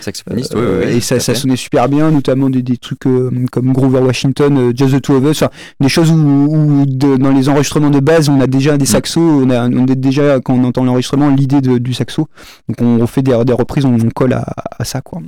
saxophoniste, 0.00 0.54
oui, 0.54 0.96
Et 0.96 1.00
ça, 1.00 1.20
ça 1.20 1.34
sonnait 1.34 1.56
super 1.56 1.88
bien, 1.88 2.10
notamment 2.10 2.48
des, 2.48 2.62
des 2.62 2.78
trucs 2.78 3.00
comme 3.00 3.72
Grover 3.72 4.00
Washington, 4.00 4.72
Just 4.74 4.94
the 4.94 5.02
Two 5.02 5.16
of 5.16 5.24
Us, 5.24 5.44
des 5.80 5.88
choses 5.88 6.10
où, 6.10 6.84
dans 6.86 7.32
les 7.32 7.48
enregistrements 7.48 7.90
de 7.90 8.00
base, 8.00 8.28
on 8.28 8.40
a 8.40 8.46
déjà 8.46 8.78
des 8.78 8.84
mm. 8.84 8.86
saxos, 8.86 9.20
on 9.20 9.50
a, 9.50 9.68
on 9.68 9.84
a 9.84 9.94
déjà 9.94 10.40
quand 10.40 10.54
on 10.54 10.64
entend 10.64 10.84
l'enregistrement 10.84 11.28
l'idée 11.28 11.60
du 11.60 11.94
saxo. 11.94 12.28
Donc 12.68 12.80
on 12.80 13.06
fait 13.06 13.22
des, 13.22 13.36
des 13.44 13.52
reprises, 13.52 13.84
on, 13.84 13.98
colle 14.14 14.32
à, 14.32 14.46
à 14.78 14.84
ça, 14.84 15.00
quoi. 15.02 15.20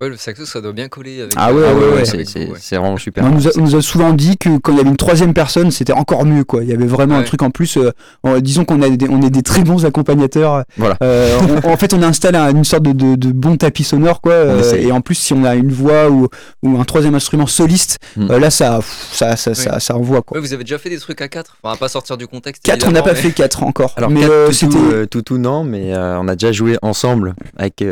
Ouais, 0.00 0.08
le 0.08 0.16
saxo, 0.16 0.46
ça 0.46 0.60
doit 0.60 0.72
bien 0.72 0.86
coller 0.86 1.22
avec. 1.22 1.32
Ah 1.36 1.52
ouais, 1.52 1.60
ouais, 1.60 1.92
ouais, 1.96 2.04
c'est 2.04 2.76
vraiment 2.76 2.96
super. 2.96 3.24
On 3.24 3.30
nous, 3.30 3.48
a, 3.48 3.50
nous, 3.56 3.74
a, 3.74 3.82
souvent 3.82 4.12
dit 4.12 4.36
que 4.38 4.56
quand 4.58 4.70
il 4.70 4.78
y 4.78 4.80
avait 4.80 4.90
une 4.90 4.96
troisième 4.96 5.34
personne, 5.34 5.72
c'était 5.72 5.92
encore 5.92 6.24
mieux, 6.24 6.44
quoi. 6.44 6.62
Il 6.62 6.70
y 6.70 6.72
avait 6.72 6.86
vraiment 6.86 7.16
un 7.16 7.24
truc 7.24 7.42
en 7.42 7.50
plus. 7.50 7.76
Euh, 7.76 8.40
disons 8.40 8.64
qu'on 8.64 8.80
on 8.80 9.22
est 9.22 9.30
des 9.30 9.42
très 9.42 9.62
bons 9.62 9.84
accompagnateurs. 9.84 10.62
Voilà. 10.76 10.96
Euh, 11.02 11.60
en 11.64 11.76
fait, 11.76 11.94
on 11.94 12.02
installe 12.04 12.36
une 12.36 12.62
sorte 12.62 12.84
de, 12.84 12.92
de, 12.92 13.16
de 13.16 13.32
bon 13.32 13.56
tapis 13.56 13.82
sonore, 13.82 14.20
quoi. 14.20 14.34
Euh, 14.34 14.74
et 14.74 14.92
en 14.92 15.00
plus, 15.00 15.16
si 15.16 15.32
on 15.32 15.42
a 15.42 15.56
une 15.56 15.72
voix 15.72 16.08
ou, 16.08 16.28
ou 16.62 16.78
un 16.80 16.84
troisième 16.84 17.16
instrument 17.16 17.48
soliste, 17.48 17.98
mm. 18.16 18.36
là, 18.36 18.50
ça, 18.50 18.78
ça, 19.10 19.34
ça, 19.34 19.54
ça, 19.54 19.80
ça, 19.80 19.96
envoie, 19.96 20.22
quoi. 20.22 20.38
vous 20.38 20.52
avez 20.52 20.62
déjà 20.62 20.78
fait 20.78 20.90
des 20.90 20.98
trucs 20.98 21.20
à 21.22 21.28
4 21.28 21.56
Enfin, 21.60 21.74
à 21.74 21.76
pas 21.76 21.88
sortir 21.88 22.16
du 22.16 22.28
contexte. 22.28 22.62
4, 22.62 22.86
on 22.86 22.92
n'a 22.92 23.02
pas 23.02 23.16
fait 23.16 23.32
4 23.32 23.64
encore. 23.64 23.94
Alors, 23.96 24.10
mais 24.10 24.28
tout, 25.10 25.22
tout, 25.22 25.38
non, 25.38 25.64
mais 25.64 25.92
on 25.96 26.28
a 26.28 26.36
déjà 26.36 26.52
joué 26.52 26.78
ensemble 26.82 27.34
avec 27.56 27.82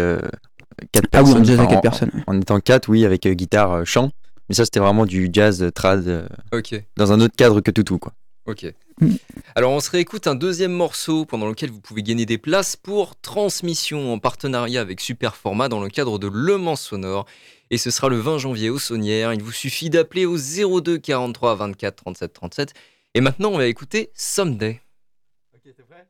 quatre 0.93 1.07
ah 1.13 1.23
personnes. 1.23 1.43
oui, 1.43 1.59
en 1.59 1.81
personnes. 1.81 2.25
En, 2.27 2.41
étant 2.41 2.61
quatre, 2.61 2.89
oui, 2.89 3.05
avec 3.05 3.27
euh, 3.27 3.35
guitare, 3.35 3.73
euh, 3.73 3.85
chant. 3.85 4.11
Mais 4.49 4.55
ça, 4.55 4.65
c'était 4.65 4.81
vraiment 4.81 5.07
du 5.07 5.29
jazz 5.33 5.63
euh, 5.63 5.71
trad. 5.71 6.29
ok. 6.53 6.83
Dans 6.97 7.13
un 7.13 7.21
autre 7.21 7.35
cadre 7.37 7.61
que 7.61 7.71
Toutou, 7.71 7.99
quoi. 7.99 8.13
Ok. 8.47 8.67
Mm. 9.01 9.15
Alors, 9.55 9.73
on 9.73 9.81
se 9.81 9.91
réécoute 9.91 10.27
un 10.27 10.35
deuxième 10.35 10.73
morceau 10.73 11.25
pendant 11.25 11.49
lequel 11.49 11.71
vous 11.71 11.81
pouvez 11.81 12.03
gagner 12.03 12.27
des 12.27 12.39
places 12.39 12.77
pour 12.77 13.17
transmission 13.17 14.13
en 14.13 14.19
partenariat 14.19 14.81
avec 14.81 15.01
Superformat 15.01 15.69
dans 15.69 15.83
le 15.83 15.89
cadre 15.89 16.19
de 16.19 16.29
Le 16.33 16.57
Mans 16.59 16.77
Sonore. 16.77 17.27
Et 17.71 17.79
ce 17.79 17.91
sera 17.91 18.09
le 18.09 18.19
20 18.19 18.39
janvier 18.39 18.71
au 18.71 18.79
Saunière. 18.79 19.33
Il 19.33 19.43
vous 19.43 19.53
suffit 19.53 19.91
d'appeler 19.91 20.25
au 20.25 20.37
02 20.37 20.99
43 20.99 21.57
24 21.57 21.97
37 21.97 22.33
37. 22.33 22.75
Et 23.15 23.21
maintenant, 23.21 23.51
on 23.51 23.59
va 23.59 23.67
écouter 23.67 24.11
Someday. 24.15 24.81
Ok, 25.55 25.63
t'es 25.65 25.83
prêt? 25.83 26.07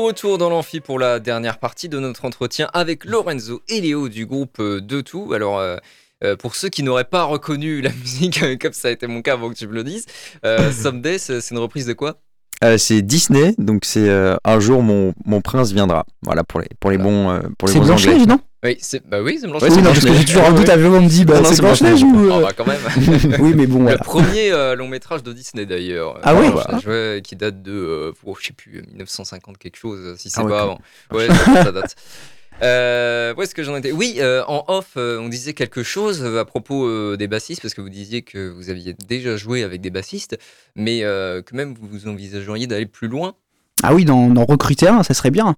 Retour 0.00 0.38
dans 0.38 0.50
l'amphi 0.50 0.80
pour 0.80 0.98
la 0.98 1.20
dernière 1.20 1.58
partie 1.58 1.88
de 1.88 1.98
notre 1.98 2.24
entretien 2.24 2.68
avec 2.72 3.04
Lorenzo 3.04 3.62
et 3.68 3.80
Léo 3.80 4.08
du 4.08 4.26
groupe 4.26 4.58
euh, 4.60 4.80
De 4.80 5.00
Tout. 5.00 5.32
Alors, 5.32 5.58
euh, 5.58 5.76
euh, 6.24 6.36
pour 6.36 6.54
ceux 6.54 6.68
qui 6.68 6.82
n'auraient 6.82 7.04
pas 7.04 7.24
reconnu 7.24 7.80
la 7.80 7.90
musique, 8.00 8.58
comme 8.60 8.72
ça 8.72 8.88
a 8.88 8.90
été 8.90 9.06
mon 9.06 9.22
cas 9.22 9.34
avant 9.34 9.48
que 9.50 9.54
tu 9.54 9.66
me 9.66 9.72
le 9.72 9.84
dises, 9.84 10.06
Someday, 10.72 11.18
c'est 11.18 11.50
une 11.50 11.58
reprise 11.58 11.86
de 11.86 11.92
quoi? 11.92 12.20
C'est 12.78 13.02
Disney, 13.02 13.54
donc 13.58 13.84
c'est 13.84 14.08
un 14.08 14.60
jour 14.60 14.82
mon, 14.82 15.12
mon, 15.26 15.42
prince 15.42 15.72
viendra. 15.72 16.06
Voilà 16.22 16.42
pour 16.42 16.60
les 16.60 16.68
pour 16.80 16.90
les 16.90 16.96
bons 16.96 17.42
pour 17.58 17.68
les 17.68 17.74
bons 17.74 17.90
anglais. 17.90 18.24
non 18.24 18.40
oui, 18.66 18.78
c'est 18.80 19.06
bah 19.06 19.22
oui, 19.22 19.38
c'est 19.40 19.46
Blanche-Neige. 19.46 19.72
Oui, 19.72 19.82
non, 19.82 19.92
parce 19.92 20.04
que 20.04 20.12
j'ai 20.12 20.24
toujours 20.24 20.44
un 20.44 20.52
doute 20.52 20.68
à 20.68 20.76
on 20.76 21.00
me 21.00 21.08
dit 21.08 21.24
bah, 21.24 21.42
c'est 21.44 21.60
Blanche-Neige 21.60 22.02
ou. 22.02 22.30
Ah, 22.32 22.40
bah, 22.40 22.52
quand 22.56 22.66
même. 22.66 22.80
oui, 23.40 23.54
mais 23.54 23.66
bon. 23.66 23.84
Le 23.84 23.96
premier 23.98 24.52
euh, 24.52 24.74
long 24.74 24.88
métrage 24.88 25.22
de 25.22 25.32
Disney 25.32 25.66
d'ailleurs. 25.66 26.18
Ah 26.22 26.34
oui 26.34 26.48
ouais, 26.86 27.22
Qui 27.22 27.36
date 27.36 27.62
de, 27.62 27.72
euh, 27.72 28.12
oh, 28.24 28.36
je 28.40 28.48
sais 28.48 28.52
plus, 28.52 28.82
1950 28.88 29.58
quelque 29.58 29.76
chose, 29.76 30.16
si 30.18 30.30
c'est 30.30 30.40
ah, 30.40 30.44
pas 30.44 30.62
avant. 30.62 30.78
Ouais, 31.12 31.28
ça, 31.28 31.72
date. 31.72 31.96
Euh, 32.62 33.34
où 33.34 33.42
est-ce 33.42 33.54
que 33.54 33.62
j'en 33.62 33.76
étais? 33.76 33.92
Oui, 33.92 34.16
euh, 34.18 34.42
en 34.46 34.64
off, 34.68 34.92
euh, 34.96 35.18
on 35.18 35.28
disait 35.28 35.52
quelque 35.52 35.82
chose 35.82 36.24
à 36.24 36.44
propos 36.44 37.16
des 37.16 37.28
bassistes, 37.28 37.62
parce 37.62 37.74
que 37.74 37.80
vous 37.80 37.90
disiez 37.90 38.22
que 38.22 38.48
vous 38.48 38.70
aviez 38.70 38.94
déjà 38.94 39.36
joué 39.36 39.62
avec 39.62 39.80
des 39.80 39.90
bassistes, 39.90 40.38
mais 40.74 41.00
que 41.00 41.54
même 41.54 41.74
vous 41.80 42.08
envisageriez 42.08 42.66
d'aller 42.66 42.86
plus 42.86 43.08
loin. 43.08 43.34
Ah 43.82 43.94
oui, 43.94 44.04
dans, 44.04 44.32
recruter 44.44 44.88
un, 44.88 45.02
ça 45.02 45.14
serait 45.14 45.30
bien. 45.30 45.54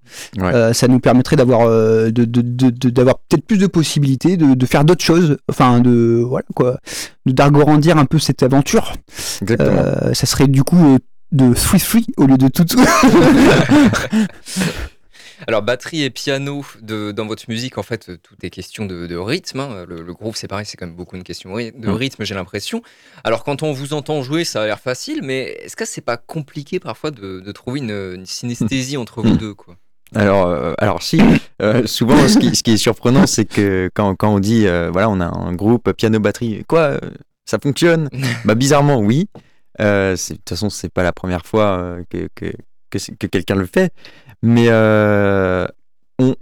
ça 0.72 0.88
nous 0.88 0.98
permettrait 0.98 1.36
d'avoir 1.36 1.68
d'avoir 2.10 3.18
peut-être 3.18 3.46
plus 3.46 3.58
de 3.58 3.66
possibilités, 3.66 4.36
de, 4.36 4.66
faire 4.66 4.84
d'autres 4.84 5.04
choses, 5.04 5.38
enfin 5.48 5.80
de 5.80 6.22
voilà 6.26 6.46
quoi, 6.54 6.78
d'agrandir 7.26 7.96
un 7.96 8.06
peu 8.06 8.18
cette 8.18 8.42
aventure. 8.42 8.94
ça 9.12 10.26
serait 10.26 10.48
du 10.48 10.64
coup 10.64 10.98
de 11.30 11.54
free 11.54 11.78
free 11.78 12.06
au 12.16 12.26
lieu 12.26 12.38
de 12.38 12.48
tout. 12.48 12.64
Alors, 15.46 15.62
batterie 15.62 16.02
et 16.02 16.10
piano, 16.10 16.64
de, 16.80 17.12
dans 17.12 17.26
votre 17.26 17.44
musique, 17.48 17.78
en 17.78 17.82
fait, 17.82 18.20
tout 18.22 18.34
est 18.42 18.50
question 18.50 18.86
de, 18.86 19.16
rythme. 19.16 19.60
Hein. 19.60 19.84
Le, 19.88 20.02
le, 20.02 20.12
groove, 20.12 20.36
c'est 20.36 20.48
pareil, 20.48 20.66
c'est 20.66 20.76
quand 20.76 20.86
même 20.86 20.96
beaucoup 20.96 21.16
une 21.16 21.24
question 21.24 21.54
de 21.56 21.88
rythme, 21.90 22.24
j'ai 22.24 22.34
l'impression. 22.34 22.82
Alors, 23.24 23.44
quand 23.44 23.62
on 23.62 23.72
vous 23.72 23.92
entend 23.92 24.22
jouer, 24.22 24.44
ça 24.44 24.62
a 24.62 24.66
l'air 24.66 24.80
facile, 24.80 25.20
mais 25.22 25.58
est-ce 25.62 25.76
que 25.76 25.84
c'est 25.84 26.00
pas 26.00 26.16
compliqué 26.16 26.80
parfois 26.80 27.10
de, 27.10 27.52
trouver 27.52 27.80
une, 27.80 28.24
synesthésie 28.26 28.96
entre 28.96 29.22
vous 29.22 29.36
deux 29.36 29.54
quoi? 29.54 29.76
Alors, 30.14 30.46
euh, 30.46 30.72
alors 30.78 31.02
si, 31.02 31.20
euh, 31.60 31.86
souvent 31.86 32.28
ce 32.28 32.38
qui, 32.38 32.56
ce 32.56 32.62
qui, 32.62 32.72
est 32.72 32.78
surprenant, 32.78 33.26
c'est 33.26 33.44
que 33.44 33.90
quand, 33.94 34.14
quand, 34.14 34.34
on 34.34 34.38
dit, 34.38 34.66
euh, 34.66 34.90
voilà, 34.90 35.10
on 35.10 35.20
a 35.20 35.26
un 35.26 35.52
groupe 35.52 35.92
piano-batterie, 35.92 36.64
quoi, 36.66 36.98
ça 37.44 37.58
fonctionne? 37.62 38.08
Bah 38.44 38.54
bizarrement, 38.54 39.00
oui. 39.00 39.28
de 39.78 40.16
toute 40.16 40.48
façon, 40.48 40.70
c'est 40.70 40.92
pas 40.92 41.02
la 41.02 41.12
première 41.12 41.44
fois 41.44 41.98
que, 42.10 42.28
que, 42.34 42.52
que, 42.90 42.98
que 43.18 43.26
quelqu'un 43.26 43.56
le 43.56 43.66
fait 43.66 43.92
mais 44.42 44.66
euh, 44.68 45.66
on, 46.18 46.34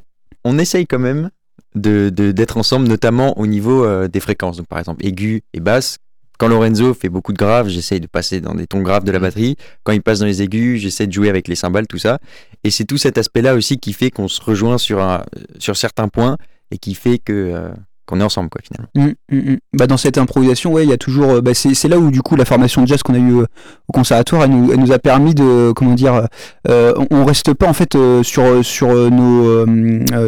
on, 0.44 0.58
essaye 0.58 0.86
quand 0.86 0.98
même 0.98 1.30
d'être 1.74 2.14
de, 2.14 2.32
d'être 2.32 2.56
ensemble, 2.56 2.88
notamment 2.88 3.38
au 3.38 3.46
niveau 3.46 3.84
euh, 3.84 4.08
des 4.08 4.20
fréquences. 4.20 4.56
Donc, 4.56 4.66
par 4.66 4.78
exemple, 4.78 5.04
aigu 5.04 5.42
et 5.52 5.60
basse. 5.60 5.98
Quand 6.38 6.48
Lorenzo 6.48 6.92
fait 6.92 7.08
beaucoup 7.08 7.32
de 7.32 7.38
graves, 7.38 7.68
j'essaye 7.68 8.00
de 8.00 8.06
passer 8.06 8.42
dans 8.42 8.54
des 8.54 8.66
tons 8.66 8.82
graves 8.82 9.04
de 9.04 9.12
la 9.12 9.18
mmh. 9.18 9.22
batterie. 9.22 9.56
Quand 9.84 9.92
il 9.92 10.02
passe 10.02 10.18
dans 10.18 10.26
les 10.26 10.42
aigus, 10.42 10.80
j'essaie 10.80 11.06
de 11.06 11.12
jouer 11.12 11.30
avec 11.30 11.48
les 11.48 11.54
cymbales, 11.54 11.86
tout 11.86 11.98
ça. 11.98 12.18
Et 12.62 12.70
c'est 12.70 12.84
tout 12.84 12.98
cet 12.98 13.16
aspect-là 13.16 13.54
aussi 13.54 13.78
qui 13.78 13.94
fait 13.94 14.10
qu'on 14.10 14.28
se 14.28 14.42
rejoint 14.42 14.76
sur, 14.76 15.00
un, 15.00 15.24
sur 15.58 15.76
certains 15.76 16.08
points 16.08 16.36
et 16.70 16.78
qui 16.78 16.94
fait 16.94 17.18
que, 17.18 17.32
euh, 17.32 17.70
qu'on 18.06 18.20
est 18.20 18.24
ensemble 18.24 18.48
quoi 18.48 18.60
finalement. 18.62 18.88
Mmh, 18.94 19.34
mmh, 19.34 19.52
mmh. 19.52 19.56
Bah, 19.74 19.86
dans 19.86 19.96
cette 19.96 20.16
improvisation, 20.16 20.72
ouais, 20.72 20.84
il 20.84 20.90
y 20.90 20.92
a 20.92 20.96
toujours, 20.96 21.30
euh, 21.30 21.40
bah, 21.40 21.52
c'est 21.54 21.88
là 21.88 21.98
où 21.98 22.10
du 22.10 22.22
coup 22.22 22.36
la 22.36 22.44
formation 22.44 22.82
de 22.82 22.86
jazz 22.86 23.02
qu'on 23.02 23.14
a 23.14 23.18
eu 23.18 23.40
euh, 23.40 23.46
au 23.88 23.92
conservatoire, 23.92 24.44
elle 24.44 24.50
nous, 24.50 24.72
elle 24.72 24.78
nous, 24.78 24.92
a 24.92 24.98
permis 24.98 25.34
de, 25.34 25.72
comment 25.74 25.94
dire, 25.94 26.28
euh, 26.68 26.94
on, 27.10 27.24
reste 27.24 27.52
pas 27.54 27.66
en 27.66 27.72
fait 27.72 27.98
sur 28.22 28.64
sur 28.64 28.88
nos 29.10 29.66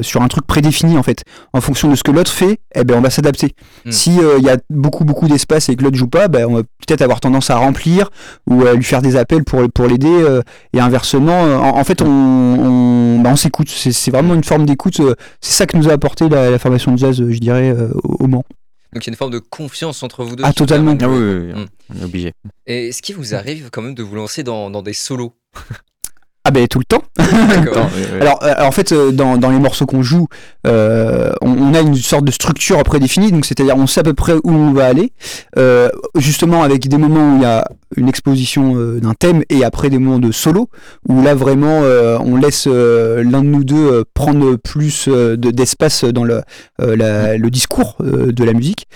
sur 0.03 0.23
un 0.23 0.29
truc 0.29 0.47
prédéfini 0.47 0.99
en 0.99 1.05
fait, 1.05 1.23
en 1.53 1.61
fonction 1.61 1.89
de 1.89 1.95
ce 1.95 2.03
que 2.03 2.11
l'autre 2.11 2.33
fait, 2.33 2.59
eh 2.75 2.83
ben 2.83 2.99
on 2.99 3.01
va 3.01 3.11
s'adapter. 3.11 3.55
Si 3.89 4.19
il 4.39 4.45
y 4.45 4.51
a 4.51 4.57
beaucoup 4.69 5.05
beaucoup 5.05 5.29
d'espace 5.29 5.69
et 5.69 5.77
que 5.77 5.85
l'autre 5.85 5.97
joue 5.97 6.09
pas, 6.09 6.27
ben, 6.27 6.47
on 6.49 6.55
va 6.55 6.63
peut-être 6.63 7.03
avoir 7.03 7.21
tendance 7.21 7.51
à 7.51 7.57
remplir 7.57 8.11
ou 8.49 8.67
à 8.67 8.75
lui 8.75 8.83
faire 8.83 9.01
des 9.01 9.15
appels 9.15 9.45
pour 9.45 9.63
pour 9.73 9.87
l'aider 9.87 10.41
et 10.73 10.81
inversement, 10.81 11.41
en, 11.41 11.85
fait 11.85 12.03
on 12.03 12.09
on, 12.09 13.21
bah, 13.21 13.31
on 13.33 13.37
s'écoute, 13.37 13.69
c'est 13.69 14.11
vraiment 14.11 14.35
une 14.35 14.45
forme 14.45 14.67
d'écoute, 14.67 15.01
c'est 15.41 15.53
ça 15.53 15.67
que 15.67 15.77
nous 15.77 15.89
a 15.89 15.93
apporté 15.93 16.29
la, 16.29 16.51
la 16.51 16.59
formation 16.59 16.93
de 16.93 16.99
jazz, 16.99 17.17
je 17.17 17.39
dirais 17.39 17.68
euh, 17.71 17.93
au 18.03 18.27
Mans. 18.27 18.45
Donc 18.93 19.05
il 19.05 19.09
y 19.09 19.11
a 19.11 19.13
une 19.13 19.17
forme 19.17 19.33
de 19.33 19.39
confiance 19.39 20.03
entre 20.03 20.25
vous 20.25 20.37
deux. 20.37 20.45
Ah 20.47 20.53
totalement. 20.53 20.97
Ah 21.01 21.09
oui, 21.09 21.19
oui, 21.19 21.53
hmm. 21.53 21.67
on 21.91 22.01
est 22.01 22.05
obligé. 22.05 22.33
Et 22.67 22.89
est-ce 22.89 23.03
qu'il 23.03 23.17
vous 23.17 23.35
arrive 23.35 23.69
quand 23.71 23.83
même 23.83 23.95
de 23.95 24.03
vous 24.03 24.17
lancer 24.17 24.43
dans, 24.43 24.71
dans 24.71 24.83
des 24.83 24.95
solos? 24.95 25.35
Ah 26.49 26.51
ben 26.51 26.67
tout 26.67 26.79
le 26.79 26.87
temps. 26.87 27.03
alors, 28.23 28.43
euh, 28.43 28.55
en 28.61 28.73
fait, 28.73 28.93
euh, 28.93 29.13
dans, 29.13 29.37
dans 29.37 29.51
les 29.51 29.59
morceaux 29.59 29.85
qu'on 29.85 30.03
joue, 30.03 30.29
euh, 30.67 31.31
on, 31.43 31.75
a 31.75 31.81
une 31.81 31.95
sorte 31.95 32.25
de 32.25 32.31
structure 32.31 32.83
prédéfinie, 32.85 33.31
donc 33.31 33.45
c'est-à-dire 33.45 33.77
on 33.77 33.87
sait 33.87 34.01
à 34.01 34.03
peu 34.03 34.15
près 34.15 34.33
où 34.33 34.51
on 34.51 34.73
va 34.73 34.87
aller, 34.87 35.13
justement 36.17 36.63
avec 36.63 36.89
des 36.89 36.97
moments 36.97 37.35
où 37.35 37.37
il 37.37 37.43
y 37.43 37.45
a 37.45 37.69
une 37.97 38.09
exposition 38.09 38.75
d'un 38.99 39.13
thème 39.13 39.43
et 39.51 39.63
après 39.63 39.91
des 39.91 39.99
moments 39.99 40.19
de 40.19 40.33
solo, 40.33 40.71
où 41.07 41.21
là 41.23 41.35
vraiment 41.35 41.81
on 41.81 42.37
laisse 42.37 42.67
l'un 42.67 43.43
de 43.43 43.49
nous 43.49 43.65
deux 43.65 44.05
prendre 44.15 44.57
plus 44.57 45.09
d'espace 45.37 46.05
dans 46.05 46.25
le, 46.25 46.41
le 46.79 47.49
discours 47.49 47.97
de 48.01 48.45
la 48.45 48.55
musique. 48.55 48.87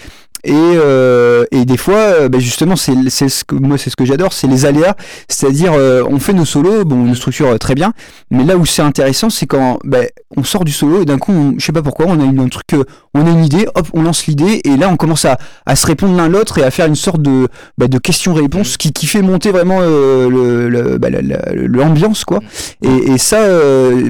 Et, 0.45 0.53
euh, 0.55 1.45
et 1.53 1.65
des 1.65 1.77
fois, 1.77 1.95
euh, 1.95 2.29
bah 2.29 2.41
justement, 2.41 2.75
c'est 2.75 2.95
ce 3.11 3.45
que 3.45 3.55
moi 3.55 3.79
c'est 3.79 3.91
ce 3.91 3.97
que 3.97 4.05
j'adore, 4.05 4.33
c'est 4.33 4.49
les 4.49 4.67
aléas. 4.67 4.97
C'est-à-dire, 5.29 5.73
euh, 5.75 6.03
on 6.09 6.19
fait 6.19 6.33
nos 6.33 6.45
solos, 6.45 6.85
bon, 6.85 7.07
une 7.07 7.15
structure 7.15 7.49
euh, 7.49 7.59
très 7.59 7.75
bien, 7.75 7.93
mais 8.31 8.43
là 8.43 8.57
où 8.57 8.67
c'est 8.67 8.83
intéressant, 8.83 9.31
c'est 9.31 9.47
quand 9.47 9.79
bah, 9.85 10.01
on 10.37 10.43
sort 10.43 10.65
du 10.65 10.73
solo 10.73 11.03
et 11.03 11.05
d'un 11.05 11.19
coup, 11.19 11.55
je 11.59 11.65
sais 11.65 11.73
pas 11.73 11.83
pourquoi, 11.83 12.07
on 12.09 12.19
a 12.19 12.25
une, 12.25 12.41
un 12.41 12.49
truc, 12.49 12.75
on 13.15 13.27
a 13.27 13.31
une 13.31 13.45
idée, 13.45 13.67
hop, 13.75 13.87
on 13.93 14.03
lance 14.03 14.27
l'idée 14.27 14.61
et 14.65 14.77
là, 14.77 14.89
on 14.89 14.97
commence 14.97 15.25
à, 15.25 15.39
à 15.65 15.77
se 15.77 15.87
répondre 15.87 16.17
l'un 16.17 16.29
l'autre 16.29 16.59
et 16.59 16.65
à 16.65 16.73
faire 16.73 16.87
une 16.87 16.97
sorte 16.97 17.23
de, 17.23 17.47
bah, 17.79 17.87
de 17.87 17.99
question-réponse 17.99 18.77
qui, 18.79 18.93
qui 18.93 19.07
fait 19.07 19.23
monter 19.23 19.53
vraiment 19.53 19.81
le, 19.81 20.99
bah, 20.99 21.09
l'ambiance, 21.55 22.25
quoi. 22.25 22.41
Et, 22.83 23.13
et 23.13 23.19
ça, 23.19 23.39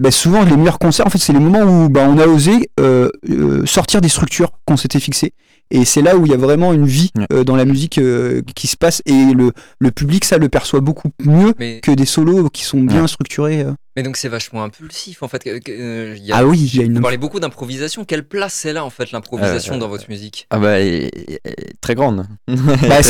bah, 0.01 0.11
souvent, 0.11 0.45
les 0.45 0.57
meilleurs 0.57 0.78
concerts, 0.78 1.07
en 1.07 1.11
fait, 1.11 1.18
c'est 1.18 1.35
les 1.35 1.41
moments 1.41 1.62
où 1.62 1.89
bah, 1.91 2.07
on 2.09 2.18
a 2.18 2.26
osé 2.26 2.70
sortir 3.66 4.01
des 4.01 4.09
structures 4.09 4.51
qu'on 4.66 4.76
s'était 4.78 5.01
fixées 5.01 5.35
et 5.74 5.86
c'est 5.86 6.02
là 6.02 6.18
où 6.18 6.26
il 6.26 6.30
y 6.30 6.34
a 6.34 6.38
vraiment 6.38 6.74
une 6.74 6.84
vie 6.84 7.10
euh, 7.32 7.44
dans 7.44 7.56
la 7.56 7.64
musique 7.64 7.96
euh, 7.96 8.42
qui 8.54 8.66
se 8.66 8.76
passe. 8.76 9.00
Et 9.06 9.32
le, 9.32 9.52
le 9.78 9.90
public, 9.90 10.26
ça 10.26 10.36
le 10.36 10.50
perçoit 10.50 10.80
beaucoup 10.80 11.08
mieux 11.24 11.54
que 11.54 11.90
des 11.92 12.04
solos 12.04 12.50
qui 12.50 12.64
sont 12.64 12.80
bien 12.80 13.06
structurés. 13.06 13.62
Euh. 13.62 13.72
Mais 13.96 14.02
donc 14.02 14.18
c'est 14.18 14.28
vachement 14.28 14.62
impulsif 14.62 15.22
en 15.22 15.28
fait. 15.28 15.46
Euh, 15.46 16.16
ah 16.30 16.44
oui, 16.44 16.58
il 16.60 16.76
y 16.76 16.80
a 16.80 16.84
une. 16.84 16.96
Vous 16.96 17.00
parlez 17.00 17.16
beaucoup 17.16 17.40
d'improvisation. 17.40 18.04
Quelle 18.04 18.26
place 18.26 18.52
c'est 18.52 18.74
là 18.74 18.84
en 18.84 18.90
fait 18.90 19.12
l'improvisation 19.12 19.78
dans 19.78 19.88
votre 19.88 20.10
musique? 20.10 20.46
Ah 20.50 20.58
bah 20.58 20.76
très 21.80 21.94
grande. 21.94 22.26
Bah, 22.88 23.00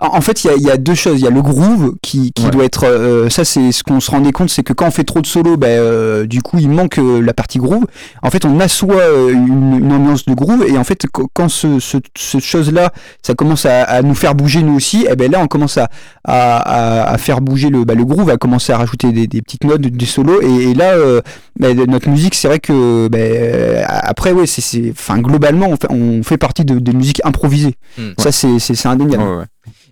en 0.00 0.20
fait, 0.20 0.44
il 0.44 0.62
y, 0.62 0.70
a 0.70 0.76
deux 0.76 0.94
choses. 0.94 1.18
Il 1.20 1.24
y 1.24 1.26
a 1.26 1.30
le 1.30 1.42
groove 1.42 1.94
qui, 2.02 2.32
qui 2.32 2.50
doit 2.50 2.64
être. 2.64 2.84
Euh, 2.84 3.28
ça, 3.30 3.44
c'est 3.44 3.72
ce 3.72 3.82
qu'on 3.82 4.00
se 4.00 4.10
rendait 4.10 4.32
compte, 4.32 4.50
c'est 4.50 4.62
que 4.62 4.72
quand 4.72 4.86
on 4.86 4.90
fait 4.90 5.04
trop 5.04 5.20
de 5.20 5.26
solo, 5.26 5.56
bah, 5.56 5.68
euh, 5.68 6.26
du 6.26 6.42
coup, 6.42 6.58
il 6.58 6.70
manque 6.70 6.98
la 6.98 7.32
partie 7.34 7.58
groove. 7.58 7.86
En 8.22 8.30
fait, 8.30 8.44
on 8.44 8.60
assoit 8.60 9.04
une, 9.30 9.78
une 9.78 9.92
ambiance 9.92 10.24
de 10.24 10.34
groove 10.34 10.64
et 10.66 10.76
en 10.78 10.84
fait, 10.84 11.06
quand 11.32 11.48
ce, 11.48 11.78
ce, 11.80 11.98
ce 12.16 12.38
chose-là, 12.38 12.92
ça 13.22 13.34
commence 13.34 13.66
à, 13.66 13.82
à, 13.82 14.02
nous 14.02 14.14
faire 14.14 14.34
bouger 14.34 14.62
nous 14.62 14.74
aussi, 14.76 15.02
et 15.02 15.08
eh 15.12 15.16
ben 15.16 15.30
là, 15.30 15.40
on 15.40 15.46
commence 15.46 15.78
à, 15.78 15.88
à, 16.24 17.10
à 17.10 17.18
faire 17.18 17.40
bouger 17.40 17.70
le, 17.70 17.84
bah, 17.84 17.94
le 17.94 18.04
groove, 18.04 18.30
à 18.30 18.36
commencer 18.36 18.72
à 18.72 18.78
rajouter 18.78 19.12
des, 19.12 19.26
des 19.26 19.42
petites 19.42 19.64
notes 19.64 19.80
du 19.80 20.06
solo 20.06 20.40
et, 20.40 20.74
là 20.74 20.92
euh, 20.94 21.20
bah, 21.58 21.72
notre 21.74 22.08
musique 22.08 22.34
c'est 22.34 22.48
vrai 22.48 22.58
que 22.58 23.08
bah, 23.08 23.86
après 23.88 24.32
ouais 24.32 24.46
c'est 24.46 24.90
enfin 24.90 25.18
globalement 25.18 25.68
on 25.68 25.76
fait, 25.76 25.90
on 25.90 26.22
fait 26.22 26.38
partie 26.38 26.64
de, 26.64 26.78
de 26.78 26.92
musique 26.92 27.20
improvisée 27.24 27.76
hmm. 27.98 28.12
ça 28.18 28.32
c'est 28.32 28.86
indéniable 28.86 29.46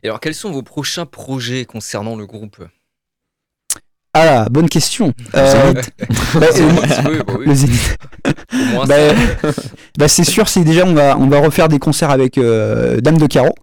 et 0.05 0.09
alors 0.09 0.21
quels 0.21 0.35
sont 0.35 0.53
vos 0.53 0.63
prochains 0.63 1.07
projets 1.07 1.65
concernant 1.65 2.15
le 2.15 2.27
groupe? 2.27 2.63
Ah, 4.17 4.47
bonne 4.49 4.69
question. 4.69 5.12
Euh, 5.35 5.75
bah, 6.35 6.47
Zénith. 7.53 7.99
Bah, 8.87 8.95
bah, 9.99 10.09
c'est 10.09 10.23
sûr, 10.23 10.49
c'est 10.49 10.62
déjà 10.62 10.87
on 10.87 10.95
va 10.95 11.19
on 11.19 11.27
va 11.27 11.41
refaire 11.41 11.69
des 11.69 11.81
concerts 11.81 12.11
avec 12.11 12.39
euh, 12.39 13.01
Dame 13.01 13.19
de 13.19 13.27
Carreau, 13.27 13.55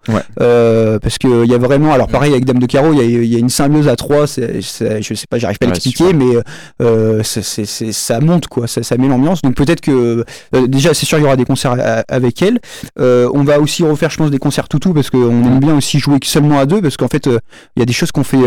euh, 0.41 0.99
parce 0.99 1.17
que 1.17 1.45
il 1.45 1.49
y 1.49 1.55
a 1.55 1.57
vraiment, 1.57 1.93
alors 1.93 2.09
pareil 2.09 2.33
avec 2.33 2.43
Dame 2.43 2.59
de 2.59 2.65
Carreau, 2.65 2.91
il 2.93 3.25
y, 3.25 3.35
a 3.35 3.39
une 3.39 3.49
symbiose 3.49 3.87
à 3.87 3.95
trois. 3.95 4.25
je 4.25 4.59
sais 4.61 5.25
pas, 5.29 5.39
j'arrive 5.39 5.57
pas 5.57 5.67
à 5.67 5.69
l'expliquer, 5.69 6.11
mais 6.11 7.23
c'est, 7.23 7.65
ça 7.65 8.19
monte 8.19 8.47
quoi, 8.47 8.67
ça, 8.67 8.83
ça 8.83 8.97
met 8.97 9.07
l'ambiance. 9.07 9.41
Donc 9.41 9.55
peut-être 9.55 9.81
que 9.81 10.25
déjà 10.67 10.93
c'est 10.93 11.05
sûr 11.05 11.17
il 11.17 11.21
y 11.21 11.25
aura 11.25 11.37
des 11.37 11.45
concerts 11.45 12.03
avec 12.09 12.41
elle. 12.41 12.59
on 12.97 13.43
va 13.45 13.61
aussi 13.61 13.83
refaire, 13.83 14.09
je 14.09 14.17
pense, 14.17 14.31
des 14.31 14.39
concerts 14.39 14.67
toutou 14.67 14.93
parce 14.93 15.09
qu'on 15.09 15.45
aime 15.45 15.59
bien 15.59 15.75
aussi 15.75 15.99
jouer 15.99 16.17
seulement 16.25 16.59
à 16.59 16.65
deux, 16.65 16.81
parce 16.81 16.97
qu'en 16.97 17.07
fait 17.07 17.27
il 17.27 17.79
y 17.79 17.81
a 17.81 17.85
des 17.85 17.93
choses 17.93 18.11
qu'on 18.11 18.25
fait, 18.25 18.37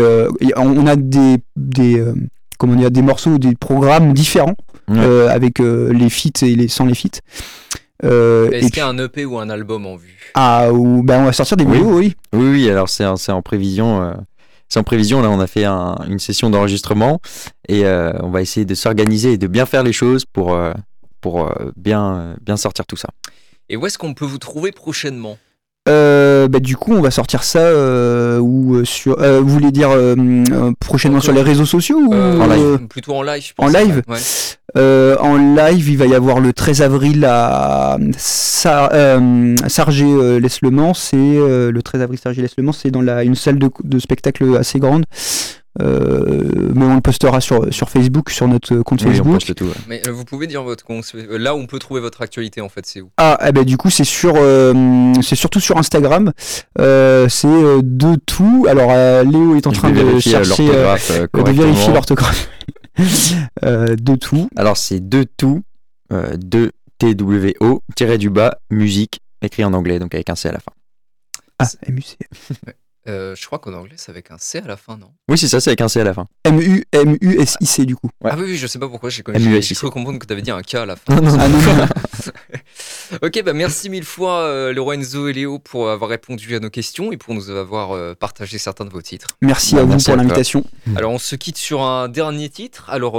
on 0.55 0.85
a 0.85 0.95
des, 0.95 1.37
des 1.55 1.94
des, 1.95 2.01
euh, 2.01 2.13
comment 2.57 2.75
dire, 2.75 2.91
des 2.91 3.01
morceaux, 3.01 3.37
des 3.37 3.55
programmes 3.55 4.13
différents 4.13 4.55
euh, 4.89 5.29
avec 5.29 5.59
euh, 5.59 5.91
les 5.91 6.09
feats 6.09 6.43
et 6.43 6.55
les 6.55 6.67
sans 6.67 6.85
les 6.85 6.95
feats. 6.95 7.19
Est-ce 8.03 8.67
qu'il 8.67 8.77
y 8.77 8.81
a 8.81 8.87
un 8.87 8.97
EP 8.97 9.25
ou 9.25 9.39
un 9.39 9.49
album 9.49 9.85
en 9.85 9.95
vue? 9.95 10.31
Ah, 10.33 10.71
ou 10.71 11.01
ben 11.01 11.21
on 11.21 11.25
va 11.25 11.33
sortir 11.33 11.57
des 11.57 11.65
vidéos, 11.65 11.97
oui. 11.97 12.15
Oui, 12.33 12.49
oui, 12.49 12.69
alors 12.69 12.89
c'est 12.89 13.05
en 13.05 13.41
prévision. 13.41 14.15
C'est 14.67 14.79
en 14.79 14.83
prévision, 14.83 15.21
là 15.21 15.29
on 15.29 15.39
a 15.39 15.47
fait 15.47 15.65
une 15.65 16.19
session 16.19 16.49
d'enregistrement 16.49 17.19
et 17.69 17.85
on 17.85 18.29
va 18.29 18.41
essayer 18.41 18.65
de 18.65 18.75
s'organiser 18.75 19.33
et 19.33 19.37
de 19.37 19.47
bien 19.47 19.65
faire 19.65 19.83
les 19.83 19.93
choses 19.93 20.25
pour, 20.25 20.59
pour 21.21 21.51
bien, 21.77 22.35
bien 22.41 22.57
sortir 22.57 22.85
tout 22.85 22.97
ça. 22.97 23.09
Et 23.69 23.77
où 23.77 23.85
est-ce 23.85 23.97
qu'on 23.97 24.13
peut 24.13 24.25
vous 24.25 24.39
trouver 24.39 24.71
prochainement? 24.71 25.37
Euh, 25.87 26.47
bah, 26.47 26.59
du 26.59 26.75
coup, 26.75 26.93
on 26.93 27.01
va 27.01 27.11
sortir 27.11 27.43
ça 27.43 27.59
euh, 27.59 28.39
ou 28.39 28.75
euh, 28.75 28.85
sur. 28.85 29.21
Euh, 29.21 29.39
vous 29.39 29.49
voulez 29.49 29.71
dire 29.71 29.89
prochainement 30.79 31.21
sur 31.21 31.33
les 31.33 31.41
réseaux 31.41 31.65
sociaux 31.65 31.97
ou 31.97 32.13
en 32.13 32.47
live 32.47 32.87
Plutôt 32.87 33.13
en 33.13 33.21
live. 33.21 33.43
Je 33.47 33.53
pense 33.53 33.69
en 33.69 33.77
live? 33.77 34.01
En 34.75 35.55
live, 35.55 35.89
il 35.89 35.97
va 35.97 36.05
y 36.05 36.15
avoir 36.15 36.39
le 36.39 36.53
13 36.53 36.81
avril 36.81 37.25
à 37.25 37.97
Sargé 38.17 40.05
Laisse 40.39 40.61
le 40.61 40.71
Mans. 40.71 40.93
C'est 40.93 41.17
le 41.17 41.79
13 41.81 42.01
avril 42.01 42.19
Sargé 42.19 42.41
Laisse 42.41 42.55
le 42.57 42.63
Mans. 42.63 42.73
C'est 42.73 42.91
dans 42.91 43.01
la 43.01 43.23
une 43.23 43.35
salle 43.35 43.59
de, 43.59 43.69
de 43.83 43.99
spectacle 43.99 44.57
assez 44.57 44.79
grande. 44.79 45.05
mais 45.79 46.85
on 46.85 46.95
le 46.95 47.01
postera 47.01 47.41
sur, 47.41 47.73
sur 47.73 47.89
Facebook, 47.89 48.29
sur 48.29 48.47
notre 48.47 48.77
compte 48.77 49.01
Facebook. 49.01 49.41
tout, 49.55 49.67
Mais 49.87 50.01
vous 50.11 50.25
pouvez 50.25 50.47
dire 50.47 50.63
votre 50.63 50.83
compte, 50.83 51.11
là 51.29 51.55
où 51.55 51.59
on 51.59 51.67
peut 51.67 51.79
trouver 51.79 52.01
votre 52.01 52.21
actualité 52.21 52.61
en 52.61 52.69
fait, 52.69 52.85
c'est 52.85 53.01
où? 53.01 53.09
Ah, 53.17 53.37
eh 53.47 53.51
ben, 53.51 53.63
du 53.63 53.77
coup, 53.77 53.89
c'est 53.89 54.03
sur, 54.03 54.35
c'est 55.21 55.35
surtout 55.35 55.59
sur 55.59 55.77
Instagram. 55.77 56.31
c'est 56.77 56.77
de 56.77 58.15
tout. 58.25 58.65
Alors, 58.69 58.91
Léo 59.23 59.55
est 59.55 59.67
en 59.67 59.71
train 59.71 59.91
de 59.91 60.19
chercher, 60.19 60.67
de 60.67 61.51
vérifier 61.51 61.93
l'orthographe. 61.93 62.49
de 63.61 64.15
tout. 64.15 64.49
Alors, 64.55 64.77
c'est 64.77 65.07
de 65.07 65.23
tout, 65.23 65.63
de 66.09 66.71
T-W-O, 66.97 67.83
tiré 67.95 68.17
du 68.17 68.29
bas, 68.29 68.59
musique, 68.69 69.19
écrit 69.41 69.63
en 69.63 69.73
anglais, 69.73 69.99
donc 69.99 70.13
avec 70.15 70.29
un 70.29 70.35
C 70.35 70.49
à 70.49 70.53
la 70.53 70.59
fin. 70.59 70.71
Ah, 71.59 71.67
MUC. 71.87 72.17
Euh, 73.07 73.35
je 73.35 73.45
crois 73.45 73.59
qu'en 73.59 73.73
anglais, 73.73 73.95
c'est 73.97 74.11
avec 74.11 74.31
un 74.31 74.37
C 74.39 74.59
à 74.59 74.67
la 74.67 74.77
fin, 74.77 74.97
non? 74.97 75.11
Oui, 75.29 75.37
c'est 75.37 75.47
ça, 75.47 75.59
c'est 75.59 75.69
avec 75.69 75.81
un 75.81 75.87
C 75.87 75.99
à 76.01 76.03
la 76.03 76.13
fin. 76.13 76.27
M-U-M-U-S-I-C, 76.43 77.85
du 77.85 77.95
coup. 77.95 78.09
Ah 78.23 78.35
oui, 78.37 78.43
oui, 78.45 78.57
je 78.57 78.65
sais 78.65 78.79
pas 78.79 78.87
pourquoi 78.87 79.09
j'ai 79.09 79.21
cru 79.21 79.33
comprendre 79.91 80.17
que 80.17 80.25
tu 80.25 80.33
avais 80.33 80.41
dit 80.41 80.51
un 80.51 80.61
K 80.61 80.75
à 80.75 80.85
la 80.85 80.95
fin. 80.95 81.15
Non, 81.15 81.21
non, 81.21 81.37
ah, 81.39 81.47
non. 81.47 81.87
ok, 83.21 83.43
bah 83.43 83.53
merci 83.53 83.89
mille 83.89 84.03
fois, 84.03 84.41
euh, 84.41 84.73
Lorenzo 84.73 85.27
et 85.27 85.33
Léo, 85.33 85.59
pour 85.59 85.89
avoir 85.89 86.09
répondu 86.09 86.55
à 86.55 86.59
nos 86.59 86.69
questions 86.69 87.11
et 87.11 87.17
pour 87.17 87.33
nous 87.33 87.49
avoir 87.49 87.91
euh, 87.91 88.15
partagé 88.15 88.57
certains 88.57 88.85
de 88.85 88.89
vos 88.89 89.01
titres. 89.01 89.37
Merci 89.41 89.77
à 89.77 89.83
vous 89.83 89.97
pour 89.97 90.15
l'invitation. 90.15 90.63
Alors, 90.95 91.11
on 91.11 91.19
se 91.19 91.35
quitte 91.35 91.57
sur 91.57 91.81
un 91.83 92.09
dernier 92.09 92.49
titre. 92.49 92.89
Alors, 92.89 93.15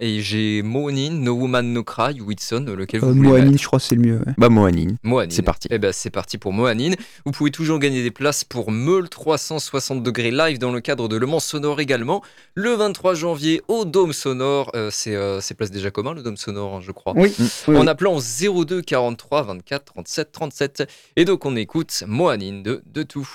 j'ai 0.00 0.62
Moanin, 0.62 1.10
No 1.10 1.34
Woman 1.34 1.72
No 1.72 1.84
Cry, 1.84 2.20
Whitson, 2.20 2.64
lequel 2.76 3.00
vous 3.00 3.12
voulez 3.12 3.28
Moanin, 3.28 3.56
je 3.56 3.66
crois 3.66 3.78
que 3.78 3.84
c'est 3.84 3.94
le 3.94 4.02
mieux. 4.02 4.20
Bah, 4.36 4.48
Moanin. 4.48 4.96
Moanin. 5.02 5.30
C'est 5.30 5.42
parti. 5.42 5.68
Et 5.68 5.74
eh 5.74 5.78
ben, 5.78 5.92
c'est 5.92 6.10
parti 6.10 6.38
pour 6.38 6.52
Moanin. 6.52 6.92
Vous 7.24 7.32
pouvez 7.32 7.50
toujours 7.50 7.78
gagner 7.78 8.02
des 8.02 8.10
places 8.10 8.44
pour 8.44 8.70
Meul 8.78 9.08
360 9.08 10.02
degrés 10.02 10.30
live 10.30 10.58
dans 10.58 10.72
le 10.72 10.80
cadre 10.80 11.08
de 11.08 11.16
Le 11.16 11.26
Mans 11.26 11.40
Sonore 11.40 11.80
également. 11.80 12.22
Le 12.54 12.70
23 12.74 13.14
janvier 13.14 13.60
au 13.68 13.84
Dôme 13.84 14.12
Sonore. 14.12 14.70
Euh, 14.74 14.90
euh, 15.08 15.40
c'est 15.40 15.54
place 15.54 15.70
déjà 15.70 15.90
commun, 15.90 16.14
le 16.14 16.22
Dôme 16.22 16.36
Sonore, 16.36 16.76
hein, 16.76 16.80
je 16.80 16.92
crois. 16.92 17.12
Oui. 17.16 17.34
en 17.66 17.86
appelant 17.86 18.18
02 18.18 18.80
43 18.82 19.42
24 19.42 19.84
37 19.84 20.32
37. 20.32 20.90
Et 21.16 21.24
donc 21.24 21.44
on 21.44 21.56
écoute 21.56 22.04
Moanine 22.06 22.62
de, 22.62 22.82
de 22.86 23.02
tout. 23.02 23.28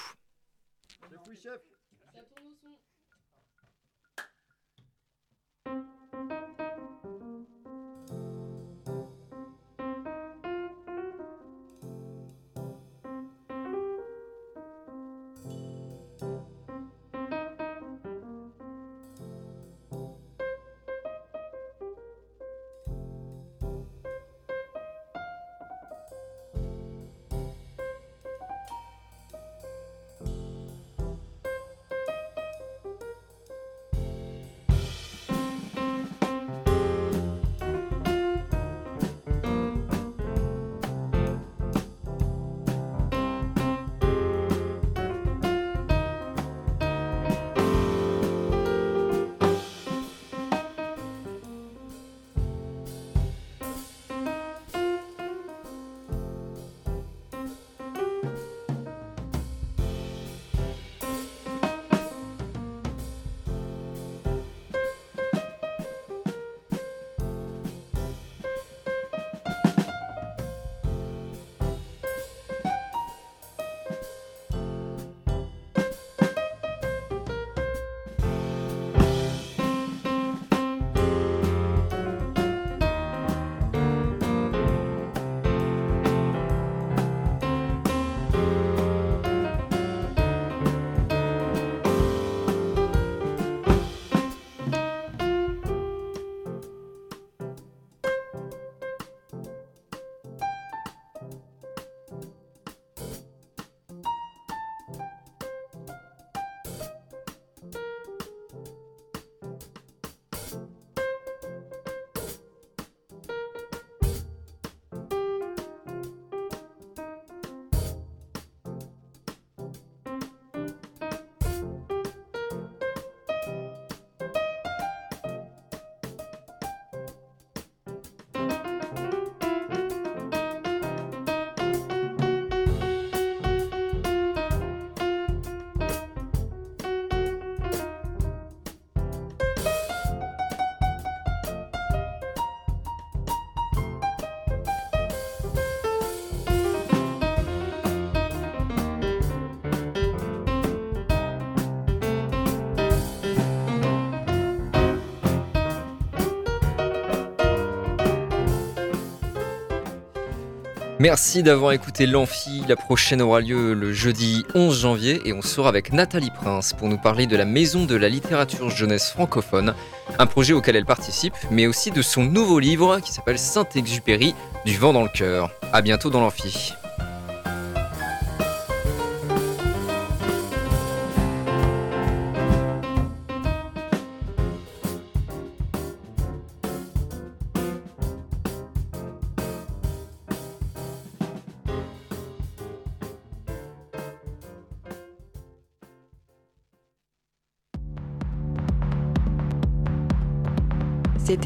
Merci 161.03 161.43
d'avoir 161.43 161.73
écouté 161.73 162.05
l'Amphi. 162.05 162.63
La 162.65 162.77
prochaine 162.77 163.21
aura 163.21 163.41
lieu 163.41 163.73
le 163.73 163.91
jeudi 163.91 164.45
11 164.55 164.79
janvier 164.79 165.19
et 165.25 165.33
on 165.33 165.41
sera 165.41 165.67
avec 165.67 165.91
Nathalie 165.91 166.31
Prince 166.31 166.71
pour 166.71 166.87
nous 166.87 166.97
parler 166.97 167.27
de 167.27 167.35
la 167.35 167.43
Maison 167.43 167.83
de 167.83 167.97
la 167.97 168.07
littérature 168.07 168.69
jeunesse 168.69 169.09
francophone, 169.09 169.73
un 170.17 170.25
projet 170.25 170.53
auquel 170.53 170.77
elle 170.77 170.85
participe, 170.85 171.35
mais 171.51 171.67
aussi 171.67 171.91
de 171.91 172.01
son 172.01 172.23
nouveau 172.23 172.57
livre 172.57 173.01
qui 173.01 173.11
s'appelle 173.11 173.37
Saint-Exupéry, 173.37 174.33
du 174.65 174.77
vent 174.77 174.93
dans 174.93 175.03
le 175.03 175.09
cœur. 175.09 175.51
A 175.73 175.81
bientôt 175.81 176.09
dans 176.09 176.21
l'Amphi. 176.21 176.73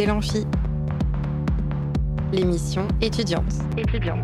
l'Amphi, 0.08 0.47
l'émission 2.32 2.88
étudiante. 3.01 3.43
Étudiante. 3.78 4.24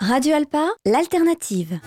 Radio 0.00 0.34
Alpa, 0.34 0.70
l'alternative. 0.86 1.80